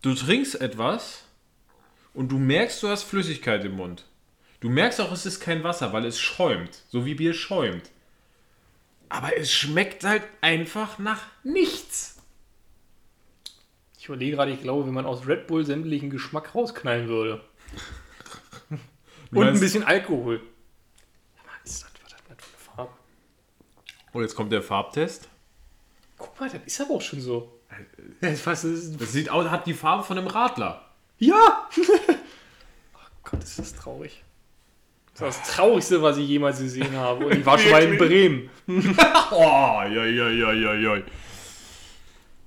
Du 0.02 0.16
trinkst 0.16 0.60
etwas 0.60 1.26
und 2.14 2.32
du 2.32 2.40
merkst, 2.40 2.82
du 2.82 2.88
hast 2.88 3.04
Flüssigkeit 3.04 3.64
im 3.66 3.76
Mund. 3.76 4.06
Du 4.62 4.70
merkst 4.70 5.00
auch, 5.02 5.12
es 5.12 5.26
ist 5.26 5.40
kein 5.40 5.64
Wasser, 5.64 5.94
weil 5.94 6.06
es 6.06 6.20
schäumt, 6.20 6.84
so 6.88 7.06
wie 7.06 7.16
Bier 7.16 7.34
schäumt. 7.34 7.92
Aber 9.10 9.38
es 9.38 9.52
schmeckt 9.52 10.04
halt 10.04 10.24
einfach 10.40 10.98
nach 10.98 11.22
nichts. 11.44 12.18
Ich 14.00 14.08
überlege 14.08 14.38
gerade, 14.38 14.52
ich 14.52 14.62
glaube, 14.62 14.88
wenn 14.88 14.94
man 14.94 15.06
aus 15.06 15.28
Red 15.28 15.48
Bull 15.48 15.66
sämtlichen 15.66 16.10
Geschmack 16.10 16.56
rausknallen 16.56 17.08
würde. 17.08 17.42
Und 19.32 19.48
ein 19.48 19.60
bisschen 19.60 19.84
Alkohol. 19.84 20.42
Ist 21.64 21.84
das, 21.84 21.92
was 22.04 22.12
das 22.12 22.22
für 22.22 22.32
eine 22.32 22.38
Farbe? 22.76 22.92
Und 24.14 24.22
jetzt 24.24 24.36
kommt 24.36 24.52
der 24.52 24.62
Farbtest. 24.62 25.30
Guck 26.18 26.40
mal, 26.40 26.50
das 26.50 26.62
ist 26.66 26.82
aber 26.82 26.96
auch 26.96 27.02
schon 27.02 27.22
so. 27.22 27.60
Das, 28.20 28.46
was 28.46 28.64
ist, 28.66 29.00
Das 29.00 29.14
sieht 29.14 29.30
aus, 29.30 29.50
hat 29.50 29.66
die 29.66 29.74
Farbe 29.74 30.04
von 30.04 30.18
einem 30.18 30.28
Radler. 30.28 30.86
ja! 31.20 31.70
Ach 32.94 33.10
Gott, 33.24 33.44
ist 33.44 33.60
das 33.60 33.74
traurig. 33.74 34.24
Das 35.18 35.36
ist 35.38 35.42
das 35.48 35.56
Traurigste, 35.56 36.02
was 36.02 36.18
ich 36.18 36.28
jemals 36.28 36.60
gesehen 36.60 36.96
habe. 36.96 37.28
Und 37.28 37.36
ich 37.38 37.46
war 37.46 37.58
schon 37.60 37.72
mal 37.72 37.84
in 37.84 37.98
Bremen. 37.98 38.50
Oh, 39.32 39.82
ja, 39.84 40.06
ja, 40.06 40.30
ja, 40.30 40.52
ja, 40.52 40.74
ja. 40.74 41.02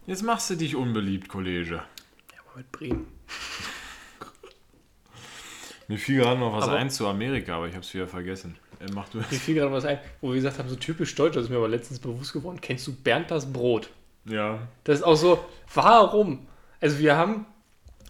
Jetzt 0.07 0.23
machst 0.23 0.51
du 0.51 0.55
dich 0.57 0.75
unbeliebt, 0.77 1.29
Kollege. 1.29 1.77
Ja, 1.77 2.41
aber 2.47 2.59
mit 2.59 2.73
Bremen. 2.73 3.07
Mir 5.89 5.99
fiel 5.99 6.19
gerade 6.21 6.39
noch 6.41 6.53
was 6.57 6.65
Aber- 6.65 6.77
ein 6.77 6.91
zu 6.91 7.07
Amerika, 7.07 7.57
aber 7.57 7.67
ich 7.69 7.75
habe 7.75 7.85
es 7.85 7.93
wieder 7.95 8.07
vergessen. 8.09 8.57
Äh, 8.81 8.87
mach 8.95 9.09
du 9.09 9.19
Mir 9.19 9.25
es. 9.31 9.39
fiel 9.39 9.55
gerade 9.55 9.73
was 9.73 9.85
ein, 9.85 9.99
wo 10.21 10.29
wir 10.29 10.37
gesagt 10.37 10.59
haben, 10.59 10.69
so 10.69 10.77
typisch 10.77 11.15
deutsch, 11.15 11.35
das 11.35 11.45
ist 11.45 11.51
mir 11.51 11.57
aber 11.57 11.69
letztens 11.69 11.99
bewusst 12.01 12.33
geworden. 12.33 12.59
Kennst 12.61 12.87
du 12.87 12.93
Bernd 12.95 13.31
das 13.31 13.53
Brot? 13.53 13.91
Ja. 14.25 14.67
Das 14.85 14.99
ist 15.01 15.05
auch 15.05 15.17
so, 15.17 15.45
warum? 15.75 16.47
Also 16.81 16.99
wir 16.99 17.17
haben, 17.17 17.47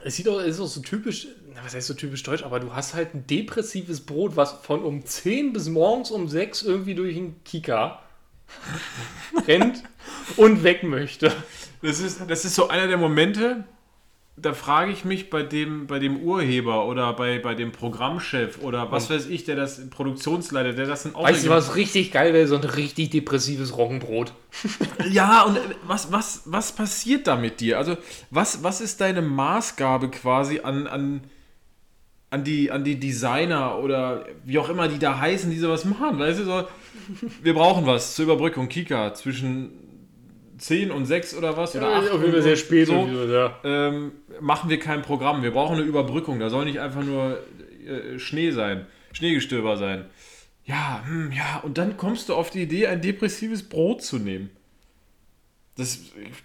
es 0.05 0.17
sieht 0.17 0.29
auch, 0.29 0.39
es 0.41 0.57
ist 0.57 0.61
auch 0.61 0.67
so 0.69 0.81
typisch, 0.81 1.27
na, 1.55 1.65
was 1.65 1.75
heißt 1.75 1.87
so 1.87 1.95
typisch 1.95 2.23
deutsch, 2.23 2.43
aber 2.45 2.61
du 2.61 2.73
hast 2.73 2.95
halt 2.95 3.15
ein 3.15 3.27
depressives 3.27 4.01
Brot, 4.01 4.37
was 4.37 4.53
von 4.53 4.83
um 4.83 5.05
10 5.05 5.53
bis 5.53 5.69
morgens 5.69 6.11
um 6.11 6.29
6 6.29 6.63
irgendwie 6.63 6.95
durch 6.95 7.15
den 7.15 7.43
Kika 7.45 8.01
rennt 9.47 9.83
und 10.37 10.63
weg 10.63 10.83
möchte. 10.83 11.33
Das 11.83 12.01
ist, 12.01 12.21
das 12.29 12.45
ist 12.45 12.55
so 12.55 12.69
einer 12.69 12.87
der 12.87 12.97
Momente, 12.97 13.65
da 14.37 14.53
frage 14.53 14.91
ich 14.91 15.05
mich 15.05 15.31
bei 15.31 15.45
dem, 15.45 15.87
bei 15.87 16.01
dem 16.01 16.17
Urheber 16.17 16.87
oder 16.87 17.13
bei, 17.13 17.39
bei 17.39 17.55
dem 17.55 17.71
Programmchef 17.71 18.59
oder 18.63 18.91
was 18.91 19.09
weiß 19.09 19.27
ich, 19.27 19.45
der 19.45 19.55
das 19.55 19.89
Produktionsleiter, 19.91 20.73
der 20.73 20.87
das 20.87 21.05
in 21.05 21.15
Weißt 21.15 21.47
du, 21.47 21.51
was 21.51 21.77
richtig 21.77 22.11
geil 22.11 22.35
wäre? 22.35 22.49
So 22.49 22.57
ein 22.57 22.65
richtig 22.65 23.11
depressives 23.11 23.77
Roggenbrot. 23.77 24.33
Ja, 25.11 25.43
und 25.43 25.57
äh, 25.57 25.61
was, 25.87 26.11
was, 26.11 26.43
was 26.47 26.73
passiert 26.73 27.27
da 27.27 27.37
mit 27.37 27.61
dir? 27.61 27.79
Also, 27.79 27.97
was, 28.31 28.63
was 28.63 28.81
ist 28.81 29.01
deine 29.01 29.23
Maßgabe 29.23 30.11
quasi 30.11 30.61
an, 30.61 30.87
an, 30.87 31.21
an, 32.31 32.43
die, 32.43 32.71
an 32.71 32.85
die 32.85 32.99
Designer 32.99 33.79
oder 33.79 34.25
wie 34.45 34.59
auch 34.59 34.69
immer 34.69 34.89
die 34.89 34.99
da 34.99 35.19
heißen, 35.19 35.51
die 35.51 35.59
sowas 35.59 35.85
machen? 35.85 36.19
Weißt 36.19 36.41
du, 36.41 36.45
so, 36.45 36.65
wir 37.43 37.55
brauchen 37.55 37.87
was 37.87 38.15
zur 38.15 38.25
Überbrückung, 38.25 38.69
Kika, 38.69 39.15
zwischen 39.15 39.84
10 40.59 40.91
und 40.91 41.07
6 41.07 41.35
oder 41.37 41.57
was? 41.57 41.75
Oder 41.77 41.89
8 41.97 42.11
auf 42.11 42.21
jeden 42.21 42.33
Fall 42.33 42.43
sehr 42.43 42.57
spät. 42.57 42.87
So, 42.87 43.07
so, 43.07 43.33
ja. 43.33 43.59
ähm, 43.65 44.13
machen 44.41 44.71
wir 44.71 44.79
kein 44.79 45.03
Programm. 45.03 45.43
Wir 45.43 45.51
brauchen 45.51 45.77
eine 45.77 45.85
Überbrückung. 45.85 46.39
Da 46.39 46.51
soll 46.51 46.65
nicht 46.65 46.81
einfach 46.81 47.03
nur 47.03 47.39
äh, 47.87 48.19
Schnee 48.19 48.51
sein, 48.51 48.87
Schneegestöber 49.13 49.77
sein. 49.77 50.07
Ja, 50.65 51.05
hm, 51.07 51.33
ja, 51.33 51.61
und 51.63 51.79
dann 51.79 51.97
kommst 51.97 52.29
du 52.29 52.35
auf 52.35 52.51
die 52.51 52.63
Idee, 52.63 52.87
ein 52.87 53.03
depressives 53.03 53.69
Brot 53.69 54.03
zu 54.03 54.19
nehmen. 54.19 54.51
Das, 55.77 55.99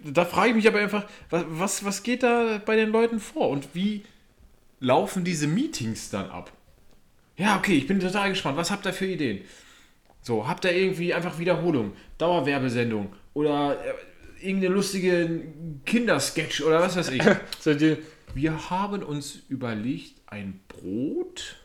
da 0.04 0.26
frage 0.26 0.50
ich 0.50 0.56
mich 0.56 0.68
aber 0.68 0.80
einfach, 0.80 1.06
was, 1.30 1.46
was, 1.48 1.86
was 1.86 2.04
geht 2.04 2.24
da 2.24 2.60
bei 2.66 2.76
den 2.76 2.90
Leuten 2.90 3.20
vor 3.20 3.50
und 3.50 3.70
wie 3.74 4.04
laufen 4.80 5.24
diese 5.24 5.48
Meetings 5.48 6.10
dann 6.10 6.30
ab? 6.30 6.52
Ja, 7.38 7.58
okay, 7.58 7.76
ich 7.76 7.88
bin 7.88 8.00
total 8.00 8.30
gespannt. 8.30 8.58
Was 8.58 8.72
habt 8.72 8.86
ihr 8.86 8.94
für 8.94 9.06
Ideen? 9.06 9.42
So, 10.22 10.48
habt 10.48 10.66
ihr 10.66 10.76
irgendwie 10.76 11.14
einfach 11.14 11.40
Wiederholung, 11.40 11.94
Dauerwerbesendung 12.18 13.14
oder 13.40 13.78
äh, 13.86 14.46
irgendeine 14.46 14.74
lustige 14.74 15.42
Kindersketch 15.86 16.62
oder 16.62 16.82
was 16.82 16.98
weiß 16.98 17.10
ich? 17.12 17.24
So 17.62 17.74
die, 17.74 17.98
Wir 18.34 18.70
haben 18.70 19.02
uns 19.02 19.40
überlegt, 19.48 20.16
ein 20.28 20.60
Brot 20.68 21.56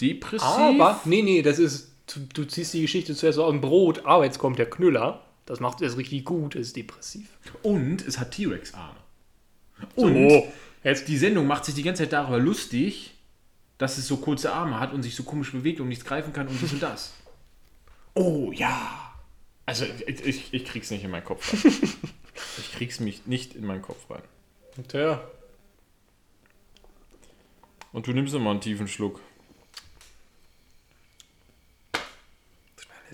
depressiv. 0.00 0.46
aber, 0.46 1.00
nee, 1.06 1.22
nee, 1.22 1.40
das 1.40 1.58
ist, 1.58 1.90
du, 2.14 2.20
du 2.34 2.44
ziehst 2.44 2.74
die 2.74 2.82
Geschichte 2.82 3.14
zuerst 3.14 3.36
so 3.36 3.44
aus 3.44 3.50
dem 3.50 3.62
Brot, 3.62 4.04
aber 4.04 4.24
jetzt 4.26 4.38
kommt 4.38 4.58
der 4.58 4.68
Knüller. 4.68 5.22
Das 5.46 5.60
macht 5.60 5.80
es 5.80 5.96
richtig 5.96 6.24
gut, 6.24 6.54
ist 6.54 6.76
depressiv. 6.76 7.28
Und 7.62 8.06
es 8.06 8.18
hat 8.18 8.32
T-Rex-Arme. 8.32 8.98
So, 9.96 10.06
Und 10.06 10.42
jetzt 10.84 11.08
die 11.08 11.16
Sendung 11.16 11.46
macht 11.46 11.64
sich 11.64 11.74
die 11.74 11.82
ganze 11.82 12.02
Zeit 12.02 12.12
darüber 12.12 12.38
lustig, 12.38 13.14
dass 13.78 13.96
es 13.96 14.06
so 14.06 14.16
kurze 14.18 14.52
Arme 14.52 14.80
hat 14.80 14.92
und 14.92 15.02
sich 15.02 15.14
so 15.14 15.22
komisch 15.22 15.52
bewegt 15.52 15.80
und 15.80 15.88
nichts 15.88 16.04
greifen 16.04 16.32
kann 16.32 16.48
und 16.48 16.60
dies 16.60 16.72
und 16.72 16.82
das. 16.82 17.14
Oh 18.18 18.50
ja. 18.50 19.05
Also 19.66 19.84
ich, 20.06 20.54
ich, 20.54 20.64
krieg's 20.64 20.90
nicht 20.90 21.04
in 21.04 21.10
meinen 21.10 21.24
Kopf 21.24 21.52
rein. 21.52 21.72
ich 22.58 22.72
krieg's 22.72 23.00
mich 23.00 23.26
nicht 23.26 23.54
in 23.56 23.66
meinen 23.66 23.82
Kopf 23.82 24.08
rein. 24.08 24.22
Tja, 24.88 25.28
Und 27.92 28.06
du 28.06 28.12
nimmst 28.12 28.34
immer 28.34 28.50
einen 28.50 28.60
tiefen 28.60 28.88
Schluck. 28.88 29.20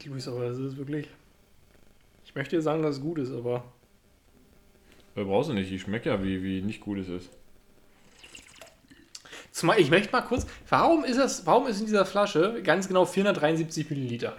Luis, 0.07 0.29
aber 0.29 0.49
das 0.49 0.59
ist 0.59 0.77
wirklich. 0.77 1.09
Ich 2.25 2.35
möchte 2.35 2.57
dir 2.57 2.63
sagen, 2.63 2.83
dass 2.83 2.97
es 2.97 3.01
gut 3.01 3.19
ist, 3.19 3.33
aber. 3.33 3.65
Äh, 5.17 5.25
brauchst 5.25 5.51
du 5.51 5.55
nicht, 5.55 5.71
ich 5.71 5.83
schmecke 5.83 6.11
ja, 6.11 6.23
wie, 6.23 6.43
wie 6.43 6.63
nicht 6.63 6.81
gut 6.81 6.99
es 6.99 7.09
ist. 7.09 7.31
Zumal, 9.51 9.79
ich 9.79 9.91
möchte 9.91 10.11
mal 10.13 10.23
kurz. 10.23 10.47
Warum 10.69 11.05
ist 11.05 11.19
das, 11.19 11.47
warum 11.47 11.67
ist 11.67 11.81
in 11.81 11.87
dieser 11.87 12.07
Flasche 12.07 12.63
ganz 12.63 12.89
genau 12.89 13.05
473 13.05 13.91
Milliliter? 13.91 14.37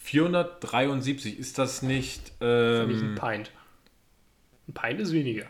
473, 0.00 1.38
ist 1.38 1.58
das 1.58 1.82
nicht. 1.82 2.32
Für 2.38 2.86
mich 2.86 3.00
ein 3.00 3.10
Ähm, 3.10 3.14
Pint. 3.14 3.50
Ein 4.68 4.74
Pint 4.74 5.00
ist 5.00 5.12
weniger. 5.12 5.46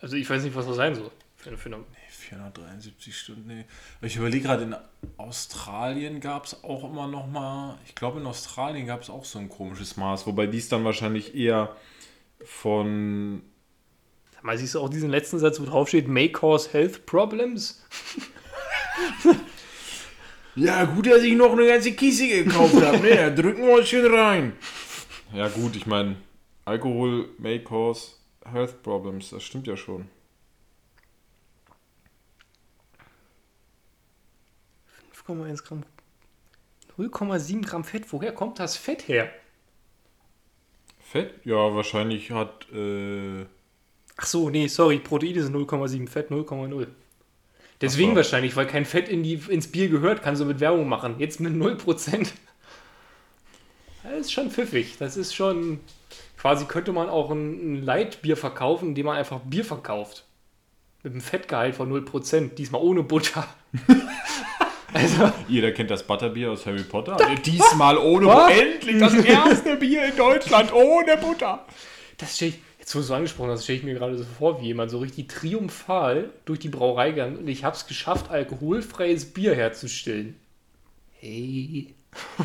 Also 0.00 0.16
ich 0.16 0.28
weiß 0.28 0.44
nicht, 0.44 0.54
was 0.54 0.66
das 0.66 0.76
sein 0.76 0.94
soll. 0.94 1.10
Für, 1.36 1.56
für 1.56 1.68
eine, 1.70 1.84
473 2.10 3.16
Stunden, 3.16 3.46
nee. 3.46 3.64
Ich 4.02 4.16
überlege 4.16 4.44
gerade, 4.44 4.64
in 4.64 4.76
Australien 5.16 6.20
gab 6.20 6.44
es 6.44 6.62
auch 6.62 6.84
immer 6.84 7.08
noch 7.08 7.26
mal, 7.26 7.78
ich 7.86 7.94
glaube 7.94 8.20
in 8.20 8.26
Australien 8.26 8.86
gab 8.86 9.02
es 9.02 9.10
auch 9.10 9.24
so 9.24 9.38
ein 9.38 9.48
komisches 9.48 9.96
Maß, 9.96 10.26
wobei 10.26 10.46
dies 10.46 10.68
dann 10.68 10.84
wahrscheinlich 10.84 11.34
eher 11.34 11.74
von, 12.44 13.42
mal, 14.42 14.58
siehst 14.58 14.74
du 14.74 14.80
auch 14.80 14.90
diesen 14.90 15.10
letzten 15.10 15.38
Satz, 15.38 15.60
wo 15.60 15.64
drauf 15.64 15.88
steht, 15.88 16.08
may 16.08 16.30
cause 16.30 16.70
health 16.72 17.06
problems? 17.06 17.82
ja 20.56 20.84
gut, 20.84 21.06
dass 21.06 21.22
ich 21.22 21.34
noch 21.34 21.52
eine 21.52 21.66
ganze 21.66 21.92
Kiste 21.92 22.28
gekauft 22.28 22.74
habe, 22.82 22.98
ne, 22.98 23.16
da 23.16 23.30
drücken 23.30 23.66
wir 23.66 23.78
uns 23.78 23.88
schön 23.88 24.12
rein. 24.12 24.52
Ja 25.32 25.48
gut, 25.48 25.76
ich 25.76 25.86
meine, 25.86 26.16
Alkohol 26.64 27.28
may 27.38 27.58
cause 27.62 28.12
health 28.44 28.82
problems, 28.82 29.30
das 29.30 29.42
stimmt 29.42 29.66
ja 29.66 29.76
schon. 29.76 30.08
5,1 35.26 35.64
Gramm. 35.64 35.84
0,7 36.98 37.64
Gramm 37.64 37.84
Fett. 37.84 38.12
Woher 38.12 38.32
kommt 38.32 38.58
das 38.58 38.76
Fett 38.76 39.08
her? 39.08 39.30
Fett? 40.98 41.34
Ja, 41.44 41.74
wahrscheinlich 41.74 42.30
hat, 42.30 42.66
äh, 42.72 43.46
Ach 44.16 44.26
so, 44.26 44.50
nee, 44.50 44.66
sorry, 44.66 44.98
Proteine 44.98 45.42
sind 45.42 45.56
0,7, 45.56 46.08
Fett 46.08 46.30
0,0. 46.30 46.88
Deswegen 47.80 48.10
so. 48.10 48.16
wahrscheinlich, 48.16 48.56
weil 48.56 48.66
kein 48.66 48.84
Fett 48.84 49.08
in 49.08 49.22
die, 49.22 49.40
ins 49.48 49.68
Bier 49.68 49.88
gehört, 49.88 50.22
kannst 50.22 50.40
du 50.42 50.44
mit 50.44 50.60
Werbung 50.60 50.88
machen. 50.88 51.14
Jetzt 51.18 51.40
mit 51.40 51.54
0%. 51.54 52.28
Das 54.02 54.12
ist 54.12 54.32
schon 54.32 54.50
pfiffig. 54.50 54.96
Das 54.98 55.16
ist 55.16 55.34
schon. 55.34 55.80
Quasi 56.36 56.64
könnte 56.64 56.92
man 56.92 57.08
auch 57.08 57.30
ein, 57.30 57.74
ein 57.74 57.82
Leitbier 57.82 58.36
verkaufen, 58.36 58.90
indem 58.90 59.06
man 59.06 59.16
einfach 59.16 59.40
Bier 59.40 59.64
verkauft. 59.64 60.24
Mit 61.02 61.12
einem 61.12 61.22
Fettgehalt 61.22 61.74
von 61.74 61.92
0%, 61.92 62.54
diesmal 62.54 62.82
ohne 62.82 63.02
Butter. 63.02 63.46
also, 64.92 65.32
Jeder 65.48 65.72
kennt 65.72 65.90
das 65.90 66.06
Butterbier 66.06 66.50
aus 66.50 66.66
Harry 66.66 66.82
Potter. 66.82 67.16
Diesmal 67.44 67.96
ohne 67.98 68.26
Was? 68.26 68.52
Endlich 68.52 68.98
das 68.98 69.14
erste 69.14 69.76
Bier 69.76 70.06
in 70.06 70.16
Deutschland 70.16 70.72
ohne 70.72 71.16
Butter. 71.18 71.66
das 72.18 72.40
ich, 72.40 72.58
jetzt 72.90 72.96
wo 72.96 72.98
du 72.98 73.04
so 73.04 73.14
angesprochen 73.14 73.50
hast, 73.50 73.64
stelle 73.64 73.78
ich 73.78 73.84
mir 73.84 73.94
gerade 73.94 74.18
so 74.18 74.24
vor, 74.24 74.60
wie 74.60 74.66
jemand 74.66 74.90
so 74.90 74.98
richtig 74.98 75.28
triumphal 75.28 76.30
durch 76.44 76.58
die 76.58 76.68
Brauerei 76.68 77.10
gegangen 77.10 77.36
und 77.36 77.46
ich 77.46 77.62
habe 77.62 77.76
es 77.76 77.86
geschafft, 77.86 78.30
alkoholfreies 78.30 79.26
Bier 79.26 79.54
herzustellen. 79.54 80.34
Hey. 81.12 81.94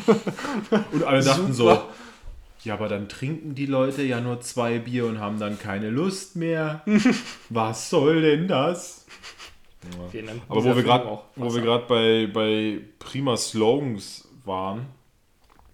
Und 0.92 1.02
alle 1.02 1.24
dachten 1.24 1.52
so, 1.52 1.82
ja, 2.62 2.74
aber 2.74 2.88
dann 2.88 3.08
trinken 3.08 3.56
die 3.56 3.66
Leute 3.66 4.02
ja 4.02 4.20
nur 4.20 4.40
zwei 4.40 4.78
Bier 4.78 5.06
und 5.06 5.18
haben 5.18 5.40
dann 5.40 5.58
keine 5.58 5.90
Lust 5.90 6.36
mehr. 6.36 6.84
Was 7.48 7.90
soll 7.90 8.22
denn 8.22 8.46
das? 8.46 9.06
Dank. 10.12 10.42
Aber 10.48 10.64
wo 10.64 10.76
wir 10.76 10.82
gerade 10.82 11.18
wo 11.34 11.54
wir 11.54 11.62
gerade 11.62 11.84
bei, 11.86 12.30
bei 12.32 12.80
prima 13.00 13.36
Slogans 13.36 14.28
waren, 14.44 14.86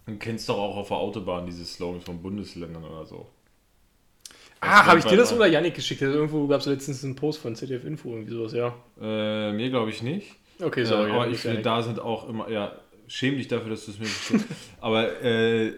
du 0.07 0.17
kennst 0.17 0.49
doch 0.49 0.57
auch 0.57 0.77
auf 0.77 0.89
der 0.89 0.97
Autobahn 0.99 1.45
diese 1.45 1.67
Slogans 1.67 2.05
von 2.05 2.23
Bundesländern 2.23 2.85
oder 2.85 3.05
so. 3.05 3.27
Ah, 4.65 4.87
habe 4.87 5.01
ich 5.01 5.05
dir 5.05 5.17
das 5.17 5.33
oder 5.33 5.47
Janik 5.47 5.75
geschickt? 5.75 6.03
Also 6.03 6.15
irgendwo 6.15 6.47
gab 6.47 6.61
es 6.61 6.67
letztens 6.67 7.05
einen 7.05 7.17
Post 7.17 7.41
von 7.41 7.55
ZDF 7.57 7.85
Info, 7.85 8.11
irgendwie 8.13 8.33
sowas, 8.33 8.53
ja. 8.53 8.75
Äh, 9.01 9.53
mir 9.53 9.71
glaube 9.71 9.91
ich 9.91 10.03
nicht. 10.03 10.37
Okay, 10.61 10.83
Äh, 10.83 10.87
sorry. 10.87 11.11
aber 11.11 11.27
ja, 11.27 11.33
ich 11.33 11.39
finde, 11.39 11.63
da 11.63 11.83
sind 11.83 11.99
auch 11.99 12.29
immer, 12.29 12.49
ja, 12.49 12.73
schäm 13.09 13.37
dich 13.37 13.49
dafür, 13.49 13.71
dass 13.71 13.85
du 13.87 13.91
es 13.91 13.99
mir 13.99 14.05
geschickt 14.05 14.45
hast. 14.49 14.59
Aber 14.81 15.23
äh, 15.23 15.73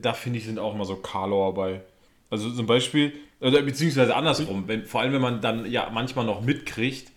da 0.00 0.12
finde 0.14 0.38
ich, 0.38 0.46
sind 0.46 0.58
auch 0.58 0.74
immer 0.74 0.84
so 0.86 0.96
Karlauer 0.96 1.52
bei. 1.54 1.82
Also 2.30 2.50
zum 2.50 2.66
Beispiel, 2.66 3.12
oder 3.40 3.60
beziehungsweise 3.62 4.16
andersrum, 4.16 4.64
wenn, 4.66 4.86
vor 4.86 5.02
allem 5.02 5.12
wenn 5.12 5.20
man 5.20 5.40
dann 5.40 5.70
ja 5.70 5.90
manchmal 5.92 6.24
noch 6.24 6.40
mitkriegt, 6.40 7.10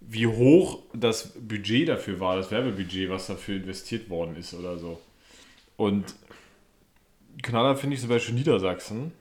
wie 0.00 0.26
hoch 0.26 0.80
das 0.92 1.32
Budget 1.40 1.88
dafür 1.88 2.20
war, 2.20 2.36
das 2.36 2.50
Werbebudget, 2.50 3.08
was 3.10 3.26
dafür 3.28 3.56
investiert 3.56 4.10
worden 4.10 4.36
ist 4.36 4.52
oder 4.54 4.78
so. 4.78 5.00
Und 5.76 6.04
Knaller 7.42 7.76
finde 7.76 7.94
ich 7.94 8.00
zum 8.00 8.10
Beispiel 8.10 8.34
Niedersachsen. 8.34 9.12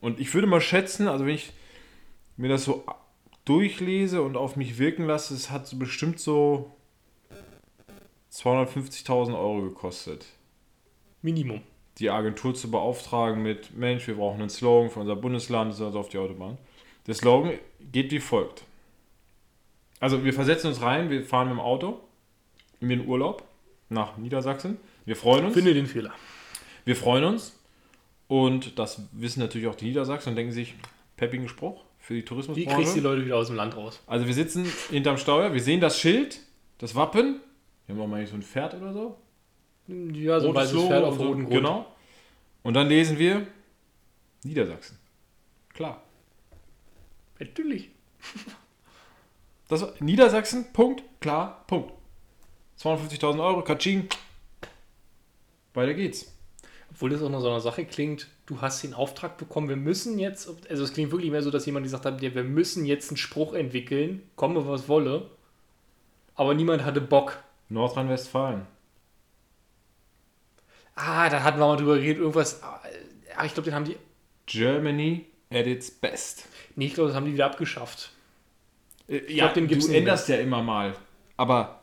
Und 0.00 0.20
ich 0.20 0.32
würde 0.34 0.46
mal 0.46 0.60
schätzen, 0.60 1.08
also 1.08 1.26
wenn 1.26 1.34
ich 1.34 1.52
mir 2.36 2.48
das 2.48 2.64
so 2.64 2.84
durchlese 3.44 4.22
und 4.22 4.36
auf 4.36 4.56
mich 4.56 4.78
wirken 4.78 5.06
lasse, 5.06 5.34
es 5.34 5.50
hat 5.50 5.66
so 5.66 5.76
bestimmt 5.76 6.20
so 6.20 6.70
250.000 8.32 9.34
Euro 9.34 9.62
gekostet, 9.62 10.26
Minimum. 11.22 11.62
die 11.98 12.10
Agentur 12.10 12.54
zu 12.54 12.70
beauftragen 12.70 13.42
mit, 13.42 13.76
Mensch, 13.76 14.06
wir 14.06 14.14
brauchen 14.14 14.40
einen 14.40 14.50
Slogan 14.50 14.90
für 14.90 15.00
unser 15.00 15.16
Bundesland, 15.16 15.72
also 15.72 15.98
auf 15.98 16.08
die 16.08 16.18
Autobahn. 16.18 16.58
Der 17.06 17.14
Slogan 17.14 17.58
geht 17.92 18.10
wie 18.12 18.20
folgt. 18.20 18.64
Also 19.98 20.24
wir 20.24 20.32
versetzen 20.32 20.68
uns 20.68 20.80
rein, 20.80 21.10
wir 21.10 21.24
fahren 21.24 21.48
mit 21.48 21.56
dem 21.56 21.60
Auto 21.60 22.00
in 22.80 22.88
den 22.88 23.06
Urlaub 23.06 23.44
nach 23.88 24.16
Niedersachsen. 24.16 24.78
Wir 25.04 25.16
freuen 25.16 25.46
uns. 25.46 25.54
Finde 25.54 25.74
den 25.74 25.86
Fehler. 25.86 26.14
Wir 26.84 26.96
freuen 26.96 27.24
uns. 27.24 27.59
Und 28.30 28.78
das 28.78 29.02
wissen 29.10 29.40
natürlich 29.40 29.66
auch 29.66 29.74
die 29.74 29.86
Niedersachsen 29.86 30.28
und 30.28 30.36
denken 30.36 30.52
sich, 30.52 30.76
peppigen 31.16 31.48
Spruch 31.48 31.82
für 31.98 32.14
die 32.14 32.20
Wie 32.20 32.24
Tourismusbranche. 32.24 32.76
kriegst 32.76 32.92
du 32.94 33.00
die 33.00 33.04
Leute 33.04 33.24
wieder 33.24 33.36
aus 33.36 33.48
dem 33.48 33.56
Land 33.56 33.76
raus? 33.76 33.98
Also 34.06 34.24
wir 34.28 34.34
sitzen 34.34 34.66
hinterm 34.88 35.18
Steuer, 35.18 35.52
wir 35.52 35.60
sehen 35.60 35.80
das 35.80 35.98
Schild, 35.98 36.38
das 36.78 36.94
Wappen. 36.94 37.40
Wir 37.86 37.96
haben 37.96 38.02
auch 38.02 38.06
mal 38.06 38.24
so 38.24 38.36
ein 38.36 38.42
Pferd 38.42 38.74
oder 38.74 38.92
so. 38.92 39.18
Ja, 39.88 40.38
so 40.38 40.50
ein 40.50 40.54
weißes 40.54 40.80
Pferd 40.80 41.02
auf 41.02 41.18
roten 41.18 41.42
Grund. 41.42 41.56
Genau. 41.56 41.92
Und 42.62 42.74
dann 42.74 42.86
lesen 42.86 43.18
wir 43.18 43.48
Niedersachsen. 44.44 44.96
Klar. 45.74 46.00
Natürlich. 47.40 47.90
Das 49.66 49.82
war 49.82 49.92
Niedersachsen, 49.98 50.72
Punkt, 50.72 51.02
klar, 51.18 51.64
Punkt. 51.66 51.92
250.000 52.78 53.44
Euro, 53.44 53.64
Katsching. 53.64 54.08
Weiter 55.74 55.94
geht's. 55.94 56.29
Obwohl 57.00 57.08
das 57.08 57.22
auch 57.22 57.30
noch 57.30 57.40
so 57.40 57.48
eine 57.48 57.62
Sache 57.62 57.86
klingt, 57.86 58.26
du 58.44 58.60
hast 58.60 58.82
den 58.82 58.92
Auftrag 58.92 59.38
bekommen, 59.38 59.70
wir 59.70 59.76
müssen 59.76 60.18
jetzt, 60.18 60.50
also 60.68 60.84
es 60.84 60.92
klingt 60.92 61.10
wirklich 61.12 61.30
mehr 61.30 61.40
so, 61.40 61.50
dass 61.50 61.64
jemand 61.64 61.84
gesagt 61.84 62.04
hat, 62.04 62.20
ja, 62.20 62.34
wir 62.34 62.44
müssen 62.44 62.84
jetzt 62.84 63.08
einen 63.08 63.16
Spruch 63.16 63.54
entwickeln, 63.54 64.22
komme 64.36 64.68
was 64.68 64.86
wolle. 64.86 65.30
Aber 66.34 66.52
niemand 66.52 66.84
hatte 66.84 67.00
Bock. 67.00 67.42
Nordrhein-Westfalen. 67.70 68.66
Ah, 70.94 71.30
da 71.30 71.42
hatten 71.42 71.58
wir 71.58 71.68
mal 71.68 71.78
drüber 71.78 71.94
geredet, 71.94 72.18
irgendwas. 72.18 72.62
Ah, 72.62 73.46
ich 73.46 73.54
glaube, 73.54 73.70
den 73.70 73.74
haben 73.74 73.86
die. 73.86 73.96
Germany 74.44 75.24
at 75.48 75.66
its 75.66 75.90
best. 75.90 76.48
Nee, 76.76 76.88
ich 76.88 76.92
glaube, 76.92 77.08
das 77.08 77.16
haben 77.16 77.24
die 77.24 77.32
wieder 77.32 77.46
abgeschafft. 77.46 78.12
Äh, 79.08 79.20
glaub, 79.20 79.54
den 79.54 79.68
gibt's 79.68 79.86
du 79.86 79.94
änderst 79.94 80.28
ja 80.28 80.36
immer 80.36 80.62
mal. 80.62 80.94
Aber 81.38 81.80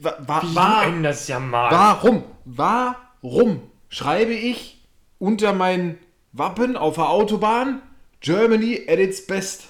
wa 0.00 0.16
wa 0.26 0.42
Wie 0.42 0.54
du 0.54 0.96
änderst 0.96 1.28
ja 1.28 1.38
mal. 1.38 1.70
warum? 1.70 2.24
Warum 2.44 3.69
schreibe 3.90 4.32
ich 4.32 4.78
unter 5.18 5.52
mein 5.52 5.98
Wappen 6.32 6.78
auf 6.78 6.94
der 6.94 7.10
Autobahn 7.10 7.82
Germany 8.20 8.86
at 8.88 8.98
its 8.98 9.26
best? 9.26 9.68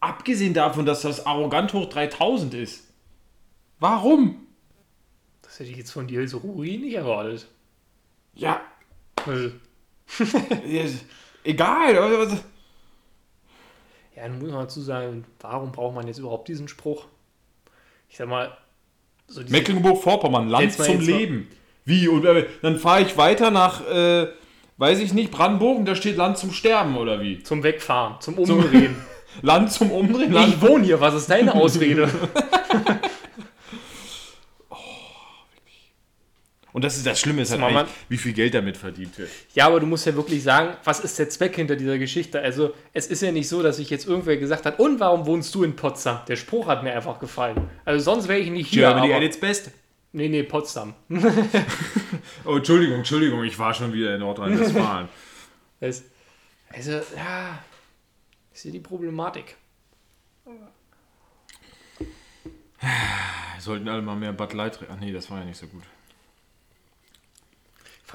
Abgesehen 0.00 0.54
davon, 0.54 0.86
dass 0.86 1.02
das 1.02 1.26
arrogant 1.26 1.74
hoch 1.74 1.90
3000 1.90 2.54
ist. 2.54 2.84
Warum? 3.78 4.46
Das 5.42 5.58
hätte 5.60 5.70
ich 5.70 5.76
jetzt 5.76 5.90
von 5.92 6.06
dir 6.06 6.26
so 6.26 6.38
ruhig 6.38 6.80
nicht 6.80 6.94
erwartet. 6.94 7.46
Ja, 8.34 8.62
Also, 9.26 9.50
egal. 11.44 11.94
ja, 11.94 12.26
dann 14.22 14.38
muss 14.38 14.50
man 14.50 14.60
dazu 14.60 14.80
sagen, 14.80 15.24
warum 15.40 15.72
braucht 15.72 15.94
man 15.94 16.06
jetzt 16.06 16.18
überhaupt 16.18 16.48
diesen 16.48 16.68
Spruch? 16.68 17.06
Ich 18.08 18.16
sag 18.16 18.28
mal, 18.28 18.56
so 19.26 19.42
Mecklenburg-Vorpommern, 19.42 20.48
Land 20.48 20.72
zum 20.72 20.84
jetzt 20.86 20.94
mal- 20.96 21.04
Leben. 21.06 21.48
Wie? 21.84 22.08
Und 22.08 22.24
äh, 22.24 22.46
dann 22.62 22.78
fahre 22.78 23.02
ich 23.02 23.16
weiter 23.16 23.50
nach, 23.50 23.86
äh, 23.88 24.28
weiß 24.76 25.00
ich 25.00 25.12
nicht, 25.12 25.30
Brandenburg 25.30 25.78
und 25.78 25.84
da 25.86 25.94
steht 25.94 26.16
Land 26.16 26.38
zum 26.38 26.52
Sterben 26.52 26.96
oder 26.96 27.20
wie? 27.20 27.42
zum 27.42 27.62
Wegfahren, 27.62 28.16
zum 28.20 28.38
Umdrehen. 28.38 28.96
Land 29.42 29.72
zum 29.72 29.90
Umdrehen, 29.90 30.32
Land 30.32 30.54
ich 30.54 30.60
wohne 30.60 30.84
hier, 30.84 31.00
was 31.00 31.14
ist 31.14 31.30
deine 31.30 31.54
Ausrede? 31.54 32.08
Und 36.72 36.84
das 36.84 36.96
ist 36.96 37.06
das 37.06 37.20
Schlimme 37.20 37.42
ist 37.42 37.52
halt 37.52 37.62
eigentlich, 37.62 37.88
wie 38.08 38.16
viel 38.16 38.32
Geld 38.32 38.54
damit 38.54 38.78
verdient 38.78 39.18
wird. 39.18 39.28
Ja, 39.54 39.66
aber 39.66 39.78
du 39.78 39.86
musst 39.86 40.06
ja 40.06 40.14
wirklich 40.14 40.42
sagen, 40.42 40.74
was 40.84 41.00
ist 41.00 41.18
der 41.18 41.28
Zweck 41.28 41.54
hinter 41.54 41.76
dieser 41.76 41.98
Geschichte? 41.98 42.40
Also, 42.40 42.74
es 42.94 43.06
ist 43.08 43.20
ja 43.20 43.30
nicht 43.30 43.48
so, 43.48 43.62
dass 43.62 43.76
sich 43.76 43.90
jetzt 43.90 44.06
irgendwer 44.06 44.38
gesagt 44.38 44.64
hat, 44.64 44.78
und 44.78 44.98
warum 44.98 45.26
wohnst 45.26 45.54
du 45.54 45.64
in 45.64 45.76
Potsdam? 45.76 46.20
Der 46.28 46.36
Spruch 46.36 46.66
hat 46.68 46.82
mir 46.82 46.94
einfach 46.94 47.18
gefallen. 47.20 47.68
Also, 47.84 48.02
sonst 48.12 48.26
wäre 48.26 48.38
ich 48.38 48.50
nicht 48.50 48.68
hier. 48.68 48.88
Germany 48.88 49.12
aber, 49.12 49.16
at 49.16 49.22
its 49.22 49.38
best. 49.38 49.70
Nee, 50.12 50.28
nee, 50.28 50.42
Potsdam. 50.42 50.94
Oh, 52.44 52.56
Entschuldigung, 52.56 52.98
Entschuldigung, 52.98 53.42
ich 53.44 53.58
war 53.58 53.72
schon 53.74 53.92
wieder 53.92 54.14
in 54.14 54.20
Nordrhein-Westfalen. 54.20 55.08
Also, 56.74 56.92
ja, 57.16 57.58
ist 58.54 58.64
ja 58.64 58.70
die 58.70 58.80
Problematik. 58.80 59.56
Wir 60.44 60.54
sollten 63.60 63.88
alle 63.88 64.00
mal 64.00 64.16
mehr 64.16 64.32
Bud 64.32 64.54
Light 64.54 64.76
trinken. 64.76 64.94
Ach 64.96 65.00
nee, 65.00 65.12
das 65.12 65.30
war 65.30 65.40
ja 65.40 65.44
nicht 65.44 65.58
so 65.58 65.66
gut. 65.66 65.82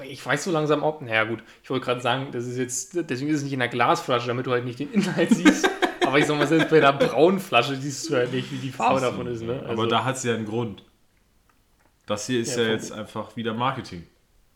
Ich 0.04 0.24
weiß 0.24 0.44
so 0.44 0.50
langsam 0.50 0.82
auch, 0.82 1.00
naja, 1.00 1.24
gut, 1.24 1.42
ich 1.62 1.70
wollte 1.70 1.84
gerade 1.84 2.00
sagen, 2.00 2.28
das 2.32 2.46
ist 2.46 2.56
jetzt, 2.56 3.10
deswegen 3.10 3.30
ist 3.30 3.38
es 3.38 3.42
nicht 3.44 3.52
in 3.52 3.60
einer 3.60 3.70
Glasflasche, 3.70 4.28
damit 4.28 4.46
du 4.46 4.52
halt 4.52 4.64
nicht 4.64 4.78
den 4.78 4.92
Inhalt 4.92 5.30
siehst. 5.30 5.68
aber 6.06 6.18
ich 6.18 6.26
sag 6.26 6.38
mal, 6.38 6.46
selbst 6.46 6.70
bei 6.70 6.78
einer 6.78 6.92
braunen 6.92 7.40
Flasche 7.40 7.76
siehst 7.76 8.08
du 8.08 8.16
halt 8.16 8.32
nicht, 8.32 8.50
wie 8.52 8.58
die 8.58 8.70
Farbe 8.70 9.00
davon 9.00 9.26
ist, 9.26 9.42
ne? 9.42 9.60
Also, 9.60 9.72
Aber 9.72 9.86
da 9.86 10.04
hat 10.04 10.16
es 10.16 10.22
ja 10.22 10.34
einen 10.34 10.46
Grund. 10.46 10.84
Das 12.08 12.26
hier 12.26 12.40
ist 12.40 12.56
Ja, 12.56 12.64
ja, 12.64 12.70
jetzt 12.70 12.90
einfach 12.90 13.36
wieder 13.36 13.54
Marketing. 13.54 14.04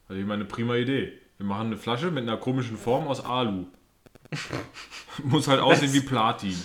Also 0.08 0.20
ich 0.20 0.26
meine, 0.26 0.42
eine 0.42 0.44
prima 0.46 0.74
Idee. 0.74 1.12
Wir 1.36 1.46
machen 1.46 1.66
eine 1.68 1.76
Flasche 1.76 2.10
mit 2.10 2.22
einer 2.22 2.36
komischen 2.38 2.76
Form 2.76 3.06
aus 3.06 3.24
Alu. 3.24 3.66
Muss 5.24 5.46
halt 5.46 5.60
aussehen 5.60 5.92
wie 5.92 6.00
Platin. 6.00 6.56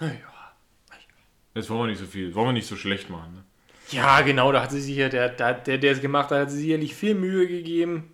ja. 0.00 0.10
Jetzt 1.54 1.68
wollen 1.68 1.80
wir 1.80 1.86
nicht 1.88 1.98
so 1.98 2.06
viel, 2.06 2.34
wollen 2.34 2.48
wir 2.48 2.52
nicht 2.52 2.68
so 2.68 2.76
schlecht 2.76 3.10
machen. 3.10 3.34
Ne? 3.34 3.44
Ja, 3.90 4.20
genau, 4.20 4.52
da 4.52 4.62
hat 4.62 4.70
sie 4.70 4.80
sich 4.80 4.96
ja, 4.96 5.08
der, 5.08 5.28
der, 5.30 5.54
der 5.54 5.78
der 5.78 5.92
es 5.92 6.00
gemacht 6.00 6.30
hat, 6.30 6.40
hat 6.42 6.50
sie 6.50 6.60
sicherlich 6.60 6.94
viel 6.94 7.14
Mühe 7.14 7.46
gegeben. 7.48 8.12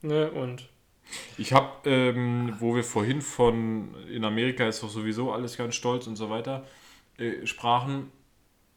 Ne, 0.00 0.30
und 0.30 0.68
Ich 1.36 1.52
habe, 1.52 1.88
ähm, 1.88 2.56
wo 2.58 2.74
wir 2.74 2.82
vorhin 2.82 3.20
von 3.20 3.94
in 4.10 4.24
Amerika 4.24 4.66
ist 4.66 4.82
doch 4.82 4.88
sowieso 4.88 5.32
alles 5.32 5.56
ganz 5.56 5.74
stolz 5.74 6.06
und 6.06 6.16
so 6.16 6.30
weiter 6.30 6.66
äh, 7.18 7.46
sprachen, 7.46 8.10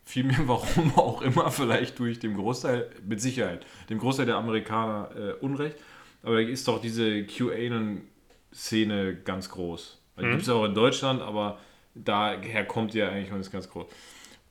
fiel 0.05 0.23
mir 0.23 0.37
warum 0.47 0.95
auch 0.95 1.21
immer, 1.21 1.51
vielleicht 1.51 1.97
tue 1.97 2.09
ich 2.11 2.19
dem 2.19 2.35
Großteil, 2.35 2.89
mit 3.05 3.19
Sicherheit, 3.19 3.65
dem 3.89 3.99
Großteil 3.99 4.27
der 4.27 4.37
Amerikaner 4.37 5.09
äh, 5.15 5.33
Unrecht, 5.43 5.77
aber 6.23 6.35
da 6.35 6.47
ist 6.47 6.67
doch 6.67 6.79
diese 6.81 7.23
QAnon-Szene 7.25 9.15
ganz 9.23 9.49
groß. 9.49 10.01
Die 10.17 10.29
gibt 10.29 10.43
es 10.43 10.49
auch 10.49 10.63
in 10.63 10.73
Deutschland, 10.73 11.21
aber 11.21 11.59
daher 11.93 12.65
kommt 12.65 12.93
ja 12.93 13.09
eigentlich 13.09 13.31
und 13.33 13.41
ist 13.41 13.51
ganz 13.51 13.69
groß. 13.69 13.87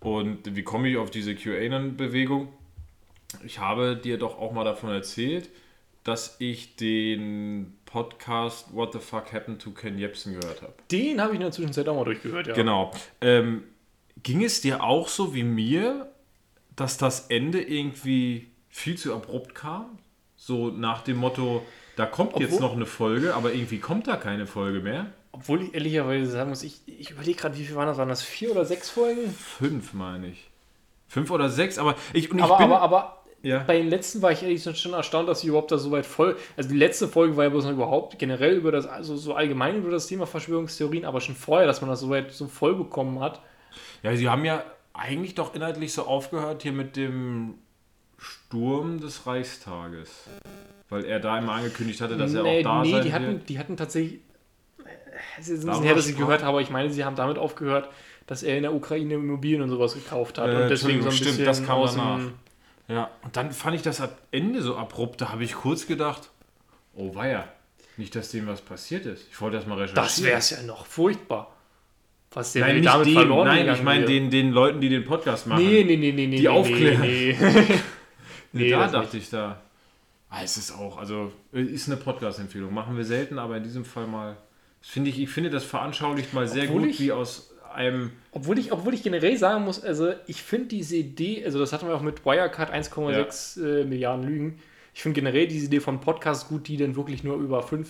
Und 0.00 0.54
wie 0.54 0.62
komme 0.62 0.88
ich 0.88 0.98
auf 0.98 1.10
diese 1.10 1.34
QAnon-Bewegung? 1.34 2.48
Ich 3.44 3.58
habe 3.58 3.96
dir 3.96 4.18
doch 4.18 4.38
auch 4.38 4.52
mal 4.52 4.64
davon 4.64 4.90
erzählt, 4.90 5.48
dass 6.04 6.36
ich 6.38 6.76
den 6.76 7.78
Podcast 7.86 8.74
What 8.74 8.92
the 8.92 8.98
Fuck 8.98 9.32
Happened 9.32 9.62
to 9.62 9.70
Ken 9.70 9.98
Jebsen 9.98 10.38
gehört 10.38 10.60
habe. 10.60 10.74
den 10.92 11.20
habe 11.20 11.30
ich 11.30 11.36
in 11.36 11.40
der 11.40 11.50
Zwischenzeit 11.50 11.88
auch 11.88 11.96
mal 11.96 12.04
durchgehört, 12.04 12.46
ja. 12.46 12.54
Genau. 12.54 12.92
Ähm, 13.22 13.64
ging 14.22 14.42
es 14.44 14.60
dir 14.60 14.82
auch 14.82 15.08
so 15.08 15.34
wie 15.34 15.44
mir, 15.44 16.10
dass 16.76 16.96
das 16.96 17.26
Ende 17.28 17.60
irgendwie 17.62 18.48
viel 18.68 18.96
zu 18.96 19.14
abrupt 19.14 19.54
kam? 19.54 19.98
So 20.36 20.68
nach 20.68 21.02
dem 21.02 21.16
Motto, 21.18 21.62
da 21.96 22.06
kommt 22.06 22.38
jetzt 22.38 22.54
Obwohl- 22.54 22.68
noch 22.68 22.74
eine 22.76 22.86
Folge, 22.86 23.34
aber 23.34 23.52
irgendwie 23.52 23.78
kommt 23.78 24.06
da 24.08 24.16
keine 24.16 24.46
Folge 24.46 24.80
mehr. 24.80 25.06
Obwohl 25.32 25.62
ich 25.62 25.74
ehrlicherweise 25.74 26.30
sagen 26.30 26.50
muss, 26.50 26.62
ich, 26.62 26.80
ich 26.86 27.10
überlege 27.10 27.38
gerade, 27.38 27.58
wie 27.58 27.64
viel 27.64 27.74
waren 27.74 27.88
das? 27.88 27.98
Waren 27.98 28.08
das 28.08 28.22
vier 28.22 28.52
oder 28.52 28.64
sechs 28.64 28.88
Folgen? 28.88 29.30
Fünf, 29.32 29.92
meine 29.92 30.28
ich. 30.28 30.50
Fünf 31.08 31.30
oder 31.30 31.48
sechs, 31.48 31.76
aber 31.78 31.96
ich, 32.12 32.30
und 32.30 32.38
ich 32.38 32.44
Aber, 32.44 32.56
bin... 32.58 32.66
aber, 32.66 32.80
aber 32.80 33.24
ja. 33.42 33.58
bei 33.64 33.76
den 33.76 33.88
letzten 33.88 34.22
war 34.22 34.30
ich 34.32 34.42
ehrlich 34.42 34.58
gesagt 34.58 34.78
schon 34.78 34.92
erstaunt, 34.92 35.28
dass 35.28 35.40
sie 35.40 35.48
überhaupt 35.48 35.72
da 35.72 35.78
so 35.78 35.90
weit 35.90 36.06
voll. 36.06 36.36
Also 36.56 36.70
die 36.70 36.76
letzte 36.76 37.08
Folge 37.08 37.36
war 37.36 37.44
ja 37.44 37.50
bloß 37.50 37.64
noch 37.64 37.72
überhaupt 37.72 38.18
generell 38.18 38.54
über 38.56 38.70
das, 38.72 38.86
also 38.86 39.16
so 39.16 39.34
allgemein 39.34 39.76
über 39.76 39.90
das 39.90 40.06
Thema 40.06 40.26
Verschwörungstheorien, 40.26 41.04
aber 41.04 41.20
schon 41.20 41.34
vorher, 41.34 41.66
dass 41.66 41.80
man 41.80 41.90
das 41.90 42.00
so 42.00 42.10
weit 42.10 42.32
so 42.32 42.46
voll 42.46 42.74
bekommen 42.76 43.20
hat. 43.20 43.40
Ja, 44.04 44.14
sie 44.14 44.28
haben 44.28 44.44
ja 44.44 44.62
eigentlich 44.92 45.34
doch 45.34 45.54
inhaltlich 45.54 45.94
so 45.94 46.04
aufgehört 46.06 46.62
hier 46.62 46.72
mit 46.72 46.94
dem 46.94 47.54
Sturm 48.18 49.00
des 49.00 49.26
Reichstages. 49.26 50.10
Weil 50.90 51.06
er 51.06 51.20
da 51.20 51.38
immer 51.38 51.52
angekündigt 51.52 52.02
hatte, 52.02 52.16
dass 52.16 52.34
er 52.34 52.44
auch 52.44 52.62
da 52.62 52.82
nee, 52.82 52.90
sein 52.92 53.02
die 53.02 53.12
hatten, 53.12 53.26
wird. 53.26 53.48
die 53.48 53.58
hatten 53.58 53.76
tatsächlich. 53.78 54.20
Es 55.40 55.48
ist 55.48 55.64
ein 55.64 55.70
bisschen 55.70 55.84
her, 55.84 55.94
dass 55.94 56.06
ich 56.06 56.18
gehört 56.18 56.42
habe, 56.42 56.50
aber 56.50 56.60
ich 56.60 56.68
meine, 56.68 56.90
sie 56.90 57.04
haben 57.04 57.16
damit 57.16 57.38
aufgehört, 57.38 57.88
dass 58.26 58.42
er 58.42 58.58
in 58.58 58.62
der 58.64 58.74
Ukraine 58.74 59.14
Immobilien 59.14 59.62
und 59.62 59.70
sowas 59.70 59.94
gekauft 59.94 60.36
hat. 60.36 60.50
Äh, 60.50 60.62
und 60.62 60.68
deswegen 60.68 61.00
so 61.00 61.08
ein 61.08 61.12
Entschuldigung, 61.12 61.14
bisschen 61.14 61.32
stimmt, 61.34 61.48
das 61.48 61.64
kam 61.64 61.86
danach. 61.86 62.30
Ja, 62.88 63.10
und 63.22 63.36
dann 63.36 63.52
fand 63.52 63.74
ich 63.74 63.82
das 63.82 64.02
am 64.02 64.10
Ende 64.30 64.60
so 64.60 64.76
abrupt, 64.76 65.22
da 65.22 65.30
habe 65.30 65.44
ich 65.44 65.54
kurz 65.54 65.86
gedacht, 65.86 66.28
oh 66.94 67.14
weia, 67.14 67.48
nicht, 67.96 68.14
dass 68.14 68.30
dem 68.30 68.46
was 68.46 68.60
passiert 68.60 69.06
ist. 69.06 69.26
Ich 69.30 69.40
wollte 69.40 69.56
das 69.56 69.66
mal 69.66 69.78
recherchieren. 69.78 70.04
Das 70.04 70.22
wäre 70.22 70.38
es 70.38 70.50
ja 70.50 70.62
noch 70.62 70.84
furchtbar. 70.84 71.53
Was 72.34 72.52
der 72.52 72.66
Nein, 72.66 72.76
nicht 72.76 72.86
damit 72.86 73.06
dem, 73.06 73.14
verloren 73.14 73.46
nein, 73.46 73.72
ich 73.72 73.82
meine 73.82 74.04
den, 74.04 74.28
den 74.30 74.50
Leuten, 74.50 74.80
die 74.80 74.88
den 74.88 75.04
Podcast 75.04 75.46
machen. 75.46 75.64
Nee, 75.64 75.84
nee, 75.84 75.96
nee, 75.96 76.12
nee, 76.12 76.26
nee. 76.26 76.36
Die 76.36 76.42
nee, 76.42 76.48
aufklären. 76.48 77.00
Nee, 77.00 77.36
Nee, 77.40 77.74
nee, 78.52 78.70
da 78.70 78.88
dachte 78.88 79.16
ich 79.16 79.30
da. 79.30 79.60
Ah, 80.30 80.40
es 80.42 80.56
ist 80.56 80.72
auch, 80.72 80.98
also 80.98 81.30
ist 81.52 81.86
eine 81.88 81.96
Podcast-Empfehlung. 81.96 82.74
Machen 82.74 82.96
wir 82.96 83.04
selten, 83.04 83.38
aber 83.38 83.56
in 83.56 83.62
diesem 83.62 83.84
Fall 83.84 84.06
mal. 84.06 84.36
Finde 84.80 85.10
ich, 85.10 85.20
ich 85.20 85.30
finde, 85.30 85.48
das 85.48 85.64
veranschaulicht 85.64 86.34
mal 86.34 86.46
sehr 86.48 86.64
Obwohl 86.64 86.82
gut, 86.82 86.90
ich- 86.90 87.00
wie 87.00 87.12
aus 87.12 87.54
einem. 87.72 88.10
Obwohl 88.32 88.58
ich, 88.58 88.72
obwohl 88.72 88.94
ich 88.94 89.02
generell 89.02 89.36
sagen 89.36 89.64
muss, 89.64 89.82
also 89.82 90.12
ich 90.26 90.42
finde 90.42 90.66
diese 90.66 90.96
Idee, 90.96 91.44
also 91.44 91.58
das 91.60 91.72
hatten 91.72 91.86
wir 91.86 91.94
auch 91.94 92.02
mit 92.02 92.24
Wirecard 92.26 92.72
1,6 92.72 93.62
äh, 93.80 93.84
Milliarden 93.84 94.26
Lügen. 94.26 94.58
Ich 94.92 95.02
finde 95.02 95.20
generell 95.20 95.46
diese 95.46 95.66
Idee 95.66 95.80
von 95.80 96.00
Podcasts 96.00 96.48
gut, 96.48 96.66
die 96.68 96.76
dann 96.76 96.96
wirklich 96.96 97.22
nur 97.24 97.36
über 97.36 97.62
fünf 97.62 97.88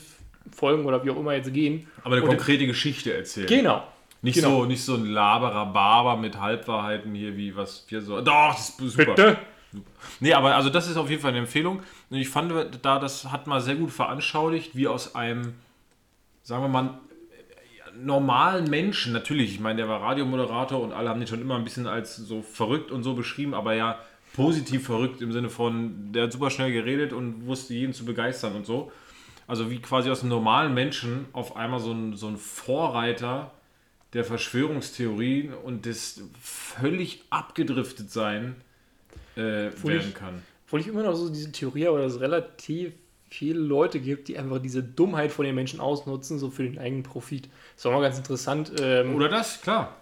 Folgen 0.51 0.85
oder 0.85 1.05
wie 1.05 1.11
auch 1.11 1.19
immer 1.19 1.35
jetzt 1.35 1.53
gehen. 1.53 1.87
Aber 2.03 2.17
eine 2.17 2.25
konkrete 2.27 2.67
Geschichte 2.67 3.15
erzählen. 3.15 3.47
Genau. 3.47 3.83
Nicht, 4.25 4.37
genau. 4.37 4.61
so, 4.61 4.65
nicht 4.65 4.83
so 4.83 4.95
ein 4.95 5.05
laberer 5.05 5.67
Barber 5.67 6.17
mit 6.17 6.41
Halbwahrheiten 6.41 7.15
hier, 7.15 7.37
wie 7.37 7.55
was 7.55 7.85
wir 7.89 8.01
so. 8.01 8.23
Doch, 8.23 8.55
das 8.55 8.71
ist 8.71 8.79
super. 8.79 9.15
Bitte. 9.15 9.37
Nee, 10.19 10.33
aber 10.33 10.55
also 10.55 10.71
das 10.71 10.89
ist 10.89 10.97
auf 10.97 11.11
jeden 11.11 11.21
Fall 11.21 11.33
eine 11.33 11.41
Empfehlung. 11.41 11.83
Und 12.09 12.17
ich 12.17 12.31
fand 12.31 12.51
da, 12.81 12.99
das 12.99 13.31
hat 13.31 13.47
mal 13.47 13.61
sehr 13.61 13.75
gut 13.75 13.91
veranschaulicht, 13.91 14.75
wie 14.75 14.89
aus 14.89 15.15
einem, 15.15 15.53
sagen 16.43 16.63
wir 16.63 16.69
mal, 16.69 16.99
normalen 18.01 18.71
Menschen, 18.71 19.13
natürlich, 19.13 19.53
ich 19.53 19.61
meine, 19.61 19.77
der 19.77 19.91
war 19.91 20.01
Radiomoderator 20.01 20.81
und 20.81 20.93
alle 20.93 21.11
haben 21.11 21.21
den 21.21 21.27
schon 21.27 21.43
immer 21.43 21.57
ein 21.57 21.65
bisschen 21.65 21.87
als 21.87 22.17
so 22.17 22.41
verrückt 22.41 22.91
und 22.91 23.03
so 23.03 23.13
beschrieben, 23.13 23.53
aber 23.53 23.75
ja 23.75 23.99
positiv 24.33 24.87
verrückt 24.87 25.21
im 25.21 25.33
Sinne 25.33 25.51
von, 25.51 26.13
der 26.13 26.25
hat 26.25 26.33
super 26.33 26.49
schnell 26.49 26.73
geredet 26.73 27.13
und 27.13 27.47
wusste 27.47 27.75
jeden 27.75 27.93
zu 27.93 28.07
begeistern 28.07 28.55
und 28.55 28.65
so. 28.65 28.91
Also 29.47 29.71
wie 29.71 29.81
quasi 29.81 30.11
aus 30.11 30.23
einem 30.23 30.31
normalen 30.31 30.73
Menschen 30.73 31.27
auf 31.35 31.57
einmal 31.57 31.79
so 31.79 31.93
ein, 31.93 32.17
so 32.17 32.27
ein 32.29 32.39
Vorreiter 32.39 33.51
der 34.15 34.25
Verschwörungstheorien 34.25 35.53
und 35.53 35.87
des 35.87 36.23
völlig 36.41 37.25
abgedriftet 37.31 38.11
sein 38.11 38.55
äh, 39.37 39.71
werden 39.83 40.15
kann. 40.15 40.43
Obwohl 40.67 40.81
ich 40.81 40.87
immer 40.87 41.03
noch 41.03 41.15
so 41.15 41.29
diese 41.29 41.53
Theorie 41.53 41.87
habe, 41.87 42.01
dass 42.01 42.15
es 42.15 42.21
relativ 42.21 42.93
viele 43.29 43.59
Leute 43.59 43.99
gibt, 43.99 44.29
die 44.29 44.39
einfach 44.39 44.61
diese 44.61 44.83
Dummheit 44.83 45.33
von 45.33 45.45
den 45.45 45.57
Menschen 45.57 45.81
ausnutzen, 45.81 46.39
so 46.39 46.51
für 46.51 46.63
den 46.63 46.79
eigenen 46.79 47.03
Profit. 47.03 47.49
Das 47.75 47.85
war 47.85 47.93
mal 47.93 48.01
ganz 48.01 48.17
interessant. 48.17 48.73
Ähm, 48.81 49.17
Oder 49.17 49.29
das, 49.29 49.61
klar. 49.61 49.97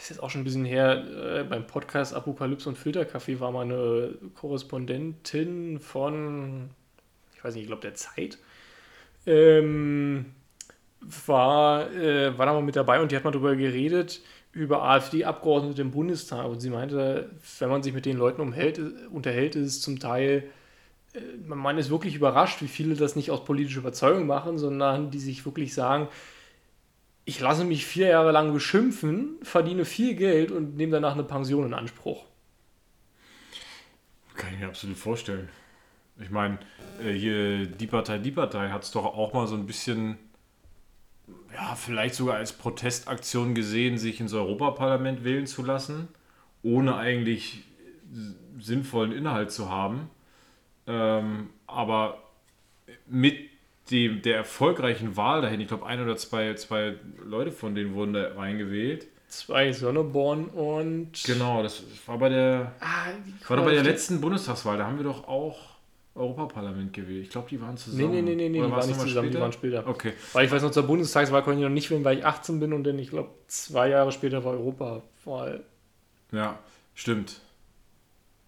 ist 0.00 0.10
jetzt 0.10 0.20
auch 0.20 0.30
schon 0.30 0.40
ein 0.40 0.44
bisschen 0.44 0.64
her, 0.64 1.04
äh, 1.40 1.44
beim 1.44 1.64
Podcast 1.64 2.12
Apokalypse 2.12 2.68
und 2.68 2.76
Filterkaffee 2.76 3.38
war 3.38 3.52
mal 3.52 3.62
eine 3.62 4.14
Korrespondentin 4.34 5.78
von, 5.78 6.70
ich 7.36 7.44
weiß 7.44 7.54
nicht, 7.54 7.62
ich 7.62 7.68
glaube 7.68 7.82
der 7.82 7.94
Zeit, 7.94 8.38
ähm, 9.24 10.26
war, 11.26 11.90
äh, 11.92 12.36
war 12.36 12.46
da 12.46 12.52
mal 12.52 12.62
mit 12.62 12.76
dabei 12.76 13.00
und 13.00 13.12
die 13.12 13.16
hat 13.16 13.24
mal 13.24 13.30
darüber 13.30 13.56
geredet, 13.56 14.20
über 14.52 14.82
AfD-Abgeordnete 14.82 15.82
im 15.82 15.90
Bundestag 15.90 16.46
und 16.46 16.60
sie 16.60 16.70
meinte, 16.70 17.30
wenn 17.58 17.68
man 17.68 17.82
sich 17.82 17.92
mit 17.92 18.06
den 18.06 18.16
Leuten 18.16 18.40
umhält, 18.40 18.80
unterhält, 19.10 19.56
ist 19.56 19.66
es 19.66 19.80
zum 19.80 19.98
Teil, 19.98 20.44
äh, 21.14 21.20
man 21.44 21.78
ist 21.78 21.90
wirklich 21.90 22.14
überrascht, 22.14 22.62
wie 22.62 22.68
viele 22.68 22.94
das 22.94 23.16
nicht 23.16 23.30
aus 23.30 23.44
politischer 23.44 23.80
Überzeugung 23.80 24.26
machen, 24.26 24.58
sondern 24.58 25.10
die 25.10 25.18
sich 25.18 25.44
wirklich 25.44 25.74
sagen, 25.74 26.08
ich 27.24 27.40
lasse 27.40 27.64
mich 27.64 27.86
vier 27.86 28.08
Jahre 28.08 28.32
lang 28.32 28.52
beschimpfen, 28.52 29.36
verdiene 29.42 29.84
viel 29.84 30.14
Geld 30.14 30.50
und 30.50 30.76
nehme 30.76 30.92
danach 30.92 31.12
eine 31.12 31.24
Pension 31.24 31.66
in 31.66 31.74
Anspruch. 31.74 32.24
Kann 34.34 34.52
ich 34.54 34.60
mir 34.60 34.66
absolut 34.66 34.96
vorstellen. 34.96 35.48
Ich 36.20 36.30
meine, 36.30 36.58
äh, 37.02 37.12
hier 37.12 37.66
die 37.66 37.86
Partei, 37.86 38.18
die 38.18 38.30
Partei 38.30 38.70
hat 38.70 38.82
es 38.82 38.90
doch 38.90 39.04
auch 39.04 39.32
mal 39.32 39.46
so 39.46 39.54
ein 39.54 39.66
bisschen, 39.66 40.18
ja, 41.54 41.74
vielleicht 41.74 42.14
sogar 42.14 42.36
als 42.36 42.52
Protestaktion 42.52 43.54
gesehen, 43.54 43.98
sich 43.98 44.20
ins 44.20 44.32
Europaparlament 44.32 45.24
wählen 45.24 45.46
zu 45.46 45.64
lassen, 45.64 46.08
ohne 46.62 46.96
eigentlich 46.96 47.64
sinnvollen 48.58 49.12
Inhalt 49.12 49.50
zu 49.50 49.70
haben. 49.70 50.10
Ähm, 50.86 51.50
aber 51.66 52.22
mit 53.06 53.50
dem, 53.90 54.22
der 54.22 54.36
erfolgreichen 54.36 55.16
Wahl 55.16 55.42
dahin, 55.42 55.60
ich 55.60 55.68
glaube, 55.68 55.86
ein 55.86 56.02
oder 56.02 56.16
zwei, 56.16 56.54
zwei 56.54 56.94
Leute 57.24 57.52
von 57.52 57.74
denen 57.74 57.94
wurden 57.94 58.14
da 58.14 58.34
reingewählt. 58.34 59.06
Zwei 59.28 59.72
Sonneborn 59.72 60.46
und. 60.46 61.24
Genau, 61.24 61.62
das 61.62 61.82
war 62.06 62.18
bei 62.18 62.28
der 62.28 62.72
Ah, 62.80 63.06
war 63.48 63.56
doch 63.56 63.64
bei 63.64 63.72
der 63.72 63.82
letzten 63.82 64.20
Bundestagswahl, 64.20 64.76
da 64.76 64.86
haben 64.86 64.98
wir 64.98 65.04
doch 65.04 65.26
auch 65.26 65.72
Europaparlament 66.14 66.92
gewählt. 66.92 67.24
Ich 67.24 67.30
glaube, 67.30 67.48
die 67.48 67.60
waren 67.60 67.74
Nee, 67.74 67.80
zusammen. 67.80 68.10
nee, 68.10 68.22
nee, 68.22 68.34
nee, 68.34 68.48
nee 68.48 68.58
die 68.58 68.60
Oder 68.60 68.70
war's 68.70 68.86
waren 68.86 68.88
nicht 68.96 69.00
zusammen, 69.00 69.28
die 69.28 69.32
später? 69.32 69.42
waren 69.42 69.52
später. 69.52 69.86
Okay. 69.86 70.12
Weil 70.34 70.44
ich 70.46 70.52
weiß 70.52 70.62
noch, 70.62 70.70
zur 70.70 70.82
Bundestagswahl 70.82 71.42
konnte 71.42 71.60
ich 71.60 71.64
noch 71.64 71.70
nicht 71.72 71.90
wählen, 71.90 72.04
weil 72.04 72.18
ich 72.18 72.24
18 72.26 72.60
bin 72.60 72.72
und 72.72 72.84
dann, 72.84 72.98
ich 72.98 73.10
glaube, 73.10 73.30
zwei 73.46 73.88
Jahre 73.88 74.12
später 74.12 74.44
war 74.44 74.52
Europawahl. 74.52 75.64
Ja, 76.32 76.58
stimmt. 76.94 77.40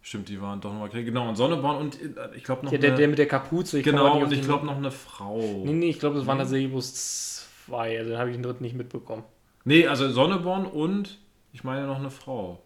Stimmt, 0.02 0.28
die 0.28 0.40
waren 0.42 0.60
doch 0.60 0.70
nochmal. 0.70 0.90
Genau, 0.90 1.26
und 1.30 1.36
Sonneborn 1.36 1.78
und 1.78 1.98
äh, 2.02 2.36
ich 2.36 2.44
glaube 2.44 2.66
noch 2.66 2.72
Ja, 2.72 2.76
der, 2.76 2.90
eine, 2.90 2.98
der 2.98 3.08
mit 3.08 3.18
der 3.18 3.26
Kapuze. 3.26 3.80
Genau, 3.80 4.20
und 4.20 4.30
ich 4.32 4.42
glaube 4.42 4.66
noch 4.66 4.76
eine 4.76 4.90
Frau. 4.90 5.38
Nee, 5.64 5.72
nee, 5.72 5.88
ich 5.88 5.98
glaube, 5.98 6.16
das 6.16 6.26
waren 6.26 6.36
tatsächlich 6.36 6.70
bloß 6.70 7.64
zwei. 7.66 7.98
Also 7.98 8.10
dann 8.10 8.18
habe 8.20 8.28
ich 8.28 8.36
den 8.36 8.42
dritten 8.42 8.62
nicht 8.64 8.76
mitbekommen. 8.76 9.24
Nee, 9.64 9.86
also 9.86 10.10
Sonneborn 10.10 10.66
und 10.66 11.18
ich 11.54 11.64
meine 11.64 11.86
noch 11.86 11.98
eine 11.98 12.10
Frau. 12.10 12.60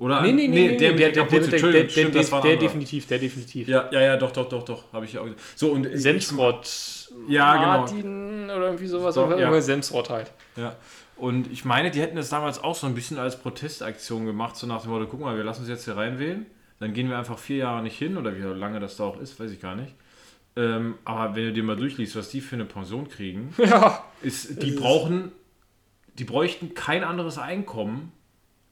Oder 0.00 0.22
Nee, 0.22 0.32
nee, 0.32 0.48
nee, 0.48 0.68
nee, 0.68 0.76
der 0.78 0.94
der 0.94 1.10
der, 1.10 1.24
der, 1.26 2.56
definitiv, 2.56 3.06
der 3.06 3.18
definitiv. 3.18 3.68
Ja, 3.68 3.90
ja, 3.92 4.00
ja, 4.00 4.16
doch, 4.16 4.32
doch, 4.32 4.48
doch, 4.48 4.62
doch, 4.64 4.90
habe 4.94 5.04
ich 5.04 5.12
ja 5.12 5.20
auch 5.20 5.24
gesehen. 5.24 5.38
So, 5.54 5.72
und 5.72 5.86
Semsrott. 5.92 7.10
Ja, 7.28 7.54
genau. 7.54 7.66
Martin 7.66 8.44
oder 8.44 8.66
irgendwie 8.66 8.86
sowas. 8.86 9.14
So, 9.14 9.26
oder 9.26 9.38
ja. 9.38 9.60
Semsrott 9.60 10.08
halt. 10.08 10.32
Ja. 10.56 10.74
Und 11.16 11.52
ich 11.52 11.66
meine, 11.66 11.90
die 11.90 12.00
hätten 12.00 12.16
das 12.16 12.30
damals 12.30 12.64
auch 12.64 12.74
so 12.74 12.86
ein 12.86 12.94
bisschen 12.94 13.18
als 13.18 13.38
Protestaktion 13.38 14.24
gemacht, 14.24 14.56
so 14.56 14.66
nach 14.66 14.80
dem 14.80 14.90
Motto, 14.90 15.06
guck 15.06 15.20
mal, 15.20 15.36
wir 15.36 15.44
lassen 15.44 15.60
uns 15.60 15.68
jetzt 15.68 15.84
hier 15.84 15.98
reinwählen, 15.98 16.46
dann 16.78 16.94
gehen 16.94 17.10
wir 17.10 17.18
einfach 17.18 17.38
vier 17.38 17.58
Jahre 17.58 17.82
nicht 17.82 17.98
hin, 17.98 18.16
oder 18.16 18.34
wie 18.34 18.40
lange 18.40 18.80
das 18.80 18.96
da 18.96 19.04
auch 19.04 19.20
ist, 19.20 19.38
weiß 19.38 19.50
ich 19.50 19.60
gar 19.60 19.76
nicht. 19.76 19.94
Ähm, 20.56 20.94
aber 21.04 21.36
wenn 21.36 21.44
du 21.44 21.52
dir 21.52 21.62
mal 21.62 21.76
durchliest, 21.76 22.16
was 22.16 22.30
die 22.30 22.40
für 22.40 22.56
eine 22.56 22.64
Pension 22.64 23.06
kriegen, 23.06 23.52
Ja. 23.58 24.02
ist, 24.22 24.62
die 24.62 24.70
brauchen, 24.70 25.30
die 26.14 26.24
bräuchten 26.24 26.72
kein 26.72 27.04
anderes 27.04 27.36
Einkommen 27.36 28.12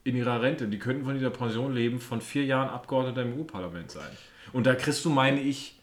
in 0.08 0.16
ihrer 0.16 0.40
Rente. 0.42 0.66
Die 0.68 0.78
könnten 0.78 1.04
von 1.04 1.14
dieser 1.14 1.30
Pension 1.30 1.74
leben, 1.74 2.00
von 2.00 2.20
vier 2.20 2.44
Jahren 2.44 2.68
Abgeordneter 2.68 3.22
im 3.22 3.38
EU-Parlament 3.38 3.90
sein. 3.90 4.10
Und 4.52 4.66
da 4.66 4.74
kriegst 4.74 5.04
du, 5.04 5.10
meine 5.10 5.40
ich, 5.40 5.74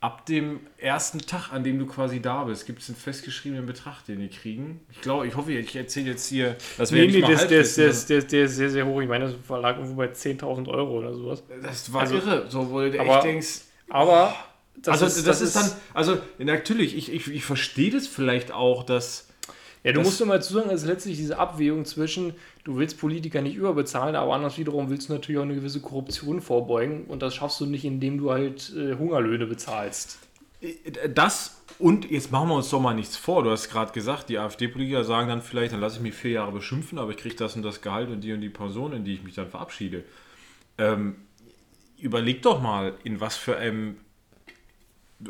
ab 0.00 0.26
dem 0.26 0.60
ersten 0.76 1.18
Tag, 1.20 1.50
an 1.52 1.64
dem 1.64 1.78
du 1.78 1.86
quasi 1.86 2.20
da 2.20 2.44
bist, 2.44 2.66
gibt 2.66 2.82
es 2.82 2.88
einen 2.90 2.96
festgeschriebenen 2.96 3.64
Betrag, 3.64 4.04
den 4.04 4.20
die 4.20 4.28
kriegen. 4.28 4.80
Ich 4.92 5.00
glaube, 5.00 5.26
ich 5.26 5.34
hoffe, 5.34 5.52
ich 5.52 5.74
erzähle 5.74 6.10
jetzt 6.10 6.26
hier, 6.28 6.56
das 6.76 6.92
wäre 6.92 7.06
Nee, 7.06 7.12
nicht 7.12 7.20
nee, 7.22 7.26
der, 7.26 7.34
ist- 7.36 7.48
der, 7.50 7.60
ist- 7.60 7.76
der, 7.78 7.86
ist- 7.88 8.10
ist- 8.10 8.32
ist 8.32 8.56
sehr, 8.56 8.70
sehr 8.70 8.86
hoch. 8.86 9.00
Ich 9.00 9.08
meine, 9.08 9.24
das 9.24 9.34
lag 9.48 9.76
irgendwo 9.78 9.94
bei 9.96 10.08
10.000 10.08 10.68
Euro 10.68 10.98
oder 10.98 11.14
sowas. 11.14 11.42
Das 11.62 11.90
war 11.92 12.02
Also- 12.02 12.16
irre, 12.16 12.46
so 12.50 12.70
wo 12.70 12.80
du 12.80 13.00
aber- 13.00 13.14
echt 13.16 13.24
denkst, 13.24 13.60
Aber 13.88 14.34
das 14.76 15.02
also 15.02 15.22
das, 15.26 15.40
ist, 15.40 15.56
dann, 15.56 15.70
also 15.94 16.18
natürlich, 16.38 16.96
ich, 16.96 17.10
ich, 17.10 17.28
ich 17.30 17.44
verstehe 17.44 17.90
das 17.90 18.06
vielleicht 18.06 18.52
auch, 18.52 18.82
dass 18.82 19.28
Ja, 19.84 19.92
du 19.92 19.98
das- 19.98 20.06
musst 20.08 20.20
immer 20.20 20.40
zu 20.40 20.54
sagen, 20.54 20.70
es 20.70 20.82
ist 20.82 20.88
letztlich 20.88 21.16
diese 21.18 21.38
Abwägung 21.38 21.84
zwischen, 21.84 22.32
du 22.64 22.76
willst 22.76 22.98
Politiker 22.98 23.42
nicht 23.42 23.54
überbezahlen, 23.56 24.16
aber 24.16 24.34
anders 24.34 24.56
wiederum 24.58 24.88
willst 24.90 25.08
du 25.08 25.12
natürlich 25.12 25.38
auch 25.38 25.44
eine 25.44 25.54
gewisse 25.54 25.80
Korruption 25.80 26.40
vorbeugen 26.40 27.04
und 27.04 27.20
das 27.22 27.34
schaffst 27.34 27.60
du 27.60 27.66
nicht, 27.66 27.84
indem 27.84 28.18
du 28.18 28.30
halt 28.30 28.72
äh, 28.76 28.96
Hungerlöhne 28.96 29.46
bezahlst. 29.46 30.18
Das 31.14 31.60
und 31.78 32.10
jetzt 32.10 32.32
machen 32.32 32.48
wir 32.48 32.54
uns 32.54 32.70
doch 32.70 32.80
mal 32.80 32.94
nichts 32.94 33.16
vor. 33.16 33.42
Du 33.42 33.50
hast 33.50 33.68
gerade 33.68 33.92
gesagt, 33.92 34.28
die 34.30 34.38
AfD-Politiker 34.38 35.04
sagen 35.04 35.28
dann 35.28 35.42
vielleicht, 35.42 35.72
dann 35.74 35.80
lasse 35.80 35.96
ich 35.96 36.02
mich 36.02 36.14
vier 36.14 36.30
Jahre 36.30 36.52
beschimpfen, 36.52 36.98
aber 36.98 37.10
ich 37.10 37.16
kriege 37.18 37.34
das 37.34 37.54
und 37.56 37.62
das 37.62 37.82
Gehalt 37.82 38.08
und 38.08 38.20
die 38.22 38.32
und 38.32 38.40
die 38.40 38.48
Person, 38.48 38.92
in 38.94 39.04
die 39.04 39.14
ich 39.14 39.22
mich 39.22 39.34
dann 39.34 39.50
verabschiede. 39.50 40.04
Ähm, 40.78 41.16
überleg 41.98 42.40
doch 42.42 42.62
mal, 42.62 42.94
in 43.04 43.20
was 43.20 43.36
für 43.36 43.56
einem 43.56 43.96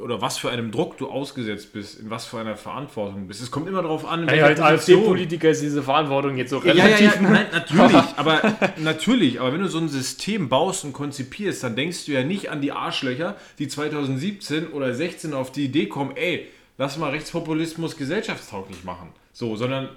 oder 0.00 0.20
was 0.20 0.38
für 0.38 0.50
einem 0.50 0.70
Druck 0.70 0.98
du 0.98 1.08
ausgesetzt 1.08 1.72
bist, 1.72 2.00
in 2.00 2.10
was 2.10 2.26
für 2.26 2.38
einer 2.38 2.56
Verantwortung 2.56 3.22
du 3.22 3.26
bist. 3.28 3.42
Es 3.42 3.50
kommt 3.50 3.68
immer 3.68 3.82
darauf 3.82 4.04
an, 4.06 4.22
in 4.22 4.28
Ja, 4.28 4.48
welcher 4.48 4.64
als. 4.64 4.88
AfD-Politiker 4.88 5.50
ist 5.50 5.62
diese 5.62 5.82
Verantwortung 5.82 6.36
jetzt 6.36 6.50
so 6.50 6.62
Ja, 6.62 6.74
ja, 6.74 6.84
relativ. 6.84 7.14
ja, 7.16 7.20
nein, 7.22 7.46
natürlich, 7.52 8.02
aber 8.16 8.56
natürlich, 8.78 9.40
aber 9.40 9.52
wenn 9.52 9.60
du 9.60 9.68
so 9.68 9.78
ein 9.78 9.88
System 9.88 10.48
baust 10.48 10.84
und 10.84 10.92
konzipierst, 10.92 11.62
dann 11.62 11.76
denkst 11.76 12.06
du 12.06 12.12
ja 12.12 12.22
nicht 12.22 12.50
an 12.50 12.60
die 12.60 12.72
Arschlöcher, 12.72 13.36
die 13.58 13.68
2017 13.68 14.68
oder 14.68 14.94
16 14.94 15.34
auf 15.34 15.52
die 15.52 15.64
Idee 15.66 15.86
kommen, 15.86 16.16
ey, 16.16 16.48
lass 16.78 16.96
mal 16.98 17.10
Rechtspopulismus 17.10 17.96
gesellschaftstauglich 17.96 18.84
machen. 18.84 19.10
So, 19.32 19.56
sondern 19.56 19.88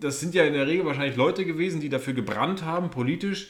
das 0.00 0.20
sind 0.20 0.34
ja 0.34 0.44
in 0.44 0.54
der 0.54 0.66
Regel 0.66 0.86
wahrscheinlich 0.86 1.16
Leute 1.16 1.44
gewesen, 1.44 1.80
die 1.80 1.88
dafür 1.88 2.14
gebrannt 2.14 2.64
haben, 2.64 2.90
politisch 2.90 3.48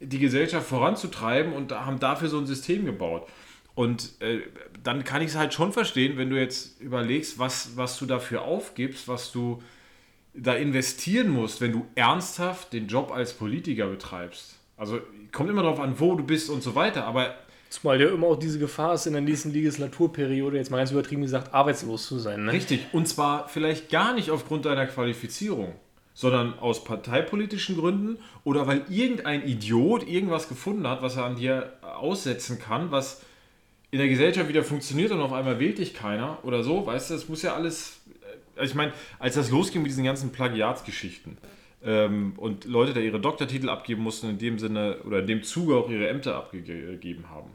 die 0.00 0.18
Gesellschaft 0.18 0.66
voranzutreiben 0.68 1.52
und 1.52 1.72
haben 1.72 1.98
dafür 1.98 2.28
so 2.28 2.38
ein 2.38 2.46
System 2.46 2.84
gebaut. 2.84 3.26
Und 3.74 4.12
äh, 4.20 4.38
dann 4.86 5.04
kann 5.04 5.22
ich 5.22 5.28
es 5.28 5.36
halt 5.36 5.52
schon 5.52 5.72
verstehen, 5.72 6.16
wenn 6.16 6.30
du 6.30 6.38
jetzt 6.38 6.80
überlegst, 6.80 7.38
was, 7.38 7.76
was 7.76 7.98
du 7.98 8.06
dafür 8.06 8.42
aufgibst, 8.42 9.08
was 9.08 9.32
du 9.32 9.62
da 10.32 10.54
investieren 10.54 11.28
musst, 11.28 11.60
wenn 11.60 11.72
du 11.72 11.86
ernsthaft 11.94 12.72
den 12.72 12.86
Job 12.86 13.10
als 13.10 13.32
Politiker 13.32 13.88
betreibst. 13.88 14.56
Also 14.76 15.00
kommt 15.32 15.50
immer 15.50 15.62
darauf 15.62 15.80
an, 15.80 15.98
wo 15.98 16.14
du 16.14 16.24
bist 16.24 16.50
und 16.50 16.62
so 16.62 16.74
weiter, 16.74 17.04
aber 17.06 17.34
Zumal 17.68 18.00
ja 18.00 18.08
immer 18.08 18.28
auch 18.28 18.38
diese 18.38 18.60
Gefahr 18.60 18.94
ist, 18.94 19.06
in 19.06 19.12
der 19.14 19.22
nächsten 19.22 19.50
Legislaturperiode, 19.50 20.56
jetzt 20.56 20.70
mal 20.70 20.76
ganz 20.76 20.92
übertrieben 20.92 21.22
gesagt, 21.22 21.52
arbeitslos 21.52 22.06
zu 22.06 22.18
sein. 22.18 22.44
Ne? 22.44 22.52
richtig. 22.52 22.86
Und 22.92 23.08
zwar 23.08 23.48
vielleicht 23.48 23.90
gar 23.90 24.14
nicht 24.14 24.30
aufgrund 24.30 24.66
deiner 24.66 24.86
Qualifizierung, 24.86 25.74
sondern 26.14 26.58
aus 26.60 26.84
parteipolitischen 26.84 27.76
Gründen 27.76 28.18
oder 28.44 28.68
weil 28.68 28.84
irgendein 28.88 29.46
Idiot 29.46 30.06
irgendwas 30.06 30.48
gefunden 30.48 30.86
hat, 30.86 31.02
was 31.02 31.16
er 31.16 31.24
an 31.24 31.36
dir 31.36 31.72
aussetzen 31.82 32.60
kann, 32.60 32.92
was 32.92 33.22
in 33.96 34.00
der 34.00 34.08
Gesellschaft 34.10 34.50
wieder 34.50 34.62
funktioniert 34.62 35.10
und 35.10 35.20
auf 35.22 35.32
einmal 35.32 35.58
wählt 35.58 35.78
dich 35.78 35.94
keiner 35.94 36.38
oder 36.42 36.62
so, 36.62 36.84
weißt 36.84 37.08
du, 37.08 37.14
das 37.14 37.30
muss 37.30 37.40
ja 37.40 37.54
alles. 37.54 38.02
äh, 38.56 38.66
Ich 38.66 38.74
meine, 38.74 38.92
als 39.18 39.36
das 39.36 39.50
losging 39.50 39.80
mit 39.80 39.90
diesen 39.90 40.04
ganzen 40.04 40.32
Plagiatsgeschichten 40.32 41.38
ähm, 41.82 42.34
und 42.36 42.66
Leute 42.66 42.92
da 42.92 43.00
ihre 43.00 43.20
Doktortitel 43.20 43.70
abgeben 43.70 44.02
mussten, 44.02 44.28
in 44.28 44.36
dem 44.36 44.58
Sinne 44.58 44.98
oder 45.06 45.20
in 45.20 45.26
dem 45.26 45.42
Zuge 45.42 45.76
auch 45.76 45.88
ihre 45.88 46.08
Ämter 46.08 46.36
abgegeben 46.36 47.30
haben. 47.30 47.52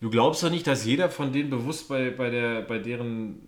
Du 0.00 0.08
glaubst 0.08 0.42
doch 0.42 0.50
nicht, 0.50 0.66
dass 0.66 0.86
jeder 0.86 1.10
von 1.10 1.34
denen 1.34 1.50
bewusst 1.50 1.86
bei, 1.86 2.08
bei, 2.10 2.30
der, 2.30 2.62
bei 2.62 2.78
deren 2.78 3.42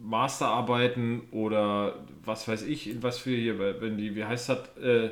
Masterarbeiten 0.00 1.20
oder 1.32 2.06
was 2.24 2.48
weiß 2.48 2.62
ich, 2.62 2.88
in 2.88 3.02
was 3.02 3.18
für 3.18 3.36
hier, 3.36 3.58
wenn 3.58 3.98
die, 3.98 4.16
wie 4.16 4.24
heißt 4.24 4.48
das? 4.48 4.76
Äh, 4.78 5.10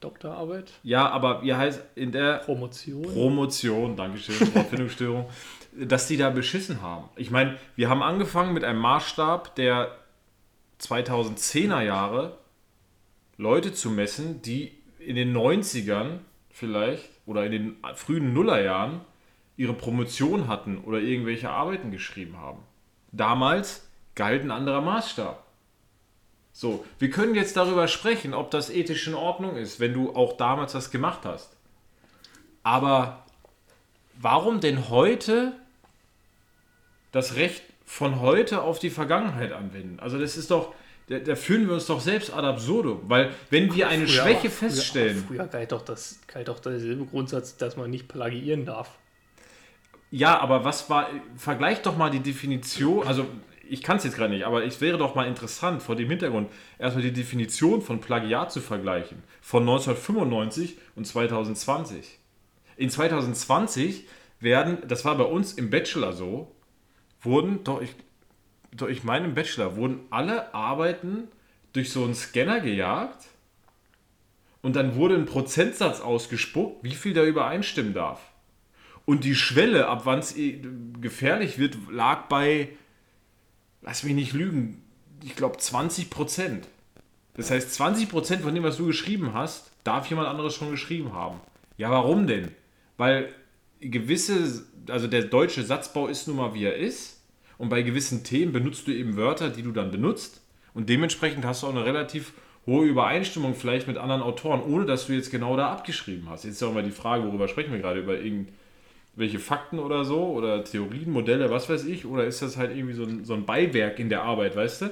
Doktorarbeit, 0.00 0.72
ja, 0.82 1.08
aber 1.08 1.42
wie 1.42 1.54
heißt 1.54 1.82
in 1.96 2.12
der 2.12 2.38
Promotion. 2.38 3.02
Promotion, 3.02 3.96
Dankeschön, 3.96 4.54
Wortfindungsstörung, 4.54 5.28
dass 5.72 6.06
die 6.06 6.16
da 6.16 6.30
beschissen 6.30 6.82
haben. 6.82 7.08
Ich 7.16 7.30
meine, 7.30 7.58
wir 7.76 7.88
haben 7.88 8.02
angefangen 8.02 8.54
mit 8.54 8.64
einem 8.64 8.80
Maßstab, 8.80 9.54
der 9.56 9.96
2010er 10.80 11.82
Jahre 11.82 12.38
Leute 13.36 13.72
zu 13.72 13.90
messen, 13.90 14.42
die 14.42 14.72
in 14.98 15.16
den 15.16 15.36
90ern 15.36 16.18
vielleicht 16.50 17.08
oder 17.26 17.44
in 17.44 17.52
den 17.52 17.76
frühen 17.94 18.32
Nullerjahren 18.32 19.00
ihre 19.56 19.74
Promotion 19.74 20.48
hatten 20.48 20.78
oder 20.78 21.00
irgendwelche 21.00 21.50
Arbeiten 21.50 21.90
geschrieben 21.90 22.36
haben. 22.38 22.62
Damals 23.12 23.88
galt 24.14 24.42
ein 24.42 24.50
anderer 24.50 24.80
Maßstab. 24.80 25.44
So, 26.60 26.84
wir 26.98 27.08
können 27.08 27.36
jetzt 27.36 27.56
darüber 27.56 27.86
sprechen, 27.86 28.34
ob 28.34 28.50
das 28.50 28.68
ethisch 28.68 29.06
in 29.06 29.14
Ordnung 29.14 29.54
ist, 29.54 29.78
wenn 29.78 29.92
du 29.94 30.16
auch 30.16 30.36
damals 30.36 30.72
das 30.72 30.90
gemacht 30.90 31.20
hast. 31.24 31.50
Aber 32.64 33.24
warum 34.20 34.58
denn 34.58 34.88
heute 34.88 35.52
das 37.12 37.36
Recht 37.36 37.62
von 37.84 38.20
heute 38.20 38.62
auf 38.62 38.80
die 38.80 38.90
Vergangenheit 38.90 39.52
anwenden? 39.52 40.00
Also 40.00 40.18
das 40.18 40.36
ist 40.36 40.50
doch, 40.50 40.74
da, 41.08 41.20
da 41.20 41.36
führen 41.36 41.68
wir 41.68 41.74
uns 41.74 41.86
doch 41.86 42.00
selbst 42.00 42.32
ad 42.32 42.44
absurdum, 42.44 43.02
weil 43.04 43.32
wenn 43.50 43.72
wir 43.72 43.86
eine 43.86 44.08
Früher- 44.08 44.22
Schwäche 44.24 44.50
früher- 44.50 44.70
feststellen, 44.70 45.24
Früher 45.28 45.46
galt 45.46 45.70
doch, 45.70 45.82
das, 45.82 46.18
galt 46.26 46.48
doch 46.48 46.58
derselbe 46.58 47.04
Grundsatz, 47.06 47.56
dass 47.56 47.76
man 47.76 47.88
nicht 47.88 48.08
plagiieren 48.08 48.64
darf. 48.66 48.90
ja, 50.10 50.36
aber 50.40 50.64
was 50.64 50.90
war, 50.90 51.08
vergleich 51.36 51.82
doch 51.82 51.96
mal 51.96 52.10
die 52.10 52.18
Definition, 52.18 53.06
also 53.06 53.26
ich 53.68 53.82
kann 53.82 53.98
es 53.98 54.04
jetzt 54.04 54.16
gerade 54.16 54.32
nicht, 54.32 54.44
aber 54.44 54.64
es 54.64 54.80
wäre 54.80 54.98
doch 54.98 55.14
mal 55.14 55.26
interessant, 55.26 55.82
vor 55.82 55.96
dem 55.96 56.08
Hintergrund 56.08 56.50
erstmal 56.78 57.02
die 57.02 57.12
Definition 57.12 57.82
von 57.82 58.00
Plagiat 58.00 58.52
zu 58.52 58.60
vergleichen, 58.60 59.22
von 59.40 59.62
1995 59.62 60.76
und 60.96 61.06
2020. 61.06 62.18
In 62.76 62.90
2020 62.90 64.06
werden, 64.40 64.78
das 64.86 65.04
war 65.04 65.16
bei 65.16 65.24
uns 65.24 65.52
im 65.52 65.70
Bachelor 65.70 66.12
so, 66.12 66.54
wurden, 67.20 67.64
doch 67.64 67.80
ich, 67.80 67.94
doch 68.72 68.88
ich 68.88 69.04
meine 69.04 69.26
im 69.26 69.34
Bachelor, 69.34 69.76
wurden 69.76 70.00
alle 70.10 70.54
Arbeiten 70.54 71.28
durch 71.72 71.92
so 71.92 72.04
einen 72.04 72.14
Scanner 72.14 72.60
gejagt 72.60 73.26
und 74.62 74.76
dann 74.76 74.94
wurde 74.96 75.14
ein 75.14 75.26
Prozentsatz 75.26 76.00
ausgespuckt, 76.00 76.84
wie 76.84 76.94
viel 76.94 77.14
da 77.14 77.24
übereinstimmen 77.24 77.94
darf. 77.94 78.20
Und 79.04 79.24
die 79.24 79.34
Schwelle, 79.34 79.88
ab 79.88 80.02
wann 80.04 80.18
es 80.18 80.34
gefährlich 81.00 81.58
wird, 81.58 81.78
lag 81.90 82.28
bei, 82.28 82.68
lass 83.82 84.02
mich 84.02 84.14
nicht 84.14 84.32
lügen, 84.32 84.82
ich 85.22 85.36
glaube 85.36 85.58
20 85.58 86.10
Prozent. 86.10 86.68
Das 87.34 87.50
heißt, 87.50 87.72
20 87.74 88.08
Prozent 88.08 88.42
von 88.42 88.54
dem, 88.54 88.64
was 88.64 88.78
du 88.78 88.86
geschrieben 88.86 89.32
hast, 89.32 89.70
darf 89.84 90.08
jemand 90.10 90.28
anderes 90.28 90.54
schon 90.54 90.70
geschrieben 90.70 91.12
haben. 91.12 91.40
Ja, 91.76 91.90
warum 91.90 92.26
denn? 92.26 92.50
Weil 92.96 93.32
gewisse, 93.80 94.64
also 94.88 95.06
der 95.06 95.22
deutsche 95.22 95.62
Satzbau 95.62 96.08
ist 96.08 96.26
nun 96.26 96.36
mal 96.36 96.54
wie 96.54 96.64
er 96.64 96.76
ist. 96.76 97.22
Und 97.56 97.68
bei 97.70 97.82
gewissen 97.82 98.24
Themen 98.24 98.52
benutzt 98.52 98.86
du 98.86 98.92
eben 98.92 99.16
Wörter, 99.16 99.50
die 99.50 99.62
du 99.62 99.72
dann 99.72 99.90
benutzt. 99.90 100.42
Und 100.74 100.88
dementsprechend 100.88 101.44
hast 101.44 101.62
du 101.62 101.66
auch 101.66 101.72
eine 101.74 101.84
relativ 101.84 102.32
hohe 102.66 102.86
Übereinstimmung 102.86 103.54
vielleicht 103.54 103.88
mit 103.88 103.96
anderen 103.96 104.22
Autoren, 104.22 104.62
ohne 104.62 104.84
dass 104.84 105.06
du 105.06 105.12
jetzt 105.14 105.30
genau 105.30 105.56
da 105.56 105.72
abgeschrieben 105.72 106.28
hast. 106.28 106.44
Jetzt 106.44 106.54
ist 106.54 106.60
ja 106.60 106.68
auch 106.68 106.74
mal 106.74 106.82
die 106.82 106.90
Frage, 106.90 107.24
worüber 107.24 107.48
sprechen 107.48 107.72
wir 107.72 107.80
gerade? 107.80 108.00
Über 108.00 108.20
irgendwelche 109.18 109.40
Fakten 109.40 109.80
oder 109.80 110.04
so? 110.04 110.26
Oder 110.26 110.62
Theorien, 110.64 111.10
Modelle, 111.10 111.50
was 111.50 111.68
weiß 111.68 111.84
ich? 111.84 112.06
Oder 112.06 112.24
ist 112.24 112.40
das 112.40 112.56
halt 112.56 112.70
irgendwie 112.70 112.94
so 112.94 113.02
ein, 113.02 113.24
so 113.24 113.34
ein 113.34 113.44
Beiwerk 113.44 113.98
in 113.98 114.08
der 114.08 114.22
Arbeit, 114.22 114.54
weißt 114.54 114.82
du? 114.82 114.90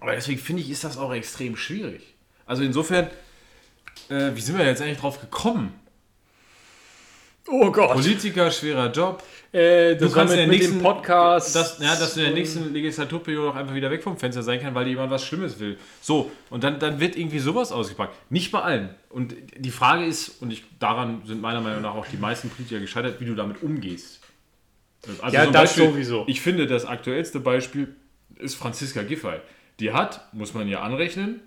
Aber 0.00 0.12
deswegen 0.12 0.38
finde 0.38 0.62
ich, 0.62 0.70
ist 0.70 0.84
das 0.84 0.98
auch 0.98 1.12
extrem 1.14 1.56
schwierig. 1.56 2.14
Also 2.44 2.62
insofern, 2.62 3.08
äh, 4.10 4.30
wie 4.34 4.40
sind 4.40 4.58
wir 4.58 4.66
jetzt 4.66 4.82
eigentlich 4.82 4.98
drauf 4.98 5.20
gekommen? 5.20 5.72
Oh 7.50 7.70
Gott. 7.70 7.92
Politiker, 7.92 8.50
schwerer 8.50 8.90
Job. 8.92 9.22
Äh, 9.52 9.96
das 9.96 9.98
Du 9.98 10.04
war 10.16 10.24
kannst 10.26 10.34
mit, 10.34 10.44
in 10.44 10.48
der 10.48 10.48
mit 10.48 10.58
nächsten 10.58 10.78
dem 10.78 10.82
Podcast. 10.82 11.54
Dass, 11.54 11.78
ja, 11.78 11.96
dass 11.96 12.14
du 12.14 12.20
in 12.20 12.26
der 12.26 12.34
nächsten 12.34 12.72
Legislaturperiode 12.72 13.50
auch 13.50 13.54
einfach 13.56 13.74
wieder 13.74 13.90
weg 13.90 14.02
vom 14.02 14.18
Fenster 14.18 14.42
sein 14.42 14.60
kann, 14.60 14.74
weil 14.74 14.86
jemand 14.86 15.10
was 15.10 15.24
Schlimmes 15.24 15.58
will. 15.58 15.78
So, 16.00 16.30
und 16.50 16.64
dann, 16.64 16.78
dann 16.78 17.00
wird 17.00 17.16
irgendwie 17.16 17.38
sowas 17.38 17.72
ausgepackt. 17.72 18.14
Nicht 18.30 18.52
bei 18.52 18.60
allen. 18.60 18.90
Und 19.08 19.34
die 19.56 19.70
Frage 19.70 20.04
ist, 20.04 20.42
und 20.42 20.52
ich, 20.52 20.64
daran 20.78 21.22
sind 21.24 21.40
meiner 21.40 21.60
Meinung 21.60 21.80
nach 21.82 21.94
auch 21.94 22.06
die 22.06 22.18
meisten 22.18 22.50
Politiker 22.50 22.80
gescheitert, 22.80 23.20
wie 23.20 23.24
du 23.24 23.34
damit 23.34 23.62
umgehst. 23.62 24.20
Also 25.22 25.36
Ja, 25.36 25.46
das 25.46 25.74
sowieso. 25.74 26.24
Ich 26.26 26.40
finde, 26.40 26.66
das 26.66 26.84
aktuellste 26.84 27.40
Beispiel 27.40 27.94
ist 28.36 28.56
Franziska 28.56 29.02
Giffey. 29.02 29.38
Die 29.80 29.92
hat, 29.92 30.32
muss 30.34 30.52
man 30.54 30.68
ja 30.68 30.82
anrechnen, 30.82 31.40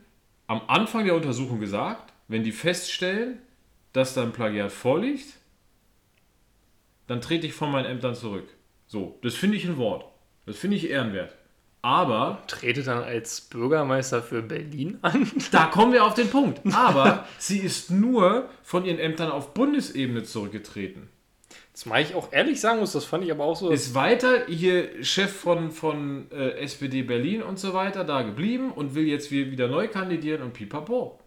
am 0.48 0.62
Anfang 0.68 1.06
der 1.06 1.16
Untersuchung 1.16 1.60
gesagt, 1.60 2.12
wenn 2.28 2.44
die 2.44 2.52
feststellen, 2.52 3.40
dass 3.94 4.14
da 4.14 4.24
ein 4.24 4.32
Plagiat 4.32 4.72
vorliegt, 4.72 5.26
dann 7.12 7.22
trete 7.22 7.46
ich 7.48 7.54
von 7.54 7.72
meinen 7.72 7.86
Ämtern 7.86 8.16
zurück. 8.16 8.48
So, 8.88 9.20
das 9.22 9.36
finde 9.36 9.58
ich 9.58 9.66
ein 9.66 9.78
Wort. 9.78 10.06
Das 10.46 10.58
finde 10.58 10.78
ich 10.78 10.90
ehrenwert. 10.90 11.36
Aber 11.84 12.44
trete 12.48 12.84
dann 12.84 13.04
als 13.04 13.42
Bürgermeister 13.42 14.22
für 14.22 14.42
Berlin 14.42 15.00
an. 15.02 15.30
da 15.52 15.66
kommen 15.66 15.94
wir 15.94 16.06
auf 16.06 16.14
den 16.14 16.30
Punkt. 16.30 16.62
Aber 16.74 17.26
sie 17.38 17.60
ist 17.60 17.90
nur 17.90 18.50
von 18.64 18.86
ihren 18.86 19.00
Ämtern 19.00 19.32
auf 19.32 19.54
Bundesebene 19.54 20.24
zurückgetreten. 20.24 21.10
Zumal 21.74 22.02
ich 22.02 22.14
auch 22.16 22.32
ehrlich 22.32 22.60
sagen 22.62 22.80
muss, 22.80 22.92
das 22.92 23.06
fand 23.06 23.24
ich 23.24 23.32
aber 23.32 23.46
auch 23.46 23.56
so. 23.56 23.70
Ist 23.72 23.96
weiter 23.96 24.46
hier 24.48 25.04
Chef 25.04 25.32
von, 25.32 25.72
von 25.72 26.30
äh, 26.32 26.52
SPD 26.60 27.02
Berlin 27.02 27.42
und 27.42 27.58
so 27.60 27.74
weiter 27.74 28.04
da 28.04 28.22
geblieben 28.22 28.72
und 28.72 28.94
will 28.94 29.08
jetzt 29.08 29.32
wie- 29.32 29.52
wieder 29.52 29.68
neu 29.68 29.88
kandidieren 29.88 30.44
und 30.44 30.54
pipapo. 30.54 31.20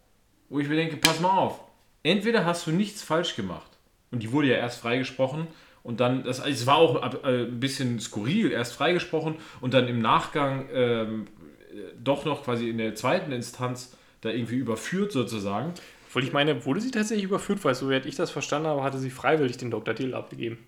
Wo 0.50 0.60
ich 0.60 0.68
mir 0.68 0.76
denke, 0.76 0.96
pass 0.98 1.20
mal 1.20 1.30
auf. 1.36 1.60
Entweder 2.02 2.44
hast 2.44 2.66
du 2.66 2.70
nichts 2.70 3.02
falsch 3.02 3.34
gemacht 3.34 3.70
und 4.12 4.22
die 4.22 4.30
wurde 4.30 4.48
ja 4.48 4.56
erst 4.56 4.80
freigesprochen 4.80 5.46
und 5.84 6.00
dann, 6.00 6.24
das, 6.24 6.44
es 6.44 6.66
war 6.66 6.76
auch 6.76 7.24
äh, 7.24 7.42
ein 7.44 7.60
bisschen 7.60 8.00
skurril, 8.00 8.50
erst 8.50 8.72
freigesprochen 8.72 9.36
und 9.60 9.74
dann 9.74 9.86
im 9.86 10.00
Nachgang 10.00 10.66
ähm, 10.72 11.26
äh, 11.70 11.92
doch 12.02 12.24
noch 12.24 12.42
quasi 12.42 12.70
in 12.70 12.78
der 12.78 12.94
zweiten 12.96 13.30
Instanz 13.30 13.96
da 14.22 14.30
irgendwie 14.30 14.56
überführt 14.56 15.12
sozusagen. 15.12 15.74
Obwohl 16.08 16.24
ich 16.24 16.32
meine, 16.32 16.64
wurde 16.64 16.80
sie 16.80 16.90
tatsächlich 16.90 17.24
überführt, 17.24 17.62
weil 17.64 17.74
so 17.74 17.90
wie 17.90 17.96
ich 17.96 18.16
das 18.16 18.30
verstanden 18.30 18.68
habe, 18.68 18.82
hatte 18.82 18.98
sie 18.98 19.10
freiwillig 19.10 19.58
den 19.58 19.70
Doktortitel 19.70 20.14
abgegeben. 20.14 20.58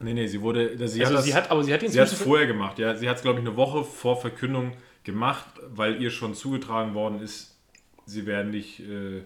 Nee, 0.00 0.14
nee, 0.14 0.26
sie 0.26 0.40
wurde, 0.40 0.76
sie 0.88 1.04
Also 1.04 1.12
hat 1.12 1.18
das, 1.18 1.24
sie 1.24 1.34
hat, 1.34 1.50
aber 1.50 1.62
sie 1.62 1.72
hat 1.72 1.82
ihn 1.84 1.92
Sie 1.92 2.00
hat 2.00 2.08
es 2.08 2.14
vorher 2.14 2.48
gemacht, 2.48 2.80
ja. 2.80 2.96
Sie 2.96 3.08
hat 3.08 3.16
es, 3.16 3.22
glaube 3.22 3.38
ich, 3.38 3.46
eine 3.46 3.56
Woche 3.56 3.84
vor 3.84 4.20
Verkündung 4.20 4.72
gemacht, 5.04 5.46
weil 5.68 6.02
ihr 6.02 6.10
schon 6.10 6.34
zugetragen 6.34 6.94
worden 6.94 7.20
ist, 7.20 7.56
sie 8.06 8.26
werden 8.26 8.50
nicht, 8.50 8.80
äh, 8.80 9.22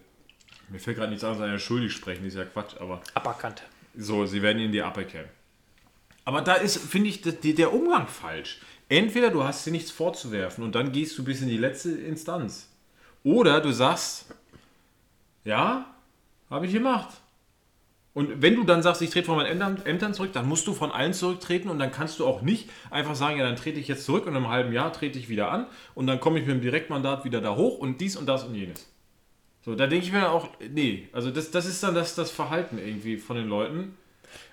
mir 0.68 0.78
fällt 0.78 0.98
gerade 0.98 1.10
nichts 1.10 1.24
anderes 1.24 1.50
ein, 1.50 1.58
schuldig 1.58 1.92
sprechen, 1.92 2.26
ist 2.26 2.36
ja 2.36 2.44
Quatsch, 2.44 2.74
aber 2.78 3.00
aberkannt. 3.14 3.62
So, 3.97 4.26
sie 4.26 4.42
werden 4.42 4.59
ihnen 4.59 4.72
die 4.72 4.82
aberkennen. 4.82 5.28
Aber 6.24 6.42
da 6.42 6.55
ist, 6.55 6.78
finde 6.78 7.09
ich, 7.09 7.22
der, 7.22 7.72
Umgang 7.72 8.09
falsch. 8.09 8.61
Entweder 8.88 9.30
du 9.30 9.44
hast 9.44 9.64
dir 9.64 9.70
nichts 9.70 9.90
vorzuwerfen 9.90 10.64
und 10.64 10.74
dann 10.74 10.92
gehst 10.92 11.16
du 11.18 11.24
bis 11.24 11.40
in 11.40 11.49
die 11.49 11.57
letzte 11.57 11.90
Instanz. 11.92 12.68
Oder 13.22 13.61
du 13.61 13.72
sagst, 13.72 14.26
ja, 15.44 15.86
habe 16.51 16.66
ich 16.66 16.72
gemacht. 16.72 17.09
Und 18.12 18.40
wenn 18.40 18.57
du 18.57 18.64
dann 18.64 18.82
sagst, 18.82 19.03
ich 19.03 19.11
trete 19.11 19.26
von 19.26 19.36
meinen 19.36 19.47
Ämtern, 19.47 19.84
Ämtern 19.84 20.14
zurück, 20.14 20.32
dann 20.32 20.49
musst 20.49 20.66
du 20.66 20.72
von 20.72 20.90
allen 20.90 21.12
zurücktreten 21.12 21.68
und 21.68 21.78
dann 21.78 21.92
kannst 21.92 22.18
du 22.18 22.26
auch 22.26 22.42
nicht 22.42 22.70
einfach 22.90 23.14
sagen, 23.14 23.38
ja, 23.38 23.44
dann 23.44 23.57
trete 23.57 23.78
ich 23.78 23.88
jetzt 23.88 24.05
zurück 24.05 24.26
und 24.26 24.34
einem 24.34 24.49
halben 24.49 24.72
Jahr 24.72 24.92
trete 24.92 25.18
ich 25.18 25.28
wieder 25.28 25.51
an 25.51 25.66
und 25.94 26.07
dann 26.07 26.18
komme 26.18 26.40
ich 26.40 26.47
mit 26.47 26.55
dem 26.55 26.62
Direktmandat 26.62 27.24
wieder 27.24 27.40
da 27.40 27.57
hoch 27.57 27.78
und 27.78 28.01
dies 28.01 28.16
und 28.16 28.26
das 28.26 28.44
und 28.44 28.55
jenes. 28.55 28.88
So, 29.66 29.74
da 29.74 29.88
denke 29.88 30.06
ich 30.06 30.12
mir 30.12 30.30
auch, 30.30 30.48
nee, 30.60 31.08
also 31.12 31.32
das, 31.32 31.50
das 31.50 31.66
ist 31.66 31.82
dann 31.82 31.96
das, 31.96 32.14
das 32.14 32.30
Verhalten 32.30 32.78
irgendwie 32.78 33.16
von 33.16 33.34
den 33.34 33.48
Leuten. 33.48 33.96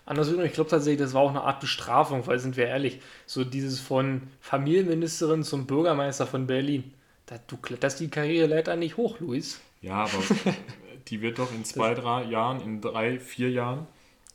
Andersrum, 0.08 0.42
ich 0.42 0.54
glaube 0.54 0.72
tatsächlich, 0.72 1.00
das 1.00 1.14
war 1.14 1.22
auch 1.22 1.30
eine 1.30 1.44
Art 1.44 1.60
Bestrafung, 1.60 2.26
weil 2.26 2.40
sind 2.40 2.58
wir 2.58 2.66
ehrlich, 2.66 3.00
so 3.28 3.44
dieses 3.44 3.80
von 3.80 4.24
Familienministerin 4.42 5.44
zum 5.44 5.68
Bürgermeister 5.68 6.26
von 6.26 6.48
Berlin. 6.48 6.96
Da, 7.28 7.36
du 7.46 7.58
kletterst 7.58 8.00
die 8.00 8.10
Karriereleiter 8.10 8.76
nicht 8.76 8.98
hoch, 8.98 9.20
Luis. 9.20 9.62
Ja, 9.82 10.06
aber 10.06 10.18
die 11.08 11.22
wird 11.22 11.38
doch 11.38 11.54
in 11.54 11.64
zwei, 11.64 11.94
drei 11.94 12.24
Jahren, 12.24 12.60
in 12.62 12.82
drei, 12.82 13.20
vier 13.20 13.52
Jahren, 13.52 13.86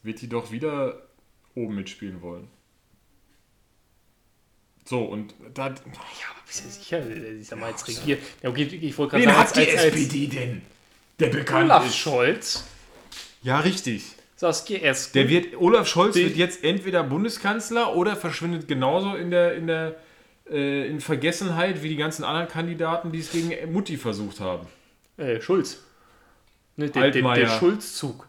wird 0.04 0.22
die 0.22 0.28
doch 0.28 0.52
wieder 0.52 1.02
oben 1.56 1.74
mitspielen 1.74 2.22
wollen. 2.22 2.46
So, 4.88 5.00
und 5.04 5.34
da. 5.54 5.66
Ja, 5.66 5.72
aber 5.72 6.40
bist 6.46 6.64
du 6.64 6.68
sicher? 6.70 7.02
Ich 7.38 7.46
sag 7.48 7.58
mal, 7.60 7.70
jetzt 7.70 7.86
regiert. 7.88 8.22
Ja, 8.42 8.48
okay, 8.48 8.62
ich 8.62 8.96
wollte 8.96 9.18
gerade 9.18 9.24
sagen, 9.24 9.36
als, 9.38 9.52
als, 9.54 9.94
als 9.94 10.08
denn? 10.08 10.62
Der 11.20 11.26
bekannt 11.28 11.64
Olaf 11.66 11.92
Scholz, 11.94 12.64
Ja, 13.42 13.60
richtig. 13.60 14.04
Saskia 14.36 14.78
Esken. 14.78 15.12
Der 15.14 15.28
wird, 15.28 15.56
Olaf 15.60 15.86
Scholz 15.88 16.14
Die- 16.14 16.24
wird 16.24 16.36
jetzt 16.36 16.62
entweder 16.64 17.02
Bundeskanzler 17.02 17.94
oder 17.96 18.16
verschwindet 18.16 18.66
genauso 18.68 19.14
in 19.16 19.30
der, 19.30 19.54
in 19.56 19.66
der 19.66 19.96
äh, 20.48 20.86
in 20.88 21.00
Vergessenheit 21.00 21.82
wie 21.82 21.88
die 21.90 21.96
ganzen 21.96 22.24
anderen 22.24 22.48
Kandidaten, 22.48 23.12
die 23.12 23.18
es 23.18 23.30
gegen 23.32 23.72
Mutti 23.72 23.96
versucht 23.98 24.40
haben. 24.40 24.66
äh, 25.18 25.40
Schulz. 25.40 25.82
Ne, 26.76 26.88
der, 26.88 27.10
der, 27.10 27.34
der. 27.34 27.48
Schulzzug. 27.58 28.26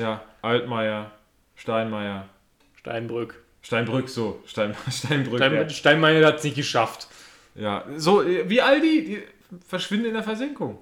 Ja, 0.00 0.24
Altmaier, 0.42 1.10
Steinmeier, 1.56 2.26
Steinbrück. 2.80 3.43
Steinbrück, 3.64 4.08
so, 4.08 4.42
Stein, 4.46 4.76
Steinbrück. 4.90 5.38
Stein, 5.38 5.54
ja. 5.54 5.68
Steinmeier 5.68 6.26
hat 6.26 6.36
es 6.38 6.44
nicht 6.44 6.56
geschafft. 6.56 7.08
Ja, 7.54 7.84
so 7.96 8.22
äh, 8.22 8.48
wie 8.48 8.60
all 8.60 8.80
die, 8.80 9.04
die 9.04 9.22
verschwinden 9.66 10.06
in 10.06 10.14
der 10.14 10.22
Versenkung. 10.22 10.78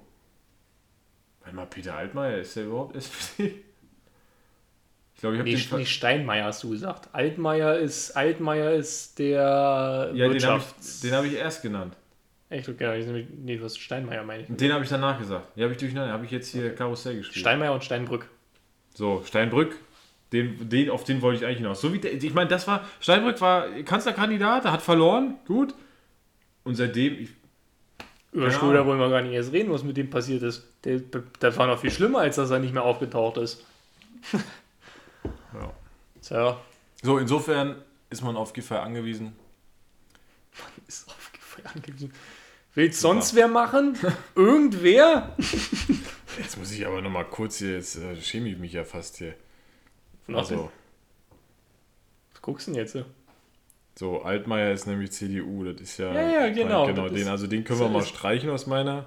Warte 1.40 1.56
mal, 1.56 1.66
Peter 1.66 1.94
Altmaier, 1.94 2.38
ist 2.38 2.56
der 2.56 2.64
überhaupt 2.64 2.96
SPD? 2.96 3.62
Ich 5.14 5.20
glaube, 5.20 5.36
ich 5.36 5.40
habe 5.40 5.50
Nee, 5.50 5.56
den. 5.56 5.78
Nee, 5.78 5.86
Steinmeier 5.86 6.44
hast 6.46 6.64
du 6.64 6.70
gesagt. 6.70 7.08
Altmaier 7.12 7.76
ist, 7.78 8.10
Altmaier 8.16 8.72
ist 8.72 9.18
der 9.18 9.30
ja, 9.40 10.06
den 10.12 10.22
habe 10.22 10.32
Wirtschafts... 10.34 10.96
ich, 10.96 11.00
den 11.10 11.16
hab 11.16 11.24
ich 11.24 11.34
erst 11.34 11.62
genannt. 11.62 11.94
Echt, 12.48 12.68
okay, 12.68 12.98
ich 12.98 13.06
nämlich- 13.06 13.28
nee, 13.30 13.56
du 13.56 13.64
hast 13.64 13.78
Steinmeier, 13.78 14.24
meine 14.24 14.42
ich. 14.42 14.48
Den 14.50 14.72
habe 14.72 14.82
ich 14.82 14.90
danach 14.90 15.18
gesagt. 15.18 15.56
Die 15.56 15.62
habe 15.62 15.72
ich 15.72 15.78
durcheinander. 15.78 16.12
Habe 16.12 16.24
ich 16.24 16.30
jetzt 16.32 16.48
hier 16.48 16.74
Karussell 16.74 17.16
gespielt. 17.16 17.38
Steinmeier 17.40 17.72
und 17.72 17.84
Steinbrück. 17.84 18.28
So, 18.94 19.22
Steinbrück, 19.24 19.76
den, 20.32 20.68
den, 20.68 20.90
auf 20.90 21.04
den 21.04 21.20
wollte 21.22 21.38
ich 21.40 21.44
eigentlich 21.46 21.58
hinaus. 21.58 21.80
So 21.80 21.92
wie 21.92 21.98
der, 21.98 22.14
ich 22.14 22.34
meine, 22.34 22.48
das 22.48 22.66
war, 22.66 22.84
Steinbrück 23.00 23.40
war 23.40 23.68
Kanzlerkandidat, 23.84 24.64
er 24.64 24.72
hat 24.72 24.82
verloren, 24.82 25.36
gut. 25.46 25.74
Und 26.64 26.74
seitdem, 26.76 27.18
ich, 27.18 27.30
Über 28.32 28.46
Ja. 28.46 28.52
Schröder 28.52 28.86
wollen 28.86 28.98
wir 28.98 29.10
gar 29.10 29.20
nicht 29.22 29.32
erst 29.32 29.52
reden, 29.52 29.70
was 29.72 29.82
mit 29.84 29.96
dem 29.96 30.08
passiert 30.10 30.42
ist. 30.42 30.66
Der, 30.84 30.98
der 30.98 31.56
war 31.56 31.66
noch 31.66 31.78
viel 31.78 31.90
schlimmer, 31.90 32.20
als 32.20 32.36
dass 32.36 32.50
er 32.50 32.58
nicht 32.58 32.72
mehr 32.72 32.82
aufgetaucht 32.82 33.36
ist. 33.36 33.64
ja. 34.32 35.72
Tja, 36.22 36.60
So, 37.02 37.18
insofern 37.18 37.76
ist 38.10 38.22
man 38.22 38.36
auf 38.36 38.52
Giffey 38.52 38.76
angewiesen. 38.76 39.32
ist 40.86 41.08
aufgefallen 41.08 41.66
angewiesen. 41.74 42.12
Will's 42.74 43.00
sonst 43.00 43.34
wer 43.34 43.48
machen? 43.48 43.98
Irgendwer? 44.34 45.36
Jetzt 46.38 46.56
muss 46.56 46.72
ich 46.72 46.86
aber 46.86 47.02
nochmal 47.02 47.26
kurz 47.26 47.58
hier, 47.58 47.72
jetzt 47.74 47.96
äh, 47.96 48.16
schäme 48.20 48.48
ich 48.48 48.56
mich 48.58 48.72
ja 48.72 48.84
fast 48.84 49.18
hier. 49.18 49.34
Also, 50.28 50.38
Also, 50.38 50.70
was 52.32 52.42
guckst 52.42 52.66
du 52.68 52.72
denn 52.72 52.80
jetzt? 52.80 52.96
so, 53.98 54.22
Altmaier 54.22 54.72
ist 54.72 54.86
nämlich 54.86 55.12
CDU, 55.12 55.64
das 55.64 55.80
ist 55.80 55.98
ja. 55.98 56.12
Ja, 56.14 56.46
ja, 56.46 56.48
genau, 56.52 56.86
genau 56.86 57.08
den, 57.08 57.16
ist- 57.18 57.28
also 57.28 57.46
den 57.46 57.64
können 57.64 57.80
wir 57.80 57.88
mal 57.88 58.04
streichen 58.04 58.50
aus 58.50 58.66
meiner. 58.66 59.06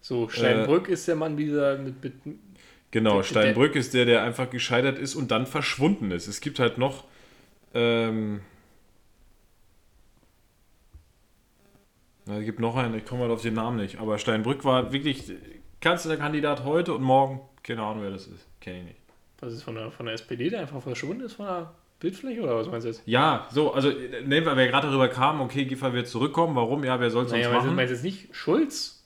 So, 0.00 0.28
Steinbrück 0.28 0.88
ist 0.88 1.06
der 1.08 1.16
Mann 1.16 1.36
dieser 1.36 1.78
mit, 1.78 2.02
mit 2.02 2.14
Genau, 2.90 3.16
Der- 3.18 3.22
Steinbrück 3.24 3.76
ist 3.76 3.94
der, 3.94 4.04
der 4.04 4.22
einfach 4.24 4.50
gescheitert 4.50 4.98
ist 4.98 5.14
und 5.14 5.30
dann 5.30 5.46
verschwunden 5.46 6.10
ist. 6.10 6.26
Es 6.26 6.40
gibt 6.40 6.58
halt 6.58 6.76
noch. 6.78 7.04
Ähm, 7.72 8.40
na, 12.26 12.38
es 12.38 12.44
gibt 12.44 12.58
noch 12.60 12.76
einen, 12.76 12.94
ich 12.94 13.04
komme 13.04 13.22
mal 13.26 13.30
auf 13.30 13.42
den 13.42 13.54
Namen 13.54 13.76
nicht, 13.76 13.98
aber 13.98 14.18
Steinbrück 14.18 14.64
war 14.64 14.92
wirklich 14.92 15.24
Kanzlerkandidat 15.80 16.64
heute 16.64 16.94
und 16.94 17.02
morgen. 17.02 17.40
Keine 17.62 17.82
Ahnung, 17.82 18.02
wer 18.02 18.10
das 18.10 18.26
ist. 18.26 18.46
Kenne 18.60 18.78
ich 18.80 18.84
nicht. 18.86 18.99
Was 19.40 19.52
ist 19.52 19.62
von 19.62 19.74
der, 19.74 19.90
von 19.90 20.06
der 20.06 20.14
SPD, 20.14 20.50
der 20.50 20.60
einfach 20.60 20.82
verschwunden 20.82 21.24
ist 21.24 21.34
von 21.34 21.46
der 21.46 21.70
Bildfläche 21.98 22.40
oder 22.42 22.56
was 22.56 22.66
meinst 22.68 22.84
du 22.86 22.90
jetzt? 22.90 23.02
Ja, 23.06 23.46
so, 23.52 23.72
also 23.72 23.90
äh, 23.90 24.22
nehmen 24.22 24.46
wir, 24.46 24.56
wer 24.56 24.68
gerade 24.68 24.88
darüber 24.88 25.08
kam, 25.08 25.40
okay, 25.40 25.64
Giffer 25.64 25.92
wird 25.92 26.08
zurückkommen, 26.08 26.56
warum? 26.56 26.82
Ja, 26.84 26.98
wer 26.98 27.10
soll 27.10 27.26
es 27.26 27.32
Naja, 27.32 27.48
meinst 27.48 27.62
du, 27.62 27.66
machen? 27.66 27.76
meinst 27.76 27.90
du 27.90 27.94
jetzt 27.94 28.04
nicht 28.04 28.34
Schulz? 28.34 29.02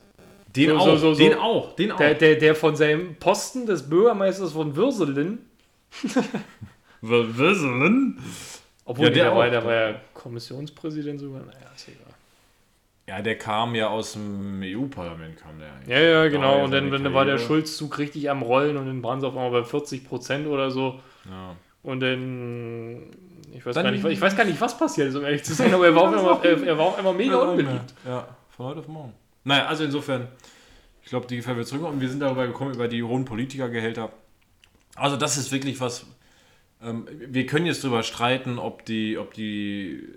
Den 0.54 0.70
so, 0.70 0.76
auch, 0.76 0.98
so, 0.98 1.14
so, 1.14 1.14
den 1.14 1.34
auch, 1.34 1.74
den 1.74 1.90
auch. 1.90 1.96
Der, 1.96 2.14
der, 2.14 2.36
der 2.36 2.54
von 2.54 2.76
seinem 2.76 3.16
Posten 3.16 3.66
des 3.66 3.88
Bürgermeisters 3.88 4.52
von 4.52 4.76
Würselen, 4.76 5.50
Wisselen? 7.00 8.18
obwohl 8.84 9.06
Ja, 9.06 9.10
der 9.12 9.24
der, 9.24 9.36
war, 9.36 9.50
der 9.50 9.64
war 9.64 9.74
ja 9.74 10.00
Kommissionspräsident 10.14 11.18
sogar, 11.20 11.40
naja, 11.40 11.70
ist 11.74 11.88
egal. 11.88 12.13
Ja, 13.06 13.20
der 13.20 13.36
kam 13.36 13.74
ja 13.74 13.88
aus 13.88 14.14
dem 14.14 14.62
EU-Parlament, 14.62 15.36
kam 15.36 15.58
der 15.58 15.72
eigentlich. 15.74 15.88
Ja, 15.88 16.00
ja, 16.00 16.28
genau. 16.28 16.64
Und 16.64 16.72
ja 16.72 16.80
dann, 16.80 16.90
dann 16.90 17.12
war 17.14 17.24
der. 17.26 17.38
Schulzzug 17.38 17.98
richtig 17.98 18.30
am 18.30 18.40
Rollen 18.42 18.76
und 18.78 18.86
dann 18.86 19.02
waren 19.02 19.20
sie 19.20 19.26
auf 19.26 19.36
einmal 19.36 19.50
bei 19.50 19.64
40 19.64 20.06
Prozent 20.08 20.46
oder 20.46 20.70
so. 20.70 21.00
Ja. 21.28 21.54
Und 21.82 22.00
dann, 22.00 23.02
ich 23.52 23.64
weiß, 23.66 23.74
Dann- 23.74 23.84
gar 23.84 23.90
nicht, 23.90 24.04
ich 24.06 24.20
weiß 24.20 24.34
gar 24.36 24.46
nicht, 24.46 24.58
was 24.58 24.78
passiert 24.78 25.08
ist, 25.08 25.16
um 25.16 25.24
ehrlich 25.24 25.44
zu 25.44 25.52
sein, 25.54 25.74
aber 25.74 25.84
er 25.86 25.94
war 25.94 26.02
auf 26.04 26.42
einmal, 26.42 26.66
er, 26.66 26.78
war 26.78 26.86
auf 26.86 26.98
einmal 26.98 27.12
mega 27.14 27.36
unbeliebt. 27.36 27.94
Ja, 28.06 28.26
von 28.56 28.66
heute 28.66 28.80
auf 28.80 28.88
morgen. 28.88 29.12
Naja, 29.44 29.66
also 29.66 29.84
insofern, 29.84 30.28
ich 31.02 31.10
glaube, 31.10 31.26
die 31.26 31.36
Gefähr 31.36 31.54
wird 31.56 31.66
zurückkommen. 31.66 31.96
Und 31.96 32.00
wir 32.00 32.08
sind 32.08 32.20
darüber 32.20 32.46
gekommen, 32.46 32.72
über 32.74 32.88
die 32.88 33.02
hohen 33.02 33.26
Politikergehälter. 33.26 34.10
Also 34.96 35.16
das 35.18 35.36
ist 35.36 35.52
wirklich 35.52 35.78
was, 35.80 36.06
ähm, 36.82 37.06
wir 37.18 37.44
können 37.44 37.66
jetzt 37.66 37.84
darüber 37.84 38.02
streiten, 38.02 38.58
ob 38.58 38.86
die, 38.86 39.18
ob 39.18 39.34
die 39.34 40.08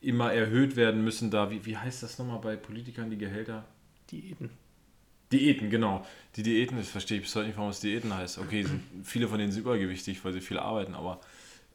immer 0.00 0.32
erhöht 0.32 0.76
werden 0.76 1.02
müssen 1.02 1.30
da. 1.30 1.50
Wie, 1.50 1.64
wie 1.64 1.76
heißt 1.76 2.02
das 2.02 2.18
nochmal 2.18 2.38
bei 2.38 2.56
Politikern, 2.56 3.10
die 3.10 3.18
Gehälter? 3.18 3.64
Diäten. 4.10 4.50
Diäten, 5.32 5.68
genau. 5.70 6.06
Die 6.36 6.42
Diäten, 6.42 6.78
das 6.78 6.88
verstehe 6.88 7.18
ich 7.18 7.24
bis 7.24 7.34
heute 7.34 7.48
nicht, 7.48 7.56
warum 7.56 7.70
es 7.70 7.80
Diäten 7.80 8.14
heißt. 8.14 8.38
Okay, 8.38 8.62
sind, 8.62 8.82
viele 9.04 9.28
von 9.28 9.38
denen 9.38 9.52
sind 9.52 9.62
übergewichtig, 9.62 10.24
weil 10.24 10.32
sie 10.32 10.40
viel 10.40 10.58
arbeiten, 10.58 10.94
aber 10.94 11.20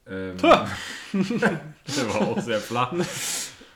ähm, 0.08 0.38
der 0.38 2.10
war 2.10 2.22
auch 2.22 2.42
sehr 2.42 2.60
flach. 2.60 2.94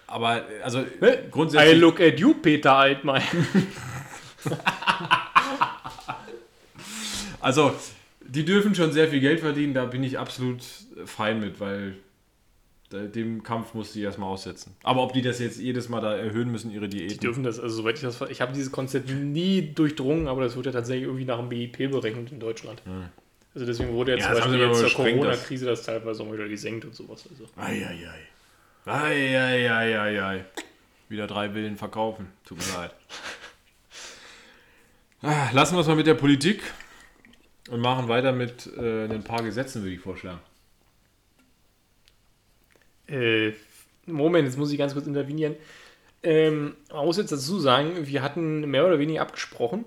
Aber 0.08 0.44
also 0.64 0.82
I 0.82 1.30
grundsätzlich. 1.30 1.80
look 1.80 2.02
at 2.02 2.20
you, 2.20 2.34
Peter 2.34 2.74
Altmaier. 2.74 3.24
Also, 7.40 7.74
die 8.20 8.44
dürfen 8.44 8.76
schon 8.76 8.92
sehr 8.92 9.08
viel 9.08 9.22
Geld 9.22 9.40
verdienen, 9.40 9.74
da 9.74 9.86
bin 9.86 10.04
ich 10.04 10.20
absolut 10.20 10.62
fein 11.06 11.40
mit, 11.40 11.62
weil 11.62 11.96
dem 12.92 13.44
Kampf 13.44 13.74
muss 13.74 13.92
sie 13.94 14.02
erstmal 14.02 14.30
aussetzen. 14.30 14.76
Aber 14.84 15.04
ob 15.04 15.12
die 15.14 15.22
das 15.22 15.40
jetzt 15.40 15.60
jedes 15.60 15.90
Mal 15.90 16.00
da 16.02 16.16
erhöhen 16.16 16.50
müssen, 16.52 16.72
ihre 16.72 16.88
Die 16.88 17.00
Diäten. 17.00 17.20
dürfen 17.20 17.44
das, 17.44 17.60
also 17.60 17.76
soweit 17.78 17.96
ich 17.96 18.02
das 18.02 18.22
ich 18.30 18.40
habe 18.42 18.54
dieses 18.54 18.72
Konzept 18.72 19.10
nie 19.10 19.74
durchdrungen, 19.74 20.28
aber 20.28 20.42
das 20.42 20.56
wird 20.56 20.68
ja 20.68 20.72
tatsächlich 20.72 21.04
irgendwie 21.06 21.26
nach 21.26 21.38
dem 21.40 21.50
BIP 21.50 21.92
berechnet 21.92 22.32
in 22.32 22.40
Deutschland. 22.40 22.82
Also 23.54 23.66
deswegen 23.66 23.92
wurde 23.94 24.12
jetzt 24.14 24.22
Ja, 24.24 24.34
zum 24.36 24.42
Beispiel 24.44 24.60
jetzt 24.60 24.76
zur 24.78 24.84
gesprengt, 24.86 25.18
das- 25.20 25.26
Corona-Krise 25.26 25.66
das 25.66 25.84
teilweise 25.84 26.24
auch 26.24 26.32
wieder 26.32 26.48
gesenkt 26.48 26.86
und 26.86 26.96
sowas. 26.96 27.26
Also. 27.30 27.46
Eieiei. 27.58 28.20
Eieiei. 28.86 30.46
Wieder 31.10 31.28
drei 31.28 31.54
Willen 31.54 31.76
verkaufen. 31.78 32.28
Tut 32.46 32.58
mir 32.58 32.74
leid. 32.78 32.92
Ah, 35.22 35.50
Lassen 35.52 35.76
wir 35.76 35.82
es 35.82 35.88
mal 35.88 35.96
mit 35.96 36.08
der 36.08 36.14
Politik 36.14 36.62
und 37.70 37.82
machen 37.82 38.08
weiter 38.08 38.32
mit 38.32 38.70
äh, 38.78 39.06
ein 39.06 39.24
paar 39.24 39.42
Gesetzen, 39.44 39.82
würde 39.82 39.96
ich 39.96 40.00
vorschlagen. 40.00 40.40
Äh, 43.08 43.54
Moment, 44.06 44.48
jetzt 44.48 44.58
muss 44.58 44.72
ich 44.72 44.78
ganz 44.78 44.94
kurz 44.94 45.08
intervenieren. 45.08 45.56
Ähm, 46.24 46.76
man 46.92 47.06
muss 47.06 47.18
jetzt 47.18 47.32
dazu 47.32 47.60
sagen, 47.60 48.08
wir 48.08 48.22
hatten 48.22 48.62
mehr 48.70 48.86
oder 48.86 49.00
weniger 49.00 49.22
abgesprochen. 49.22 49.86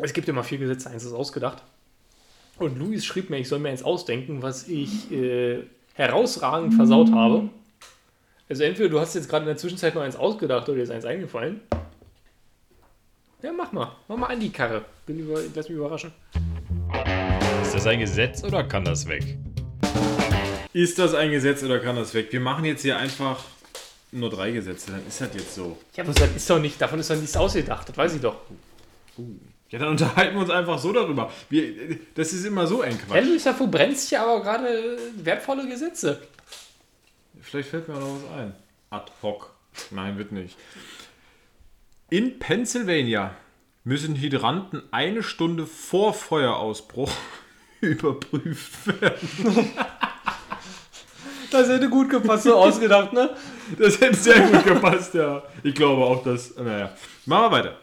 Es 0.00 0.12
gibt 0.12 0.28
mal 0.28 0.42
vier 0.42 0.58
Gesetze, 0.58 0.90
eins 0.90 1.04
ist 1.04 1.12
ausgedacht. 1.12 1.62
Und 2.58 2.78
Luis 2.78 3.04
schrieb 3.04 3.30
mir, 3.30 3.38
ich 3.38 3.48
soll 3.48 3.58
mir 3.58 3.70
eins 3.70 3.82
ausdenken, 3.82 4.42
was 4.42 4.68
ich 4.68 5.10
äh, 5.12 5.62
herausragend 5.94 6.74
versaut 6.74 7.12
habe. 7.12 7.48
Also 8.48 8.62
entweder 8.62 8.88
du 8.88 9.00
hast 9.00 9.14
jetzt 9.14 9.28
gerade 9.28 9.42
in 9.42 9.48
der 9.48 9.56
Zwischenzeit 9.56 9.94
noch 9.94 10.02
eins 10.02 10.16
ausgedacht 10.16 10.68
oder 10.68 10.76
dir 10.76 10.84
ist 10.84 10.90
eins 10.90 11.04
eingefallen. 11.04 11.60
Ja, 13.42 13.52
mach 13.52 13.72
mal. 13.72 13.92
Mach 14.08 14.16
mal 14.16 14.26
an 14.26 14.40
die 14.40 14.50
Karre. 14.50 14.84
Bin 15.04 15.18
über, 15.18 15.40
lass 15.54 15.68
mich 15.68 15.76
überraschen. 15.76 16.12
Ist 17.62 17.74
das 17.74 17.86
ein 17.86 18.00
Gesetz 18.00 18.44
oder 18.44 18.64
kann 18.64 18.84
das 18.84 19.06
weg? 19.08 19.36
Ist 20.76 20.98
das 20.98 21.14
ein 21.14 21.30
Gesetz 21.30 21.62
oder 21.62 21.78
kann 21.78 21.96
das 21.96 22.12
weg? 22.12 22.30
Wir 22.32 22.40
machen 22.40 22.66
jetzt 22.66 22.82
hier 22.82 22.98
einfach 22.98 23.42
nur 24.12 24.28
drei 24.28 24.50
Gesetze, 24.50 24.90
dann 24.90 25.06
ist 25.06 25.18
das 25.18 25.30
jetzt 25.32 25.54
so. 25.54 25.78
Ja, 25.94 26.04
aber 26.04 26.12
das 26.12 26.36
ist 26.36 26.50
doch 26.50 26.58
nicht, 26.58 26.78
davon 26.78 27.00
ist 27.00 27.08
doch 27.08 27.16
nichts 27.16 27.34
ausgedacht, 27.34 27.88
das 27.88 27.96
weiß 27.96 28.16
ich 28.16 28.20
doch. 28.20 28.36
Ja, 29.70 29.78
dann 29.78 29.88
unterhalten 29.88 30.34
wir 30.34 30.42
uns 30.42 30.50
einfach 30.50 30.78
so 30.78 30.92
darüber. 30.92 31.32
Wir, 31.48 31.98
das 32.14 32.34
ist 32.34 32.44
immer 32.44 32.66
so 32.66 32.82
ein 32.82 32.98
Quatsch. 32.98 33.24
Luis, 33.24 33.44
da 33.44 33.54
verbrennst 33.54 34.10
ja 34.10 34.22
aber 34.22 34.42
gerade 34.42 34.98
wertvolle 35.16 35.66
Gesetze. 35.66 36.20
Vielleicht 37.40 37.70
fällt 37.70 37.88
mir 37.88 37.94
auch 37.94 38.00
noch 38.00 38.20
was 38.28 38.38
ein. 38.38 38.54
Ad 38.90 39.12
hoc. 39.22 39.54
Nein, 39.92 40.18
wird 40.18 40.32
nicht. 40.32 40.58
In 42.10 42.38
Pennsylvania 42.38 43.34
müssen 43.82 44.14
Hydranten 44.14 44.82
eine 44.90 45.22
Stunde 45.22 45.64
vor 45.64 46.12
Feuerausbruch 46.12 47.12
überprüft 47.80 49.00
werden. 49.00 49.70
Das 51.50 51.68
hätte 51.68 51.88
gut 51.88 52.10
gepasst, 52.10 52.44
so 52.44 52.54
ausgedacht, 52.56 53.12
ne? 53.12 53.30
Das 53.78 54.00
hätte 54.00 54.16
sehr 54.16 54.40
gut 54.40 54.64
gepasst, 54.64 55.14
ja. 55.14 55.42
Ich 55.62 55.74
glaube 55.74 56.04
auch, 56.04 56.22
dass. 56.22 56.56
Naja. 56.56 56.92
Machen 57.26 57.42
wir 57.44 57.50
weiter. 57.52 57.76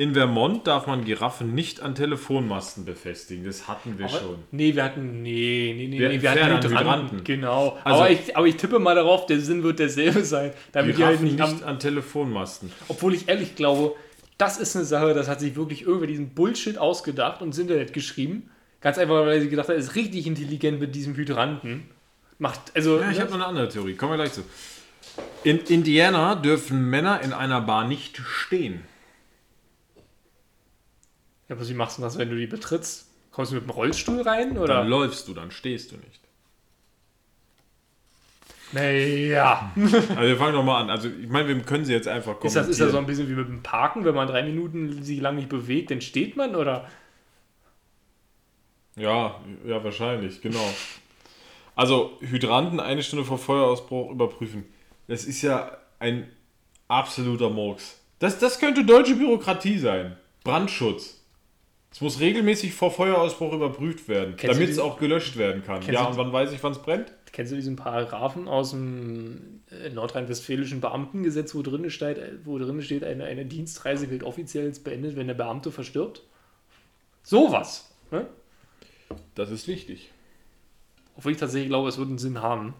In 0.00 0.14
Vermont 0.14 0.64
darf 0.68 0.86
man 0.86 1.04
Giraffen 1.04 1.54
nicht 1.54 1.80
an 1.80 1.96
Telefonmasten 1.96 2.84
befestigen. 2.84 3.44
Das 3.44 3.66
hatten 3.66 3.98
wir 3.98 4.08
schon. 4.08 4.36
Nee, 4.52 4.74
wir 4.76 4.84
hatten. 4.84 5.22
Nee, 5.22 5.74
nee, 5.76 5.88
nee, 5.88 5.98
Wir- 5.98 6.08
nee 6.10 6.22
wir 6.22 6.30
hatten 6.30 6.62
Hydranten. 6.62 7.24
Genau. 7.24 7.76
Also- 7.82 8.00
aber, 8.02 8.10
ich, 8.10 8.36
aber 8.36 8.46
ich 8.46 8.56
tippe 8.56 8.78
mal 8.78 8.94
darauf, 8.94 9.26
der 9.26 9.40
Sinn 9.40 9.64
wird 9.64 9.80
derselbe 9.80 10.22
sein. 10.24 10.52
Damit 10.70 10.96
die 10.96 11.04
halt 11.04 11.18
Giraffen 11.20 11.36
nicht 11.36 11.52
nicht 11.54 11.64
an 11.64 11.80
Telefonmasten. 11.80 12.70
Obwohl 12.86 13.12
ich 13.14 13.28
ehrlich 13.28 13.56
glaube, 13.56 13.94
das 14.38 14.56
ist 14.58 14.76
eine 14.76 14.84
Sache, 14.84 15.14
das 15.14 15.26
hat 15.26 15.40
sich 15.40 15.56
wirklich 15.56 15.82
irgendwer 15.82 16.06
diesen 16.06 16.28
Bullshit 16.30 16.78
ausgedacht 16.78 17.42
und 17.42 17.48
ins 17.48 17.58
Internet 17.58 17.92
geschrieben. 17.92 18.50
Ganz 18.80 18.98
einfach, 18.98 19.26
weil 19.26 19.40
sie 19.40 19.48
gedacht 19.48 19.68
hat, 19.68 19.74
ist 19.76 19.96
richtig 19.96 20.28
intelligent 20.28 20.78
mit 20.78 20.94
diesem 20.94 21.16
Hydranten. 21.16 21.88
Macht, 22.38 22.74
also. 22.74 23.00
Ja, 23.00 23.10
ich 23.10 23.18
habe 23.20 23.30
noch 23.30 23.36
eine 23.36 23.46
andere 23.46 23.68
Theorie. 23.68 23.94
Kommen 23.94 24.12
wir 24.12 24.16
gleich 24.16 24.32
zu. 24.32 24.44
In 25.42 25.58
Indiana 25.58 26.36
dürfen 26.36 26.88
Männer 26.88 27.20
in 27.22 27.32
einer 27.32 27.60
Bar 27.60 27.86
nicht 27.86 28.18
stehen. 28.18 28.84
ja, 31.48 31.56
aber 31.56 31.68
wie 31.68 31.74
machst 31.74 31.98
du 31.98 32.02
das, 32.02 32.18
wenn 32.18 32.30
du 32.30 32.36
die 32.36 32.46
betrittst? 32.46 33.06
Kommst 33.32 33.52
du 33.52 33.56
mit 33.56 33.64
dem 33.64 33.70
Rollstuhl 33.70 34.22
rein? 34.22 34.56
Oder? 34.58 34.74
Dann 34.74 34.88
läufst 34.88 35.26
du, 35.28 35.34
dann 35.34 35.50
stehst 35.50 35.92
du 35.92 35.96
nicht. 35.96 36.20
Naja. 38.72 39.72
Also 39.76 40.20
wir 40.20 40.36
fangen 40.36 40.54
nochmal 40.54 40.82
an. 40.82 40.90
Also 40.90 41.08
ich 41.08 41.28
meine, 41.28 41.48
wir 41.48 41.58
können 41.62 41.84
sie 41.84 41.92
jetzt 41.92 42.06
einfach 42.06 42.42
Ist 42.44 42.54
das, 42.54 42.68
ist 42.68 42.80
das 42.80 42.90
so 42.90 42.96
kommentieren. 42.98 43.04
ein 43.04 43.06
bisschen 43.06 43.28
wie 43.28 43.40
mit 43.40 43.48
dem 43.48 43.62
Parken, 43.62 44.04
wenn 44.04 44.14
man 44.14 44.28
drei 44.28 44.42
Minuten 44.42 45.02
sich 45.02 45.20
lang 45.20 45.36
nicht 45.36 45.48
bewegt, 45.48 45.90
dann 45.90 46.00
steht 46.02 46.36
man? 46.36 46.54
Oder? 46.54 46.86
Ja, 48.96 49.40
ja, 49.64 49.82
wahrscheinlich, 49.82 50.42
genau. 50.42 50.74
Also 51.78 52.18
Hydranten 52.18 52.80
eine 52.80 53.04
Stunde 53.04 53.24
vor 53.24 53.38
Feuerausbruch 53.38 54.10
überprüfen. 54.10 54.64
Das 55.06 55.24
ist 55.24 55.42
ja 55.42 55.78
ein 56.00 56.28
absoluter 56.88 57.50
Murks. 57.50 58.00
Das, 58.18 58.40
das 58.40 58.58
könnte 58.58 58.84
deutsche 58.84 59.14
Bürokratie 59.14 59.78
sein. 59.78 60.16
Brandschutz. 60.42 61.22
Es 61.92 62.00
muss 62.00 62.18
regelmäßig 62.18 62.74
vor 62.74 62.90
Feuerausbruch 62.90 63.52
überprüft 63.52 64.08
werden, 64.08 64.34
damit 64.42 64.70
es 64.70 64.80
auch 64.80 64.98
gelöscht 64.98 65.36
werden 65.36 65.62
kann. 65.62 65.80
Ja, 65.82 66.06
und 66.06 66.16
wann 66.16 66.32
weiß 66.32 66.50
ich, 66.50 66.60
wann 66.64 66.72
es 66.72 66.80
brennt? 66.80 67.12
Kennst 67.30 67.52
du 67.52 67.56
diesen 67.56 67.76
Paragraphen 67.76 68.48
aus 68.48 68.70
dem 68.72 69.60
äh, 69.70 69.90
nordrhein-westfälischen 69.90 70.80
Beamtengesetz, 70.80 71.54
wo 71.54 71.62
drin 71.62 71.88
steht, 71.90 72.18
äh, 72.18 72.32
wo 72.42 72.58
drin 72.58 72.82
steht 72.82 73.04
eine, 73.04 73.24
eine 73.24 73.46
Dienstreise 73.46 74.08
gilt 74.08 74.24
offiziell 74.24 74.66
als 74.66 74.80
beendet, 74.80 75.14
wenn 75.14 75.28
der 75.28 75.34
Beamte 75.34 75.70
verstirbt? 75.70 76.24
Sowas. 77.22 77.88
Ne? 78.10 78.26
Das 79.36 79.52
ist 79.52 79.68
wichtig. 79.68 80.10
Obwohl 81.18 81.32
ich 81.32 81.38
tatsächlich 81.38 81.68
glaube, 81.68 81.88
es 81.88 81.98
wird 81.98 82.08
einen 82.08 82.18
Sinn 82.18 82.40
haben. 82.40 82.74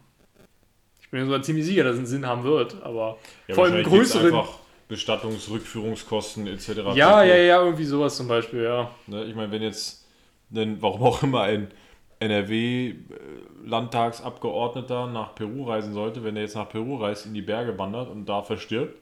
Ich 1.00 1.10
bin 1.10 1.20
mir 1.20 1.26
sogar 1.26 1.42
ziemlich 1.42 1.66
sicher, 1.66 1.82
dass 1.82 1.94
es 1.94 1.98
einen 1.98 2.06
Sinn 2.06 2.24
haben 2.24 2.44
wird, 2.44 2.80
aber 2.82 3.18
Ja, 3.48 3.56
vor 3.56 3.64
allem 3.64 3.82
größeren. 3.82 4.26
Einfach 4.26 4.50
Bestattungsrückführungskosten 4.86 6.46
etc. 6.46 6.68
Ja, 6.94 7.24
ja, 7.24 7.36
ja, 7.36 7.60
irgendwie 7.62 7.84
sowas 7.84 8.16
zum 8.16 8.28
Beispiel, 8.28 8.62
ja. 8.62 8.92
Ne, 9.06 9.24
ich 9.24 9.34
meine, 9.34 9.50
wenn 9.50 9.62
jetzt, 9.62 10.06
ein, 10.54 10.80
warum 10.80 11.02
auch 11.02 11.20
immer 11.22 11.42
ein 11.42 11.72
NRW-Landtagsabgeordneter 12.20 15.08
nach 15.08 15.34
Peru 15.34 15.64
reisen 15.64 15.92
sollte, 15.92 16.22
wenn 16.22 16.36
er 16.36 16.42
jetzt 16.42 16.54
nach 16.54 16.68
Peru 16.68 16.94
reist, 16.96 17.26
in 17.26 17.34
die 17.34 17.42
Berge 17.42 17.76
wandert 17.76 18.08
und 18.08 18.26
da 18.26 18.42
verstirbt 18.42 18.96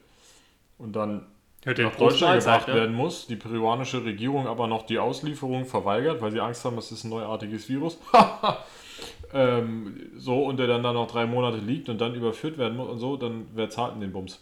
und 0.77 0.95
dann 0.95 1.27
Hört 1.67 1.79
nach 1.79 1.95
Deutschland 1.97 2.39
gebracht 2.39 2.67
werden 2.69 2.95
muss, 2.95 3.27
die 3.27 3.35
peruanische 3.35 4.05
Regierung 4.05 4.47
aber 4.47 4.67
noch 4.67 4.85
die 4.85 4.99
Auslieferung 4.99 5.65
verweigert, 5.65 6.21
weil 6.21 6.31
sie 6.31 6.39
Angst 6.39 6.63
haben, 6.63 6.77
es 6.77 6.93
ist 6.93 7.03
ein 7.03 7.09
neuartiges 7.09 7.67
Virus. 7.67 7.99
ähm, 9.33 10.11
so, 10.15 10.45
und 10.45 10.55
der 10.57 10.67
dann 10.67 10.81
da 10.81 10.93
noch 10.93 11.11
drei 11.11 11.25
Monate 11.25 11.57
liegt 11.57 11.89
und 11.89 11.99
dann 11.99 12.15
überführt 12.15 12.57
werden 12.57 12.77
muss 12.77 12.87
und 12.87 12.99
so, 12.99 13.17
dann 13.17 13.47
wer 13.53 13.69
zahlt 13.69 13.95
denn 13.95 13.99
den 13.99 14.13
Bums? 14.13 14.39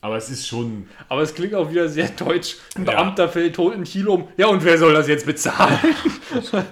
Aber 0.00 0.16
es 0.16 0.30
ist 0.30 0.46
schon. 0.46 0.86
Aber 1.08 1.22
es 1.22 1.34
klingt 1.34 1.56
auch 1.56 1.68
wieder 1.68 1.88
sehr 1.88 2.10
deutsch. 2.10 2.58
Ein 2.76 2.86
Ja. 2.86 2.92
Beamter 2.92 3.28
fällt 3.28 3.56
tot 3.56 3.74
in 3.74 3.82
Kilo 3.82 4.14
um. 4.14 4.28
Ja, 4.36 4.46
und 4.46 4.64
wer 4.64 4.78
soll 4.78 4.92
das 4.92 5.08
jetzt 5.08 5.26
bezahlen? 5.26 5.78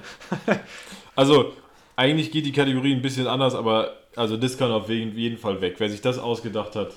Also, 1.17 1.55
eigentlich 1.97 2.31
geht 2.31 2.45
die 2.45 2.53
Kategorie 2.53 2.95
ein 2.95 3.01
bisschen 3.01 3.27
anders, 3.27 3.55
aber 3.55 3.95
also 4.15 4.37
das 4.37 4.59
kann 4.59 4.71
auf 4.71 4.91
jeden 4.91 5.39
Fall 5.39 5.63
weg. 5.63 5.77
Wer 5.79 5.89
sich 5.89 6.03
das 6.03 6.19
ausgedacht 6.19 6.77
hat, 6.77 6.93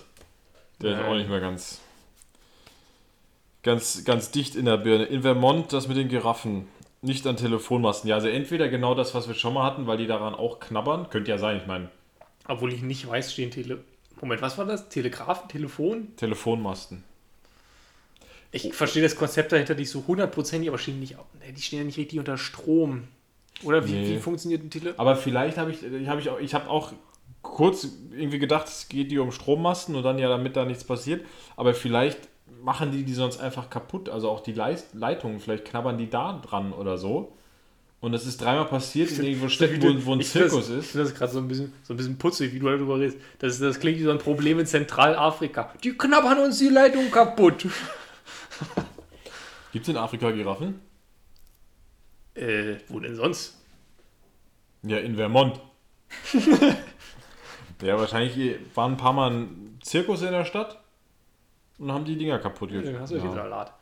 der 0.81 0.91
ist 0.91 0.97
Nein. 0.99 1.05
auch 1.05 1.15
nicht 1.15 1.29
mehr 1.29 1.39
ganz, 1.39 1.79
ganz, 3.63 4.03
ganz 4.05 4.31
dicht 4.31 4.55
in 4.55 4.65
der 4.65 4.77
Birne. 4.77 5.05
In 5.05 5.21
Vermont, 5.21 5.73
das 5.73 5.87
mit 5.87 5.97
den 5.97 6.09
Giraffen, 6.09 6.67
nicht 7.01 7.25
an 7.27 7.37
Telefonmasten. 7.37 8.09
Ja, 8.09 8.15
also 8.15 8.27
entweder 8.27 8.67
genau 8.69 8.95
das, 8.95 9.15
was 9.15 9.27
wir 9.27 9.35
schon 9.35 9.53
mal 9.53 9.63
hatten, 9.63 9.87
weil 9.87 9.97
die 9.97 10.07
daran 10.07 10.33
auch 10.35 10.59
knabbern. 10.59 11.09
Könnte 11.09 11.31
ja 11.31 11.37
sein, 11.37 11.57
ich 11.57 11.67
meine, 11.67 11.89
Obwohl 12.47 12.73
ich 12.73 12.81
nicht 12.81 13.07
weiß, 13.07 13.31
stehen 13.31 13.51
Tele. 13.51 13.83
Moment, 14.21 14.41
was 14.41 14.57
war 14.57 14.65
das? 14.65 14.89
Telegrafen? 14.89 15.47
Telefon? 15.47 16.15
Telefonmasten. 16.17 17.03
Ich 18.51 18.73
verstehe 18.73 19.03
das 19.03 19.15
Konzept 19.15 19.51
dahinter 19.51 19.75
nicht 19.75 19.91
so 19.91 20.03
hundertprozentig, 20.07 20.69
aber 20.69 20.79
stehen 20.79 20.99
nicht, 20.99 21.15
die 21.55 21.61
stehen 21.61 21.79
ja 21.79 21.85
nicht 21.85 21.97
richtig 21.97 22.17
unter 22.19 22.37
Strom. 22.37 23.07
Oder 23.63 23.87
wie, 23.87 23.91
Nee. 23.91 24.15
wie 24.15 24.19
funktioniert 24.19 24.63
ein 24.63 24.71
Tele... 24.71 24.93
Aber 24.97 25.15
vielleicht 25.15 25.57
habe 25.57 25.71
ich, 25.71 25.83
habe 26.07 26.19
ich 26.19 26.29
auch, 26.29 26.39
ich 26.39 26.53
habe 26.53 26.69
auch 26.69 26.93
kurz 27.41 27.87
irgendwie 28.11 28.39
gedacht, 28.39 28.67
es 28.67 28.89
geht 28.89 29.09
hier 29.09 29.21
um 29.21 29.31
Strommasten 29.31 29.95
und 29.95 30.03
dann 30.03 30.17
ja, 30.17 30.27
damit 30.29 30.55
da 30.55 30.65
nichts 30.65 30.83
passiert. 30.83 31.25
Aber 31.55 31.73
vielleicht 31.73 32.17
machen 32.61 32.91
die 32.91 33.03
die 33.03 33.13
sonst 33.13 33.39
einfach 33.39 33.69
kaputt. 33.69 34.09
Also 34.09 34.29
auch 34.29 34.41
die 34.41 34.53
Leist 34.53 34.93
Leitungen, 34.93 35.39
vielleicht 35.39 35.65
knabbern 35.65 35.97
die 35.97 36.09
da 36.09 36.33
dran 36.33 36.73
oder 36.73 36.97
so. 36.97 37.33
Und 38.01 38.13
das 38.13 38.25
ist 38.25 38.39
dreimal 38.41 38.65
passiert 38.65 39.11
in 39.11 39.23
irgendwo 39.25 39.49
Städten, 39.49 39.81
wo, 39.81 40.05
wo 40.05 40.13
ein 40.13 40.21
Ich 40.21 40.29
Zirkus 40.29 40.67
das, 40.67 40.69
Ich 40.69 40.75
ist. 40.77 40.91
finde 40.91 41.05
das 41.05 41.15
gerade 41.15 41.31
so 41.33 41.39
ein 41.39 41.47
bisschen, 41.47 41.73
so 41.83 41.93
ein 41.93 41.97
bisschen 41.97 42.17
putzig, 42.17 42.53
wie 42.53 42.59
du 42.59 42.65
darüber 42.67 42.97
redest. 42.97 43.17
Das, 43.39 43.59
das 43.59 43.79
klingt 43.79 43.99
wie 43.99 44.03
so 44.03 44.11
ein 44.11 44.19
Problem 44.19 44.59
in 44.59 44.65
Zentralafrika. 44.65 45.73
Die 45.83 45.97
knabbern 45.97 46.39
uns 46.39 46.59
die 46.59 46.69
Leitung 46.69 47.11
kaputt. 47.11 47.65
Gibt 49.71 49.83
es 49.83 49.89
in 49.89 49.97
Afrika 49.97 50.31
Giraffen? 50.31 50.79
Äh, 52.35 52.75
wo 52.87 52.99
denn 52.99 53.15
sonst? 53.15 53.57
Ja, 54.83 54.97
in 54.97 55.15
Vermont. 55.15 55.59
ja, 57.81 57.97
wahrscheinlich 57.99 58.55
war 58.73 58.87
ein 58.87 58.97
paar 58.97 59.13
Mal 59.13 59.31
ein 59.31 59.77
Zirkus 59.83 60.21
in 60.21 60.31
der 60.31 60.45
Stadt 60.45 60.78
und 61.79 61.91
haben 61.91 62.05
die 62.05 62.17
Dinger 62.17 62.39
kaputt 62.39 62.69
Ja, 62.71 62.77
gekriegt. 62.77 62.95
dann 62.95 63.01
hast 63.01 63.11
du 63.11 63.15
ja. 63.17 63.23
Ja. 63.23 63.29
viel 63.29 63.35
Salat. 63.37 63.73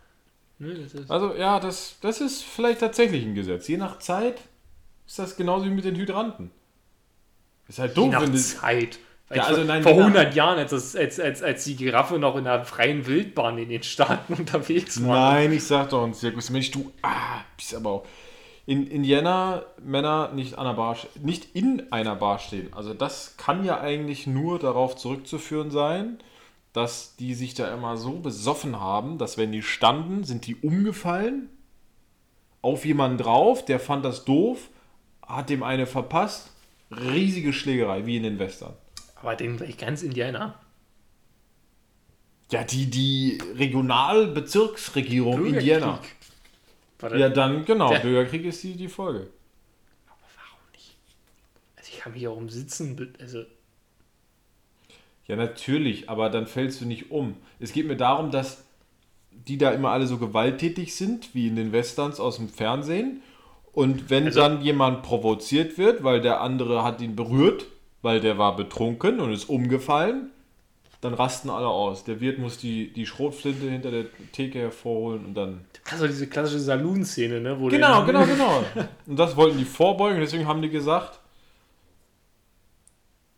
Ne, 0.59 0.87
Also 1.07 1.33
ja, 1.35 1.59
das, 1.59 1.97
das 2.01 2.19
ist 2.21 2.43
vielleicht 2.43 2.79
tatsächlich 2.79 3.23
ein 3.25 3.35
Gesetz. 3.35 3.67
Je 3.67 3.77
nach 3.77 3.99
Zeit 3.99 4.39
ist 5.05 5.19
das 5.19 5.35
genauso 5.35 5.65
wie 5.65 5.69
mit 5.69 5.85
den 5.85 5.95
Hydranten. 5.95 6.51
Ist 7.67 7.79
halt 7.79 7.95
Je 7.95 8.03
doof, 8.03 8.11
nach 8.13 8.21
wenn 8.21 8.35
Zeit. 8.35 8.99
Ja, 9.29 9.43
vor- 9.43 9.49
also 9.49 9.63
nein, 9.65 9.83
vor 9.83 9.91
je 9.91 9.97
nach- 9.99 10.05
100 10.07 10.35
Jahren, 10.35 10.57
als, 10.57 10.95
als, 10.95 11.19
als, 11.19 11.43
als 11.43 11.63
die 11.65 11.75
Giraffe 11.75 12.17
noch 12.17 12.37
in 12.37 12.45
der 12.45 12.63
freien 12.65 13.05
Wildbahn 13.05 13.57
in 13.57 13.69
den 13.69 13.83
Staaten 13.83 14.33
unterwegs 14.39 15.05
war. 15.05 15.33
Nein, 15.33 15.51
ich 15.51 15.63
sag 15.65 15.89
doch 15.89 16.03
ein 16.05 16.13
Zirkus. 16.13 16.49
Mensch, 16.49 16.71
du, 16.71 16.91
ah, 17.01 17.41
bist 17.57 17.75
aber 17.75 17.89
auch. 17.91 18.05
In 18.65 18.87
Indiana 18.87 19.63
Männer 19.81 20.31
nicht, 20.33 20.55
an 20.57 20.65
einer 20.65 20.73
Bar, 20.75 20.97
nicht 21.21 21.55
in 21.55 21.91
einer 21.91 22.15
Bar 22.15 22.39
stehen. 22.39 22.73
Also 22.73 22.93
das 22.93 23.35
kann 23.37 23.63
ja 23.63 23.79
eigentlich 23.79 24.27
nur 24.27 24.59
darauf 24.59 24.95
zurückzuführen 24.95 25.71
sein, 25.71 26.17
dass 26.77 27.15
die 27.15 27.33
sich 27.33 27.55
da 27.55 27.73
immer 27.73 27.97
so 27.97 28.19
besoffen 28.19 28.79
haben, 28.79 29.17
dass 29.17 29.37
wenn 29.37 29.51
die 29.51 29.63
standen, 29.63 30.23
sind 30.23 30.45
die 30.45 30.55
umgefallen 30.55 31.49
auf 32.61 32.85
jemanden 32.85 33.17
drauf, 33.17 33.65
der 33.65 33.79
fand 33.79 34.05
das 34.05 34.25
doof, 34.25 34.69
hat 35.25 35.49
dem 35.49 35.63
eine 35.63 35.87
verpasst. 35.87 36.51
Riesige 36.91 37.51
Schlägerei, 37.51 38.05
wie 38.05 38.15
in 38.17 38.23
den 38.23 38.39
Western. 38.39 38.73
Aber 39.15 39.35
den 39.35 39.57
gleich 39.57 39.77
ganz 39.77 40.03
Indiana. 40.03 40.57
Ja, 42.51 42.63
die, 42.63 42.89
die 42.89 43.39
Regionalbezirksregierung 43.55 45.45
Indiana. 45.47 45.99
Ja, 47.15 47.29
dann, 47.29 47.65
genau, 47.65 47.89
Der- 47.89 47.99
Bürgerkrieg 47.99 48.45
ist 48.45 48.63
die, 48.63 48.75
die 48.75 48.87
Folge. 48.87 49.29
Warum 50.07 50.61
nicht? 50.71 50.95
Also 51.75 51.91
ich 51.93 51.99
kann 51.99 52.13
mich 52.13 52.27
auch 52.27 52.37
um 52.37 52.49
Sitzen. 52.49 53.13
Also, 53.19 53.43
Ja, 55.27 55.35
natürlich, 55.35 56.09
aber 56.09 56.29
dann 56.29 56.47
fällst 56.47 56.79
du 56.81 56.85
nicht 56.85 57.11
um. 57.11 57.35
Es 57.59 57.73
geht 57.73 57.87
mir 57.87 57.97
darum, 57.97 58.31
dass 58.31 58.63
die 59.31 59.57
da 59.57 59.71
immer 59.71 59.91
alle 59.91 60.07
so 60.07 60.17
gewalttätig 60.17 60.95
sind, 60.95 61.33
wie 61.35 61.47
in 61.47 61.55
den 61.55 61.71
Westerns 61.71 62.19
aus 62.19 62.37
dem 62.37 62.49
Fernsehen. 62.49 63.21
Und 63.73 64.09
wenn 64.09 64.25
Also- 64.25 64.39
dann 64.39 64.61
jemand 64.61 65.03
provoziert 65.03 65.77
wird, 65.77 66.03
weil 66.03 66.21
der 66.21 66.41
andere 66.41 66.83
hat 66.83 67.01
ihn 67.01 67.15
berührt, 67.15 67.65
weil 68.01 68.19
der 68.19 68.37
war 68.37 68.55
betrunken 68.55 69.19
und 69.19 69.31
ist 69.33 69.49
umgefallen, 69.49 70.31
dann 71.01 71.13
rasten 71.13 71.49
alle 71.51 71.67
aus. 71.67 72.03
Der 72.05 72.19
Wirt 72.21 72.39
muss 72.39 72.57
die, 72.57 72.91
die 72.91 73.05
Schrotflinte 73.05 73.69
hinter 73.69 73.91
der 73.91 74.05
Theke 74.31 74.59
hervorholen 74.59 75.25
und 75.25 75.35
dann. 75.35 75.65
Also 75.91 76.07
diese 76.07 76.25
klassische 76.27 76.59
Saloon-Szene, 76.59 77.39
ne? 77.39 77.59
Wo 77.59 77.67
Genau, 77.67 78.03
genau, 78.05 78.25
genau. 78.25 78.63
Und 79.05 79.17
das 79.19 79.35
wollten 79.35 79.57
die 79.59 79.65
vorbeugen, 79.65 80.19
deswegen 80.19 80.47
haben 80.47 80.61
die 80.61 80.69
gesagt, 80.69 81.19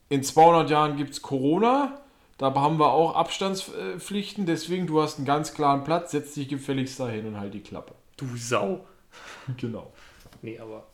in 0.10 0.24
200 0.24 0.70
Jahren 0.70 0.97
gibt 0.97 1.12
es 1.12 1.22
Corona, 1.22 2.01
da 2.38 2.53
haben 2.55 2.80
wir 2.80 2.91
auch 2.91 3.16
Abstandspflichten, 3.16 4.45
deswegen 4.45 4.88
du 4.88 5.01
hast 5.01 5.18
einen 5.18 5.26
ganz 5.26 5.53
klaren 5.53 5.84
Platz, 5.84 6.12
setz 6.12 6.34
dich 6.34 6.47
gefälligst 6.47 6.99
dahin 6.99 7.28
und 7.28 7.39
halt 7.39 7.53
die 7.53 7.62
Klappe. 7.62 7.95
Du 8.18 8.26
Sau. 8.36 8.86
Genau. 9.57 9.91
Nee, 10.43 10.60
aber. 10.60 10.86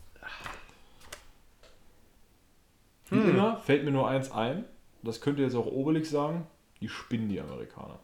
Wie 3.10 3.18
immer 3.20 3.58
fällt 3.58 3.84
mir 3.84 3.92
nur 3.92 4.08
eins 4.08 4.32
ein, 4.32 4.66
das 5.04 5.22
könnte 5.22 5.44
jetzt 5.44 5.56
auch 5.56 5.66
Obelix 5.68 6.10
sagen, 6.10 6.48
die 6.82 6.90
spinnen 6.90 7.30
die 7.30 7.40
Amerikaner. 7.40 8.00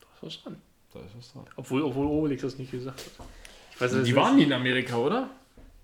Da 0.00 0.06
ist 0.14 0.22
was 0.22 0.42
dran. 0.42 0.62
Da 0.92 1.00
ist 1.00 1.16
was 1.16 1.32
dran. 1.32 1.44
Obwohl, 1.56 1.82
obwohl 1.82 2.06
Obelix 2.06 2.42
das 2.42 2.58
nicht 2.58 2.70
gesagt 2.70 3.00
hat. 3.00 3.26
Weiß, 3.80 4.04
Die 4.04 4.14
waren 4.14 4.36
nie 4.36 4.44
in 4.44 4.52
Amerika, 4.52 4.96
oder? 4.96 5.30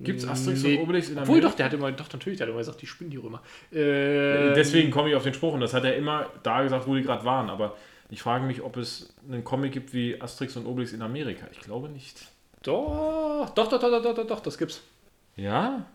Gibt 0.01 0.20
es 0.20 0.28
Asterix 0.28 0.62
nee. 0.62 0.76
und 0.76 0.82
Obelix 0.82 1.09
in 1.09 1.18
Amerika? 1.18 1.30
Obwohl, 1.30 1.40
doch, 1.40 1.57
der 1.57 1.66
hat 1.66 1.72
immer, 1.72 1.90
doch, 1.90 2.12
natürlich, 2.12 2.38
der 2.38 2.46
hat 2.46 2.51
immer 2.51 2.61
gesagt, 2.61 2.80
die 2.80 2.86
spinnen 2.86 3.11
die 3.11 3.16
Römer. 3.16 3.42
Ähm, 3.72 4.53
Deswegen 4.55 4.90
komme 4.90 5.09
ich 5.09 5.16
auf 5.16 5.24
den 5.24 5.34
Spruch 5.34 5.55
und 5.55 5.61
das 5.61 5.74
hat 5.74 5.84
er 5.84 5.96
immer 5.96 6.30
da 6.44 6.62
gesagt, 6.62 6.86
wo 6.86 6.94
die 6.94 7.03
gerade 7.03 7.24
waren. 7.24 7.51
Aber 7.51 7.76
ich 8.09 8.22
frage 8.22 8.44
mich, 8.44 8.62
ob 8.62 8.76
es 8.76 9.12
einen 9.28 9.42
Comic 9.42 9.72
gibt 9.72 9.92
wie 9.92 10.20
Asterix 10.20 10.57
und 10.57 10.66
Obelix 10.66 10.92
in 10.92 11.03
Amerika. 11.03 11.46
Ich 11.51 11.61
glaube 11.61 11.88
nicht. 11.88 12.28
Doch, 12.62 13.51
doch, 13.55 13.68
doch, 13.68 13.80
doch, 13.80 14.03
doch, 14.03 14.14
doch, 14.14 14.26
doch 14.26 14.40
das 14.40 14.57
gibt's. 14.57 14.82
Ja? 15.36 15.86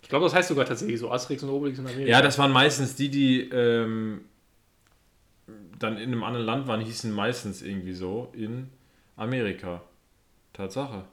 Ich 0.00 0.08
glaube, 0.08 0.24
das 0.24 0.34
heißt 0.34 0.48
sogar 0.48 0.64
tatsächlich 0.64 0.98
so, 0.98 1.10
Asterix 1.10 1.42
und 1.42 1.50
Obelix 1.50 1.78
in 1.78 1.86
Amerika. 1.86 2.10
Ja, 2.10 2.22
das 2.22 2.38
waren 2.38 2.52
meistens 2.52 2.96
die, 2.96 3.10
die 3.10 3.40
ähm, 3.50 4.22
dann 5.78 5.98
in 5.98 6.12
einem 6.12 6.24
anderen 6.24 6.46
Land 6.46 6.66
waren, 6.68 6.80
hießen 6.80 7.12
meistens 7.12 7.60
irgendwie 7.60 7.92
so 7.92 8.32
in 8.32 8.70
Amerika. 9.16 9.82
Tatsache. 10.54 11.04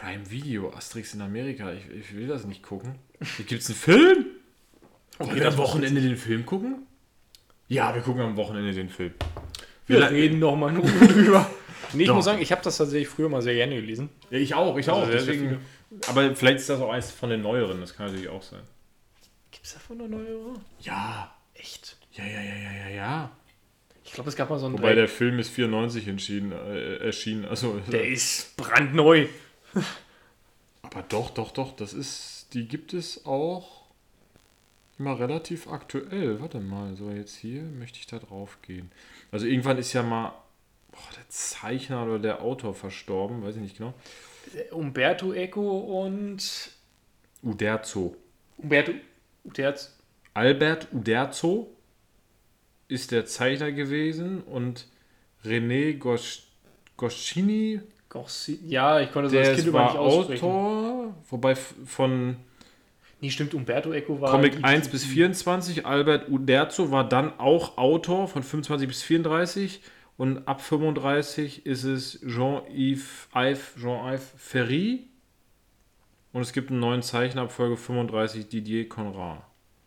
Prime 0.00 0.28
Video, 0.30 0.72
Asterix 0.72 1.14
in 1.14 1.20
Amerika. 1.20 1.72
Ich, 1.72 1.84
ich 1.90 2.14
will 2.16 2.26
das 2.26 2.44
nicht 2.44 2.62
gucken. 2.62 2.96
Gibt 3.46 3.62
es 3.62 3.68
einen 3.68 3.76
Film? 3.78 4.26
Wollen 5.18 5.36
wir 5.36 5.48
am 5.48 5.56
Wochenende 5.56 6.00
den 6.00 6.16
Film 6.16 6.44
gucken? 6.44 6.86
Ja, 7.68 7.94
wir 7.94 8.02
gucken 8.02 8.20
am 8.22 8.36
Wochenende 8.36 8.72
den 8.72 8.88
Film. 8.88 9.14
wir 9.86 10.00
la- 10.00 10.06
reden 10.08 10.38
noch 10.40 10.56
mal 10.56 10.72
nur 10.72 10.82
drüber. 11.06 11.48
Nee, 11.92 12.02
ich 12.02 12.08
Doch. 12.08 12.16
muss 12.16 12.24
sagen, 12.24 12.42
ich 12.42 12.50
habe 12.50 12.62
das 12.62 12.76
tatsächlich 12.76 13.08
früher 13.08 13.28
mal 13.28 13.40
sehr 13.40 13.54
gerne 13.54 13.76
gelesen. 13.76 14.08
Ja, 14.30 14.38
ich 14.38 14.54
auch, 14.54 14.76
ich 14.76 14.88
Also 14.88 15.02
auch. 15.02 15.06
sehr 15.06 15.16
deswegen, 15.16 15.58
aber 16.08 16.34
vielleicht 16.34 16.58
ist 16.58 16.68
das 16.68 16.80
auch 16.80 16.90
eins 16.92 17.10
von 17.12 17.30
den 17.30 17.42
neueren, 17.42 17.80
das 17.80 17.94
kann 17.96 18.06
natürlich 18.06 18.28
auch 18.28 18.42
sein. 18.42 18.60
Gibt's 19.52 19.74
davon 19.74 20.00
eine 20.00 20.08
neue? 20.08 20.54
Ja, 20.80 21.32
Echt? 21.54 21.96
ja, 22.12 22.24
ja, 22.24 22.40
ja, 22.42 22.54
ja, 22.54 22.88
ja, 22.88 22.94
ja. 22.96 23.30
Ich 24.04 24.12
glaube, 24.12 24.28
es 24.28 24.34
gab 24.36 24.50
mal 24.50 24.58
so 24.58 24.66
einen 24.66 24.74
Wobei 24.76 24.88
Drei- 24.88 24.94
der 24.96 25.08
Film 25.08 25.38
ist 25.38 25.50
94 25.50 26.08
entschieden, 26.08 26.50
äh, 26.52 26.96
erschienen. 26.96 27.44
Also, 27.44 27.80
der 27.90 28.06
ist 28.08 28.56
brandneu. 28.56 29.26
aber 30.82 31.02
doch, 31.02 31.30
doch, 31.30 31.50
doch, 31.50 31.74
das 31.76 31.92
ist, 31.92 32.48
die 32.52 32.68
gibt 32.68 32.94
es 32.94 33.26
auch 33.26 33.84
immer 34.98 35.18
relativ 35.18 35.68
aktuell. 35.68 36.40
Warte 36.40 36.60
mal, 36.60 36.96
so 36.96 37.10
jetzt 37.10 37.36
hier 37.36 37.62
möchte 37.62 37.98
ich 37.98 38.06
da 38.06 38.18
drauf 38.18 38.58
gehen. 38.62 38.90
Also 39.32 39.46
irgendwann 39.46 39.78
ist 39.78 39.92
ja 39.92 40.02
mal 40.02 40.32
boah, 40.92 41.08
der 41.16 41.28
Zeichner 41.28 42.04
oder 42.04 42.18
der 42.18 42.42
Autor 42.42 42.74
verstorben, 42.74 43.42
weiß 43.42 43.56
ich 43.56 43.62
nicht 43.62 43.78
genau. 43.78 43.94
Umberto 44.70 45.32
Eco 45.32 46.04
und 46.04 46.70
Uderzo. 47.42 48.16
Umberto 48.58 48.92
Uderzo. 49.44 49.90
Albert 50.34 50.92
Uderzo 50.92 51.70
ist 52.88 53.10
der 53.10 53.26
Zeichner 53.26 53.72
gewesen 53.72 54.42
und 54.42 54.86
René 55.44 55.96
Gos 55.96 56.42
Goscinny, 56.96 57.80
Gossi- 58.14 58.60
Ja, 58.66 59.00
ich 59.00 59.10
konnte 59.12 59.28
so 59.28 59.36
der 59.36 59.48
als 59.50 59.60
Kind 59.60 59.72
war 59.74 59.86
nicht 59.90 59.98
aussprechen. 59.98 60.44
Autor, 60.44 61.14
wobei 61.28 61.54
von 61.56 62.36
Nee, 63.20 63.30
stimmt, 63.30 63.54
Umberto 63.54 63.92
Eco 63.92 64.20
war. 64.20 64.30
Comic 64.32 64.56
die- 64.58 64.64
1 64.64 64.88
bis 64.88 65.04
24, 65.04 65.84
Albert 65.86 66.28
Uderzo 66.30 66.90
war 66.90 67.08
dann 67.08 67.38
auch 67.38 67.78
Autor 67.78 68.28
von 68.28 68.42
25 68.42 68.86
bis 68.86 69.02
34 69.02 69.80
und 70.16 70.46
ab 70.46 70.60
35 70.60 71.64
ist 71.66 71.84
es 71.84 72.20
Jean-Yves 72.20 73.28
Yves, 73.34 73.74
Jean-Yves 73.80 74.32
Ferry 74.36 75.04
und 76.32 76.42
es 76.42 76.52
gibt 76.52 76.70
einen 76.70 76.80
neuen 76.80 77.02
Zeichner 77.02 77.42
ab 77.42 77.52
Folge 77.52 77.76
35, 77.76 78.48
Didier 78.48 78.88
Conrad. 78.88 79.42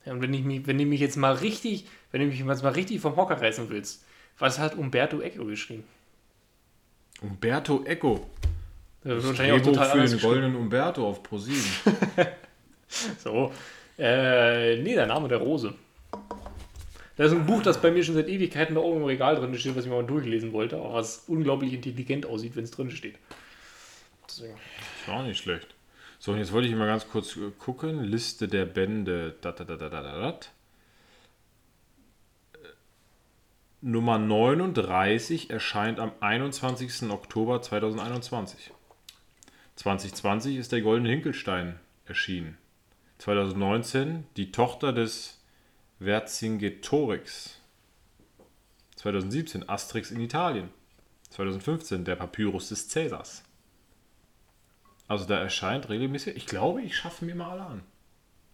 Ja, 0.05 0.13
und 0.13 0.21
wenn, 0.21 0.33
ich 0.33 0.43
mich, 0.43 0.65
wenn 0.65 0.77
du 0.77 0.85
mich 0.85 0.99
jetzt 1.01 1.17
mal 1.17 1.33
richtig, 1.33 1.85
wenn 2.11 2.21
du 2.21 2.27
mich 2.27 2.39
jetzt 2.39 2.63
mal 2.63 2.69
richtig 2.73 3.01
vom 3.01 3.15
Hocker 3.17 3.39
reißen 3.41 3.69
willst, 3.69 4.03
was 4.39 4.57
hat 4.57 4.75
Umberto 4.75 5.19
Eco 5.21 5.45
geschrieben? 5.45 5.83
Umberto 7.21 7.83
Eco. 7.85 8.27
Das 9.03 9.23
ist 9.23 9.37
Drehbuch 9.37 9.83
für 9.85 10.07
den 10.07 10.19
goldenen 10.19 10.55
Umberto 10.55 11.07
auf 11.07 11.23
ProSieben. 11.23 11.63
So. 13.19 13.51
Äh, 13.97 14.81
nee, 14.81 14.93
der 14.93 15.07
Name 15.07 15.27
der 15.27 15.39
Rose. 15.39 15.73
Das 17.15 17.31
ist 17.31 17.37
ein 17.37 17.45
Buch, 17.45 17.63
das 17.63 17.81
bei 17.81 17.91
mir 17.91 18.03
schon 18.03 18.15
seit 18.15 18.29
Ewigkeiten 18.29 18.75
da 18.75 18.81
oben 18.81 19.01
im 19.01 19.05
Regal 19.05 19.35
drin 19.35 19.57
steht, 19.57 19.75
was 19.75 19.85
ich 19.85 19.91
mal 19.91 20.05
durchlesen 20.05 20.53
wollte, 20.53 20.77
aber 20.77 20.93
was 20.93 21.23
unglaublich 21.27 21.73
intelligent 21.73 22.27
aussieht, 22.27 22.55
wenn 22.55 22.63
es 22.63 22.71
drin 22.71 22.91
steht. 22.91 23.15
Deswegen. 24.27 24.53
Ist 24.53 25.09
auch 25.09 25.23
nicht 25.23 25.41
schlecht. 25.41 25.73
So, 26.19 26.31
und 26.31 26.37
jetzt 26.37 26.51
wollte 26.51 26.67
ich 26.67 26.75
mal 26.75 26.87
ganz 26.87 27.07
kurz 27.07 27.37
gucken. 27.57 28.03
Liste 28.03 28.47
der 28.47 28.65
Bände. 28.65 29.35
Dat, 29.41 29.59
dat, 29.59 29.69
dat, 29.69 29.81
dat, 29.81 29.93
dat, 29.93 30.03
dat. 30.03 30.51
Äh, 32.53 32.57
Nummer 33.81 34.17
39 34.17 35.51
erscheint 35.51 35.99
am 35.99 36.11
21. 36.19 37.11
Oktober 37.11 37.61
2021. 37.61 38.71
2020 39.75 40.57
ist 40.57 40.71
der 40.71 40.81
Goldene 40.81 41.09
Hinkelstein 41.09 41.79
erschienen. 42.05 42.57
2019 43.19 44.25
die 44.35 44.51
Tochter 44.51 44.93
des 44.93 45.43
Vercingetorix. 45.99 47.61
2017 48.95 49.69
Asterix 49.69 50.09
in 50.09 50.21
Italien. 50.21 50.69
2015 51.29 52.03
der 52.03 52.15
Papyrus 52.15 52.69
des 52.69 52.89
Cäsars. 52.89 53.43
Also 55.07 55.25
da 55.25 55.39
erscheint 55.39 55.87
regelmäßig. 55.89 56.35
Ich 56.35 56.47
glaube, 56.47 56.81
ich 56.81 56.97
schaffe 56.97 57.25
mir 57.25 57.35
mal 57.35 57.51
alle 57.51 57.65
an. 57.65 57.83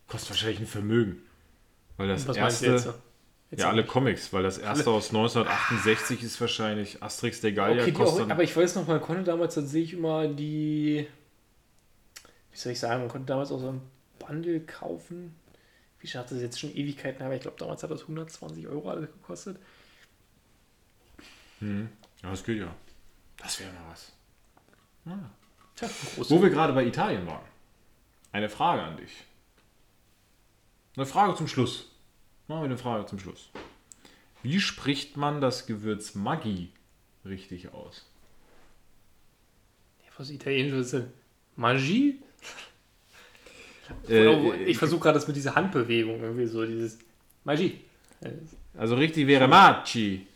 Kostet 0.09 0.32
wahrscheinlich 0.32 0.59
ein 0.59 0.67
Vermögen. 0.67 1.21
Weil 1.95 2.09
das 2.09 2.28
Was 2.28 2.38
meinst 2.38 2.61
erste. 2.63 2.95
Jetzt? 3.54 3.62
ja, 3.62 3.70
alle. 3.70 3.86
Comics, 3.86 4.34
weil 4.34 4.43
das 4.43 4.58
erste 4.58 4.89
aus 4.89 5.10
1968 5.10 6.24
ist 6.24 6.39
wahrscheinlich 6.41 7.01
Asterix 7.01 7.41
der 7.41 7.54
Gallier. 7.54 7.84
Okay, 7.84 7.95
auch, 8.04 8.30
aber 8.30 8.43
ich 8.43 8.56
weiß 8.56 8.76
noch, 8.76 8.88
man 8.88 9.01
konnte 9.01 9.24
damals 9.24 9.56
tatsächlich 9.56 9.93
immer 9.93 10.28
die, 10.28 11.08
wie 12.51 12.58
soll 12.58 12.72
ich 12.72 12.80
sagen, 12.80 13.01
man 13.01 13.10
konnte 13.10 13.28
damals 13.28 13.51
auch 13.51 13.60
so 13.60 13.70
ein 13.70 13.82
Bundle 14.20 14.60
kaufen. 14.62 15.36
Wie 15.99 16.08
schafft 16.08 16.32
das 16.32 16.41
jetzt 16.41 16.60
schon 16.60 16.76
Ewigkeiten 16.76 17.20
her? 17.20 17.28
aber 17.28 17.36
Ich 17.36 17.41
glaube, 17.41 17.58
damals 17.58 17.82
hat 17.84 17.91
das 17.91 18.01
120 18.01 18.68
Euro 18.68 18.89
alles 18.89 19.10
gekostet. 19.10 19.58
ja, 21.62 22.30
das 22.30 22.43
geht 22.43 22.60
ja. 22.60 22.76
Das 23.38 23.60
wäre 23.60 23.72
mal 23.72 23.91
was. 23.91 24.12
Tja, 25.76 25.88
ein 25.88 25.93
großes. 26.16 26.32
Wo 26.32 26.41
wir 26.41 26.49
gerade 26.49 26.74
bei 26.74 26.86
Italien 26.86 27.26
waren. 27.28 27.45
Eine 28.32 28.49
Frage 28.49 28.82
an 28.82 28.97
dich. 28.97 29.26
Eine 30.95 31.06
Frage 31.06 31.36
zum 31.36 31.47
Schluss. 31.47 31.93
Machen 32.48 32.62
wir 32.62 32.66
eine 32.66 32.78
Frage 32.78 33.06
zum 33.06 33.20
Schluss. 33.20 33.50
Wie 34.41 34.60
spricht 34.60 35.16
man 35.16 35.39
das 35.39 35.66
Gewürz 35.66 36.16
Maggi 36.16 36.70
richtig 37.26 37.74
aus? 37.74 38.06
Was 40.18 40.30
Italienisch 40.30 40.74
ist 40.74 40.94
denn? 40.94 41.08
Magie? 41.56 42.20
Äh, 44.08 44.64
ich 44.66 44.78
versuche 44.78 45.02
gerade 45.02 45.16
das 45.16 45.28
mit 45.28 45.36
dieser 45.36 45.56
Handbewegung 45.56 46.22
irgendwie 46.22 46.46
so, 46.46 46.66
dieses 46.66 47.00
Magie. 47.44 47.82
Also 48.78 48.96
richtig 48.96 49.28
wäre 49.28 49.48
Maggi. 49.48 50.28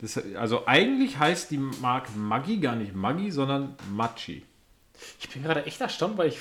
Das, 0.00 0.18
also 0.36 0.66
eigentlich 0.66 1.18
heißt 1.18 1.50
die 1.50 1.58
Marke 1.58 2.12
Maggi 2.12 2.58
gar 2.58 2.76
nicht 2.76 2.94
Maggi, 2.94 3.30
sondern 3.30 3.74
Maggi. 3.90 4.42
Ich 5.18 5.28
bin 5.30 5.42
gerade 5.42 5.64
echt 5.64 5.80
erstaunt, 5.80 6.18
weil 6.18 6.28
ich 6.28 6.38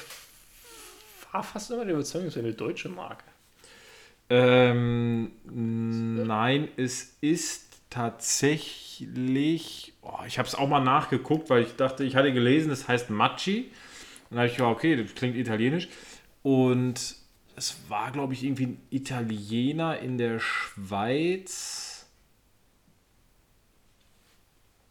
war 1.32 1.44
fast 1.44 1.72
immer 1.72 1.86
der 1.86 1.94
Überzeugung, 1.94 2.28
es 2.28 2.36
wäre 2.36 2.46
eine 2.46 2.56
deutsche 2.56 2.90
Marke. 2.90 3.24
Ähm, 4.30 5.32
nein, 5.46 6.70
es 6.78 7.18
ist 7.22 7.82
tatsächlich. 7.90 9.94
Oh, 10.02 10.20
ich 10.26 10.40
habe 10.40 10.48
es 10.48 10.56
auch 10.56 10.68
mal 10.68 10.80
nachgeguckt, 10.80 11.50
weil 11.50 11.64
ich 11.64 11.76
dachte, 11.76 12.04
ich 12.04 12.16
hatte 12.16 12.34
gelesen, 12.34 12.72
es 12.72 12.88
heißt 12.88 13.10
Maggi. 13.10 13.72
Und 14.30 14.36
da 14.36 14.38
habe 14.38 14.48
ich 14.48 14.58
gedacht, 14.58 14.72
okay, 14.72 14.96
das 14.96 15.14
klingt 15.14 15.36
italienisch. 15.36 15.90
Und 16.42 17.16
es 17.56 17.78
war, 17.88 18.12
glaube 18.12 18.34
ich, 18.34 18.44
irgendwie 18.44 18.66
ein 18.66 18.82
Italiener 18.90 20.00
in 20.00 20.18
der 20.18 20.40
Schweiz. 20.40 22.08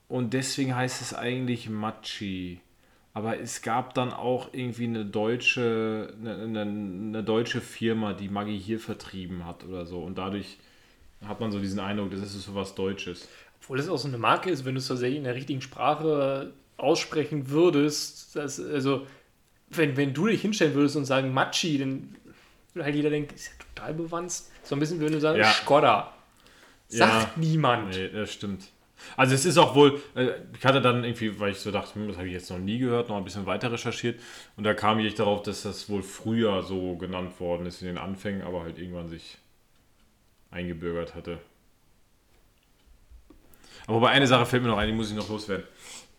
Und 0.09 0.35
deswegen 0.35 0.77
heißt 0.77 1.01
es 1.01 1.15
eigentlich 1.15 1.69
Maggi. 1.69 2.61
Aber 3.15 3.39
es 3.39 3.61
gab 3.61 3.95
dann 3.95 4.13
auch 4.13 4.49
irgendwie 4.53 4.85
eine 4.85 5.05
deutsche, 5.05 6.15
eine, 6.19 6.35
eine, 6.35 6.61
eine 6.63 7.23
deutsche 7.23 7.61
Firma, 7.61 8.15
die 8.15 8.29
Maggi 8.29 8.59
hier 8.59 8.81
vertrieben 8.81 9.45
hat 9.45 9.65
oder 9.65 9.85
so. 9.85 10.01
Und 10.01 10.17
dadurch 10.17 10.57
hat 11.27 11.41
man 11.41 11.53
so 11.53 11.61
diesen 11.61 11.79
Eindruck, 11.79 12.11
das 12.11 12.21
ist 12.21 12.43
so 12.43 12.55
was 12.55 12.75
Deutsches. 12.75 13.29
Obwohl 13.61 13.79
es 13.79 13.89
auch 13.89 13.99
so 13.99 14.09
eine 14.09 14.19
Marke 14.19 14.51
ist, 14.51 14.65
wenn 14.65 14.75
du 14.75 14.79
es 14.79 14.89
tatsächlich 14.89 15.19
in 15.19 15.25
der 15.25 15.35
richtigen 15.35 15.61
Sprache 15.61 16.53
aussprechen 16.79 17.51
würdest, 17.51 18.35
dass, 18.35 18.59
also, 18.59 19.07
wenn, 19.71 19.97
wenn 19.97 20.15
du 20.15 20.27
dich 20.27 20.41
hinstellen 20.41 20.75
würdest 20.75 20.97
und 20.97 21.05
sagen 21.05 21.33
Machi, 21.33 21.79
dann 21.79 22.17
würde 22.75 22.85
halt 22.87 22.95
jeder 22.95 23.11
denken, 23.11 23.35
ist 23.35 23.47
ja 23.47 23.53
total 23.75 23.95
bewandt. 23.95 24.33
So 24.63 24.75
ein 24.75 24.81
bisschen, 24.81 25.01
wenn 25.01 25.13
du 25.13 25.21
sagst, 25.21 25.39
Ja. 25.39 25.51
Skoda. 25.51 26.15
Sagt 26.89 27.37
Ja. 27.37 27.43
niemand. 27.43 27.91
Nee, 27.91 28.09
das 28.09 28.33
stimmt. 28.33 28.65
Also 29.17 29.35
es 29.35 29.45
ist 29.45 29.59
auch 29.59 29.75
wohl, 29.75 30.01
äh, 30.15 30.31
ich 30.57 30.65
hatte 30.65 30.81
dann 30.81 31.05
irgendwie, 31.05 31.39
weil 31.39 31.53
ich 31.53 31.59
so 31.59 31.71
dachte, 31.71 31.95
hm, 31.95 32.09
das 32.09 32.17
habe 32.17 32.27
ich 32.27 32.33
jetzt 32.33 32.51
noch 32.51 32.59
nie 32.59 32.79
gehört, 32.79 33.09
noch 33.09 33.17
ein 33.17 33.25
bisschen 33.25 33.47
weiter 33.47 33.73
recherchiert 33.73 34.21
und 34.57 34.65
da 34.65 34.75
kam 34.75 34.99
ich 34.99 35.15
darauf, 35.15 35.43
dass 35.43 35.63
das 35.63 35.89
wohl 35.89 36.03
früher 36.03 36.63
so 36.63 36.97
genannt 36.97 37.39
worden 37.41 37.67
ist 37.67 37.83
in 37.83 37.89
den 37.89 37.99
Anfängen, 37.99 38.43
aber 38.43 38.63
halt 38.63 38.79
irgendwann 38.79 39.09
sich 39.09 39.39
eingebürgert 40.51 41.15
hatte. 41.15 41.39
Aber 43.87 44.01
bei 44.01 44.11
einer 44.11 44.27
Sache 44.27 44.47
fällt 44.47 44.63
mir 44.63 44.69
noch 44.69 44.79
ein, 44.79 44.89
die 44.89 44.95
muss 44.95 45.11
ich 45.11 45.17
noch 45.17 45.29
loswerden. 45.29 45.67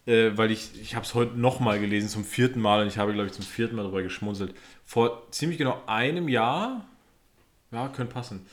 Äh, 0.05 0.31
weil 0.37 0.51
ich, 0.51 0.79
ich 0.81 0.95
habe 0.95 1.05
es 1.05 1.13
heute 1.13 1.39
nochmal 1.39 1.79
gelesen, 1.79 2.09
zum 2.09 2.25
vierten 2.25 2.59
Mal 2.59 2.81
und 2.81 2.87
ich 2.87 2.97
habe, 2.97 3.13
glaube 3.13 3.27
ich, 3.27 3.33
zum 3.33 3.45
vierten 3.45 3.75
Mal 3.75 3.83
darüber 3.83 4.03
geschmunzelt. 4.03 4.53
Vor 4.83 5.31
ziemlich 5.31 5.57
genau 5.57 5.81
einem 5.85 6.27
Jahr, 6.27 6.85
ja, 7.71 7.87
könnte 7.87 8.13
passen, 8.13 8.45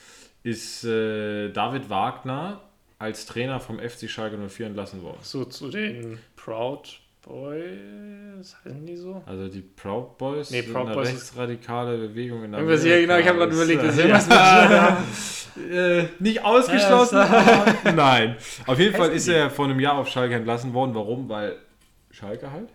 ist 0.43 0.85
äh, 0.85 1.49
David 1.51 1.89
Wagner 1.89 2.61
als 3.01 3.25
Trainer 3.25 3.59
vom 3.59 3.79
FC 3.79 4.09
Schalke 4.09 4.37
04 4.37 4.67
entlassen 4.67 5.01
worden. 5.01 5.17
So 5.21 5.45
zu 5.45 5.69
den 5.69 6.19
Proud 6.35 6.99
Boys, 7.23 8.55
heißen 8.65 8.85
die 8.85 8.95
so? 8.95 9.21
Also 9.25 9.47
die 9.47 9.61
Proud 9.61 10.17
Boys 10.17 10.49
Nee, 10.51 10.63
Proud 10.63 10.87
eine 10.87 10.95
Boys 10.95 11.09
rechtsradikale 11.09 11.97
Bewegung 11.97 12.43
in 12.43 12.53
Irgendwas, 12.53 12.83
ja, 12.83 12.99
genau, 12.99 13.17
ich 13.17 13.27
habe 13.27 13.37
gerade 13.39 13.53
überlegt, 13.53 13.83
das 13.83 13.95
ist 13.95 13.99
irgendwas 13.99 15.47
äh, 15.71 16.05
nicht 16.19 16.43
ausgeschlossen, 16.43 17.17
aber 17.17 17.91
nein. 17.95 18.37
Auf 18.65 18.79
jeden 18.79 18.95
Fall 18.95 19.09
ist 19.11 19.27
er 19.27 19.49
vor 19.49 19.65
einem 19.65 19.79
Jahr 19.79 19.97
auf 19.97 20.07
Schalke 20.07 20.35
entlassen 20.35 20.73
worden. 20.73 20.95
Warum? 20.95 21.29
Weil 21.29 21.57
Schalke 22.11 22.51
halt. 22.51 22.69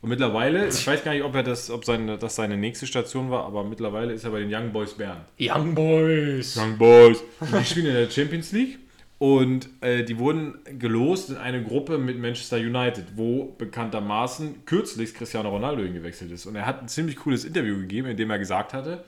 Und 0.00 0.10
mittlerweile, 0.10 0.68
ich 0.68 0.86
weiß 0.86 1.02
gar 1.02 1.12
nicht, 1.12 1.24
ob 1.24 1.34
er 1.34 1.42
das, 1.42 1.70
ob 1.70 1.84
seine, 1.86 2.18
das 2.18 2.36
seine 2.36 2.58
nächste 2.58 2.86
Station 2.86 3.30
war, 3.30 3.44
aber 3.44 3.64
mittlerweile 3.64 4.12
ist 4.12 4.24
er 4.24 4.30
bei 4.30 4.40
den 4.40 4.54
Young 4.54 4.72
Boys 4.72 4.92
Bern. 4.92 5.24
Young 5.38 5.74
Boys. 5.74 6.56
Young 6.58 6.76
Boys. 6.76 7.22
Und 7.40 7.52
die 7.58 7.64
spielen 7.64 7.86
in 7.86 7.94
der 7.94 8.10
Champions 8.10 8.52
League. 8.52 8.83
Und 9.18 9.68
äh, 9.80 10.04
die 10.04 10.18
wurden 10.18 10.58
gelost 10.78 11.30
in 11.30 11.36
eine 11.36 11.62
Gruppe 11.62 11.98
mit 11.98 12.18
Manchester 12.18 12.56
United, 12.56 13.16
wo 13.16 13.54
bekanntermaßen 13.56 14.64
kürzlich 14.66 15.14
Cristiano 15.14 15.50
Ronaldo 15.50 15.82
hingewechselt 15.82 16.30
ist. 16.32 16.46
Und 16.46 16.56
er 16.56 16.66
hat 16.66 16.82
ein 16.82 16.88
ziemlich 16.88 17.16
cooles 17.16 17.44
Interview 17.44 17.78
gegeben, 17.78 18.08
in 18.08 18.16
dem 18.16 18.30
er 18.30 18.38
gesagt 18.38 18.72
hatte, 18.74 19.04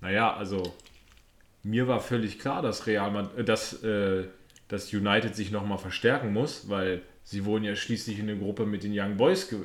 naja, 0.00 0.32
also 0.32 0.62
mir 1.64 1.88
war 1.88 2.00
völlig 2.00 2.38
klar, 2.38 2.62
dass 2.62 2.86
Real 2.86 3.10
Mad- 3.10 3.36
äh, 3.36 3.44
dass, 3.44 3.82
äh, 3.82 4.24
dass 4.68 4.92
United 4.94 5.34
sich 5.34 5.50
nochmal 5.50 5.78
verstärken 5.78 6.32
muss, 6.32 6.68
weil 6.68 7.02
sie 7.24 7.44
wurden 7.44 7.64
ja 7.64 7.74
schließlich 7.74 8.18
in 8.18 8.30
eine 8.30 8.38
Gruppe 8.38 8.64
mit 8.64 8.84
den 8.84 8.92
Young 8.98 9.16
Boys 9.16 9.48
ge 9.48 9.58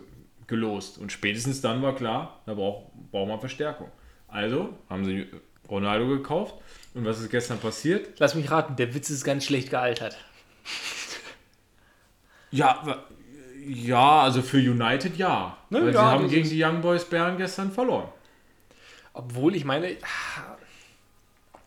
gelost. 0.46 0.98
Und 0.98 1.12
spätestens 1.12 1.62
dann 1.62 1.82
war 1.82 1.96
klar, 1.96 2.42
da 2.46 2.54
braucht 2.54 2.88
braucht 3.12 3.30
man 3.30 3.40
Verstärkung. 3.40 3.88
Also 4.28 4.74
haben 4.90 5.06
sie 5.06 5.28
Ronaldo 5.70 6.08
gekauft. 6.08 6.56
Und 6.94 7.06
was 7.06 7.20
ist 7.20 7.30
gestern 7.30 7.60
passiert? 7.60 8.20
Lass 8.20 8.36
mich 8.36 8.52
raten, 8.52 8.76
der 8.76 8.94
Witz 8.94 9.10
ist 9.10 9.24
ganz 9.24 9.46
schlecht 9.46 9.70
gealtert. 9.70 10.18
Ja, 12.52 13.04
ja, 13.66 14.22
also 14.22 14.42
für 14.42 14.58
United 14.58 15.18
ja. 15.18 15.58
Ne, 15.70 15.82
weil 15.82 15.88
sie 15.88 15.94
ja, 15.94 16.12
haben 16.12 16.24
das 16.24 16.32
gegen 16.32 16.50
die 16.50 16.64
Young 16.64 16.82
Boys 16.82 17.06
Bern 17.06 17.38
gestern 17.38 17.72
verloren. 17.72 18.10
Obwohl 19.14 19.56
ich 19.56 19.66
meine, 19.66 19.88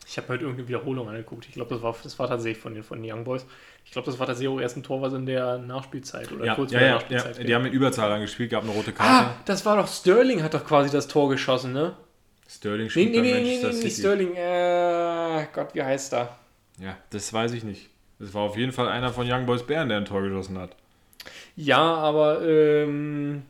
ich 0.05 0.17
habe 0.17 0.27
mir 0.27 0.33
heute 0.33 0.43
irgendeine 0.43 0.67
Wiederholung 0.69 1.09
angeguckt. 1.09 1.45
Ich 1.47 1.53
glaube, 1.53 1.73
das 1.73 1.83
war, 1.83 1.95
das 2.01 2.17
war 2.19 2.27
tatsächlich 2.27 2.61
von 2.61 2.73
den, 2.73 2.83
von 2.83 3.01
den 3.01 3.11
Young 3.11 3.23
Boys. 3.23 3.45
Ich 3.83 3.91
glaube, 3.91 4.05
das 4.05 4.19
war 4.19 4.27
tatsächlich 4.27 4.53
auch 4.53 4.61
erst 4.61 4.77
ein 4.77 4.83
Tor, 4.83 5.01
was 5.01 5.13
in 5.13 5.25
der 5.25 5.57
Nachspielzeit 5.57 6.31
oder 6.31 6.45
Ja, 6.45 6.55
kurz 6.55 6.71
ja, 6.71 6.79
vor 6.79 6.87
der 6.87 6.87
ja, 6.87 6.93
ja. 6.93 7.15
Nachspielzeit 7.17 7.47
Die 7.47 7.55
haben 7.55 7.65
in 7.65 7.73
Überzahl 7.73 8.11
angespielt, 8.11 8.51
gab 8.51 8.63
eine 8.63 8.71
rote 8.71 8.93
Karte. 8.93 9.29
Ah, 9.29 9.35
das 9.45 9.65
war 9.65 9.77
doch 9.77 9.87
Sterling, 9.87 10.43
hat 10.43 10.53
doch 10.53 10.65
quasi 10.65 10.89
das 10.89 11.07
Tor 11.07 11.29
geschossen, 11.29 11.73
ne? 11.73 11.95
Sterling 12.49 12.83
Nee, 12.85 12.89
spielt 12.89 13.11
nee, 13.11 13.17
bei 13.17 13.21
nee, 13.23 13.31
nee, 13.33 13.39
Manchester 13.41 13.67
nee, 13.69 13.73
nicht 13.83 13.95
City. 13.95 14.01
Sterling. 14.01 14.35
Äh, 14.35 15.47
Gott, 15.53 15.75
wie 15.75 15.83
heißt 15.83 16.13
er? 16.13 16.37
Ja, 16.79 16.97
das 17.09 17.31
weiß 17.33 17.53
ich 17.53 17.63
nicht. 17.63 17.89
Das 18.19 18.33
war 18.33 18.43
auf 18.43 18.57
jeden 18.57 18.71
Fall 18.71 18.87
einer 18.87 19.11
von 19.11 19.29
Young 19.29 19.45
Boys 19.45 19.63
Bern, 19.63 19.89
der 19.89 19.97
ein 19.97 20.05
Tor 20.05 20.21
geschossen 20.21 20.57
hat. 20.57 20.75
Ja, 21.55 21.79
aber, 21.81 22.41
ähm, 22.41 23.43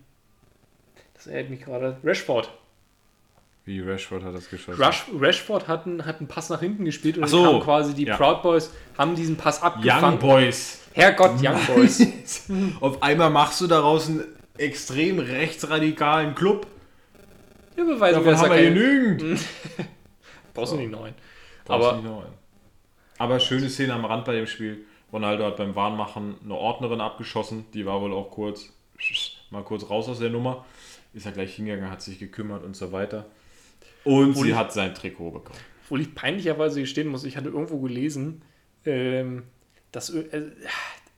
das 1.14 1.28
erinnert 1.28 1.50
mich 1.52 1.62
gerade. 1.62 1.98
Rashford. 2.04 2.50
Wie 3.66 3.82
Rashford 3.82 4.24
hat 4.24 4.34
das 4.34 4.50
geschossen. 4.50 4.82
Rush, 4.82 5.06
Rashford 5.14 5.68
hat 5.68 5.86
einen, 5.86 6.06
hat 6.06 6.20
einen 6.20 6.28
Pass 6.28 6.50
nach 6.50 6.62
hinten 6.62 6.86
gespielt 6.86 7.18
und 7.18 7.24
dann 7.24 7.30
so, 7.30 7.44
kam 7.44 7.62
quasi 7.62 7.94
die 7.94 8.06
ja. 8.06 8.16
Proud 8.16 8.42
Boys, 8.42 8.72
haben 8.98 9.16
diesen 9.16 9.36
Pass 9.36 9.60
Young 9.60 9.66
abgefangen. 9.68 10.20
Boys. 10.20 10.80
Herrgott, 10.94 11.34
Young 11.44 11.60
Boys. 11.76 12.02
Auf 12.80 13.04
einmal 13.04 13.30
machst 13.30 13.60
du 13.62 13.68
daraus 13.68 14.08
einen 14.08 14.24
extrem 14.58 15.20
rechtsradikalen 15.20 16.34
Club. 16.34 16.66
Ja, 17.78 17.84
beweisen 17.84 18.24
Davon 18.24 18.38
haben 18.38 18.50
wir 18.50 18.56
kein- 18.58 18.74
genügend. 18.74 19.40
Brauchst 20.54 20.74
du 20.74 20.78
nicht 20.78 20.92
neuen. 20.92 21.14
Brauchst 21.66 21.88
Aber 21.90 21.98
nicht 22.02 22.10
einen. 22.10 22.34
Aber 23.20 23.40
schöne 23.40 23.70
Szene 23.70 23.94
am 23.94 24.06
Rand 24.06 24.26
bei 24.26 24.34
dem 24.34 24.48
Spiel. 24.48 24.86
Ronaldo 25.14 25.46
hat 25.46 25.58
beim 25.58 25.76
Warnmachen 25.76 26.36
eine 26.44 26.56
Ordnerin 26.56 27.02
abgeschossen. 27.02 27.66
Die 27.74 27.86
war 27.86 28.02
wohl 28.02 28.14
auch 28.14 28.30
kurz, 28.32 28.74
mal 29.52 29.64
kurz 29.64 29.90
raus 29.90 30.10
aus 30.10 30.20
der 30.20 30.30
Nummer. 30.30 30.66
Ist 31.14 31.26
er 31.26 31.32
gleich 31.32 31.56
hingegangen, 31.56 31.90
hat 31.90 32.02
sich 32.02 32.20
gekümmert 32.20 32.64
und 32.64 32.76
so 32.76 32.92
weiter. 32.92 33.26
Und 34.04 34.32
Obwohl 34.32 34.46
sie 34.48 34.56
hat 34.56 34.74
sein 34.74 34.94
Trikot 34.94 35.32
bekommen. 35.32 35.60
Obwohl 35.86 36.02
ich 36.02 36.14
peinlicherweise 36.16 36.82
gestehen 36.82 37.08
muss, 37.08 37.24
ich 37.24 37.38
hatte 37.38 37.50
irgendwo 37.50 37.80
gelesen, 37.80 38.42
ähm, 38.86 39.44
dass, 39.92 40.10
äh, 40.10 40.52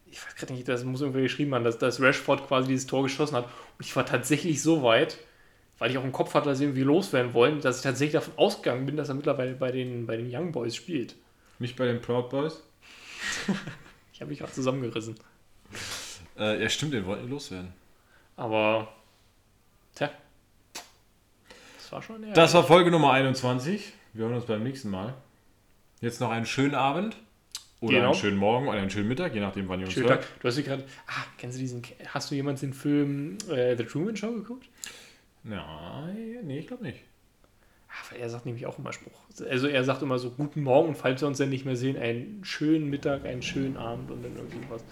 ich 0.05 0.23
weiß 0.25 0.35
gerade 0.35 0.53
nicht, 0.53 0.67
das 0.67 0.83
muss 0.83 1.01
irgendwer 1.01 1.23
geschrieben 1.23 1.53
haben, 1.55 1.63
dass, 1.63 1.77
dass 1.77 2.01
Rashford 2.01 2.47
quasi 2.47 2.67
dieses 2.69 2.87
Tor 2.87 3.03
geschossen 3.03 3.35
hat. 3.35 3.45
Und 3.45 3.85
ich 3.85 3.95
war 3.95 4.05
tatsächlich 4.05 4.61
so 4.61 4.83
weit, 4.83 5.17
weil 5.79 5.89
ich 5.91 5.97
auch 5.97 6.03
im 6.03 6.11
Kopf 6.11 6.33
hatte, 6.33 6.49
dass 6.49 6.59
sie 6.59 6.65
irgendwie 6.65 6.83
loswerden 6.83 7.33
wollen, 7.33 7.61
dass 7.61 7.77
ich 7.77 7.83
tatsächlich 7.83 8.13
davon 8.13 8.33
ausgegangen 8.37 8.85
bin, 8.85 8.95
dass 8.97 9.09
er 9.09 9.15
mittlerweile 9.15 9.53
bei 9.53 9.71
den, 9.71 10.05
bei 10.05 10.17
den 10.17 10.33
Young 10.33 10.51
Boys 10.51 10.75
spielt. 10.75 11.15
Nicht 11.57 11.75
bei 11.75 11.85
den 11.85 12.01
Proud 12.01 12.29
Boys? 12.29 12.61
Ich 14.13 14.21
habe 14.21 14.31
mich 14.31 14.39
gerade 14.39 14.51
zusammengerissen. 14.51 15.15
Äh, 16.37 16.61
ja, 16.61 16.67
stimmt, 16.67 16.91
den 16.93 17.05
wollten 17.05 17.23
die 17.25 17.31
loswerden. 17.31 17.71
Aber, 18.35 18.93
tja, 19.95 20.11
das 21.77 21.89
war 21.93 22.01
schon. 22.01 22.33
Das 22.33 22.53
war 22.53 22.65
Folge 22.65 22.91
Nummer 22.91 23.13
21. 23.13 23.93
Wir 24.11 24.25
hören 24.25 24.35
uns 24.35 24.43
beim 24.43 24.61
nächsten 24.61 24.89
Mal. 24.89 25.13
Jetzt 26.01 26.19
noch 26.19 26.31
einen 26.31 26.45
schönen 26.45 26.75
Abend. 26.75 27.15
Oder 27.79 27.93
Genau. 27.93 28.05
einen 28.11 28.15
schönen 28.19 28.37
Morgen 28.37 28.67
oder 28.67 28.77
einen 28.77 28.89
schönen 28.89 29.07
Mittag, 29.07 29.33
je 29.33 29.39
nachdem, 29.39 29.69
wann 29.69 29.79
ihr 29.79 29.85
uns 29.85 29.93
Schönen 29.93 30.09
hört. 30.09 30.23
Tag. 30.23 30.39
Du 30.41 30.47
hast 30.49 30.61
gerade. 30.61 30.83
Ah, 31.07 31.23
kennst 31.37 31.55
du 31.57 31.61
diesen. 31.61 31.81
Hast 32.09 32.29
du 32.29 32.35
jemals 32.35 32.59
den 32.59 32.73
Film 32.73 33.37
äh, 33.49 33.77
The 33.77 33.85
Truman 33.85 34.17
Show 34.17 34.33
geguckt? 34.33 34.67
Nein, 35.43 36.39
nee, 36.43 36.59
ich 36.59 36.67
glaube 36.67 36.83
nicht. 36.83 36.99
Weil 38.11 38.19
er 38.21 38.29
sagt 38.29 38.45
nämlich 38.45 38.65
auch 38.65 38.77
immer 38.77 38.93
Spruch. 38.93 39.19
Also 39.49 39.67
er 39.67 39.83
sagt 39.83 40.01
immer 40.03 40.19
so 40.19 40.29
guten 40.31 40.61
Morgen 40.61 40.89
und 40.89 40.95
falls 40.97 41.21
wir 41.21 41.27
uns 41.27 41.37
dann 41.39 41.49
nicht 41.49 41.65
mehr 41.65 41.75
sehen, 41.75 41.97
einen 41.97 42.43
schönen 42.43 42.89
Mittag, 42.89 43.25
einen 43.25 43.41
schönen 43.41 43.77
Abend 43.77 44.11
und 44.11 44.23
dann 44.23 44.35
irgendwie 44.35 44.59
was. 44.69 44.83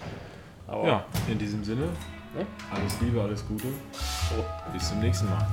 Aber 0.68 0.88
Ja, 0.88 1.06
in 1.30 1.38
diesem 1.38 1.64
Sinne, 1.64 1.88
Ne? 2.36 2.46
alles 2.72 3.00
Liebe, 3.02 3.22
alles 3.22 3.48
Gute. 3.48 3.68
so. 3.94 4.46
Bis 4.74 4.90
zum 4.90 5.00
nächsten 5.00 5.30
Mal. 5.30 5.48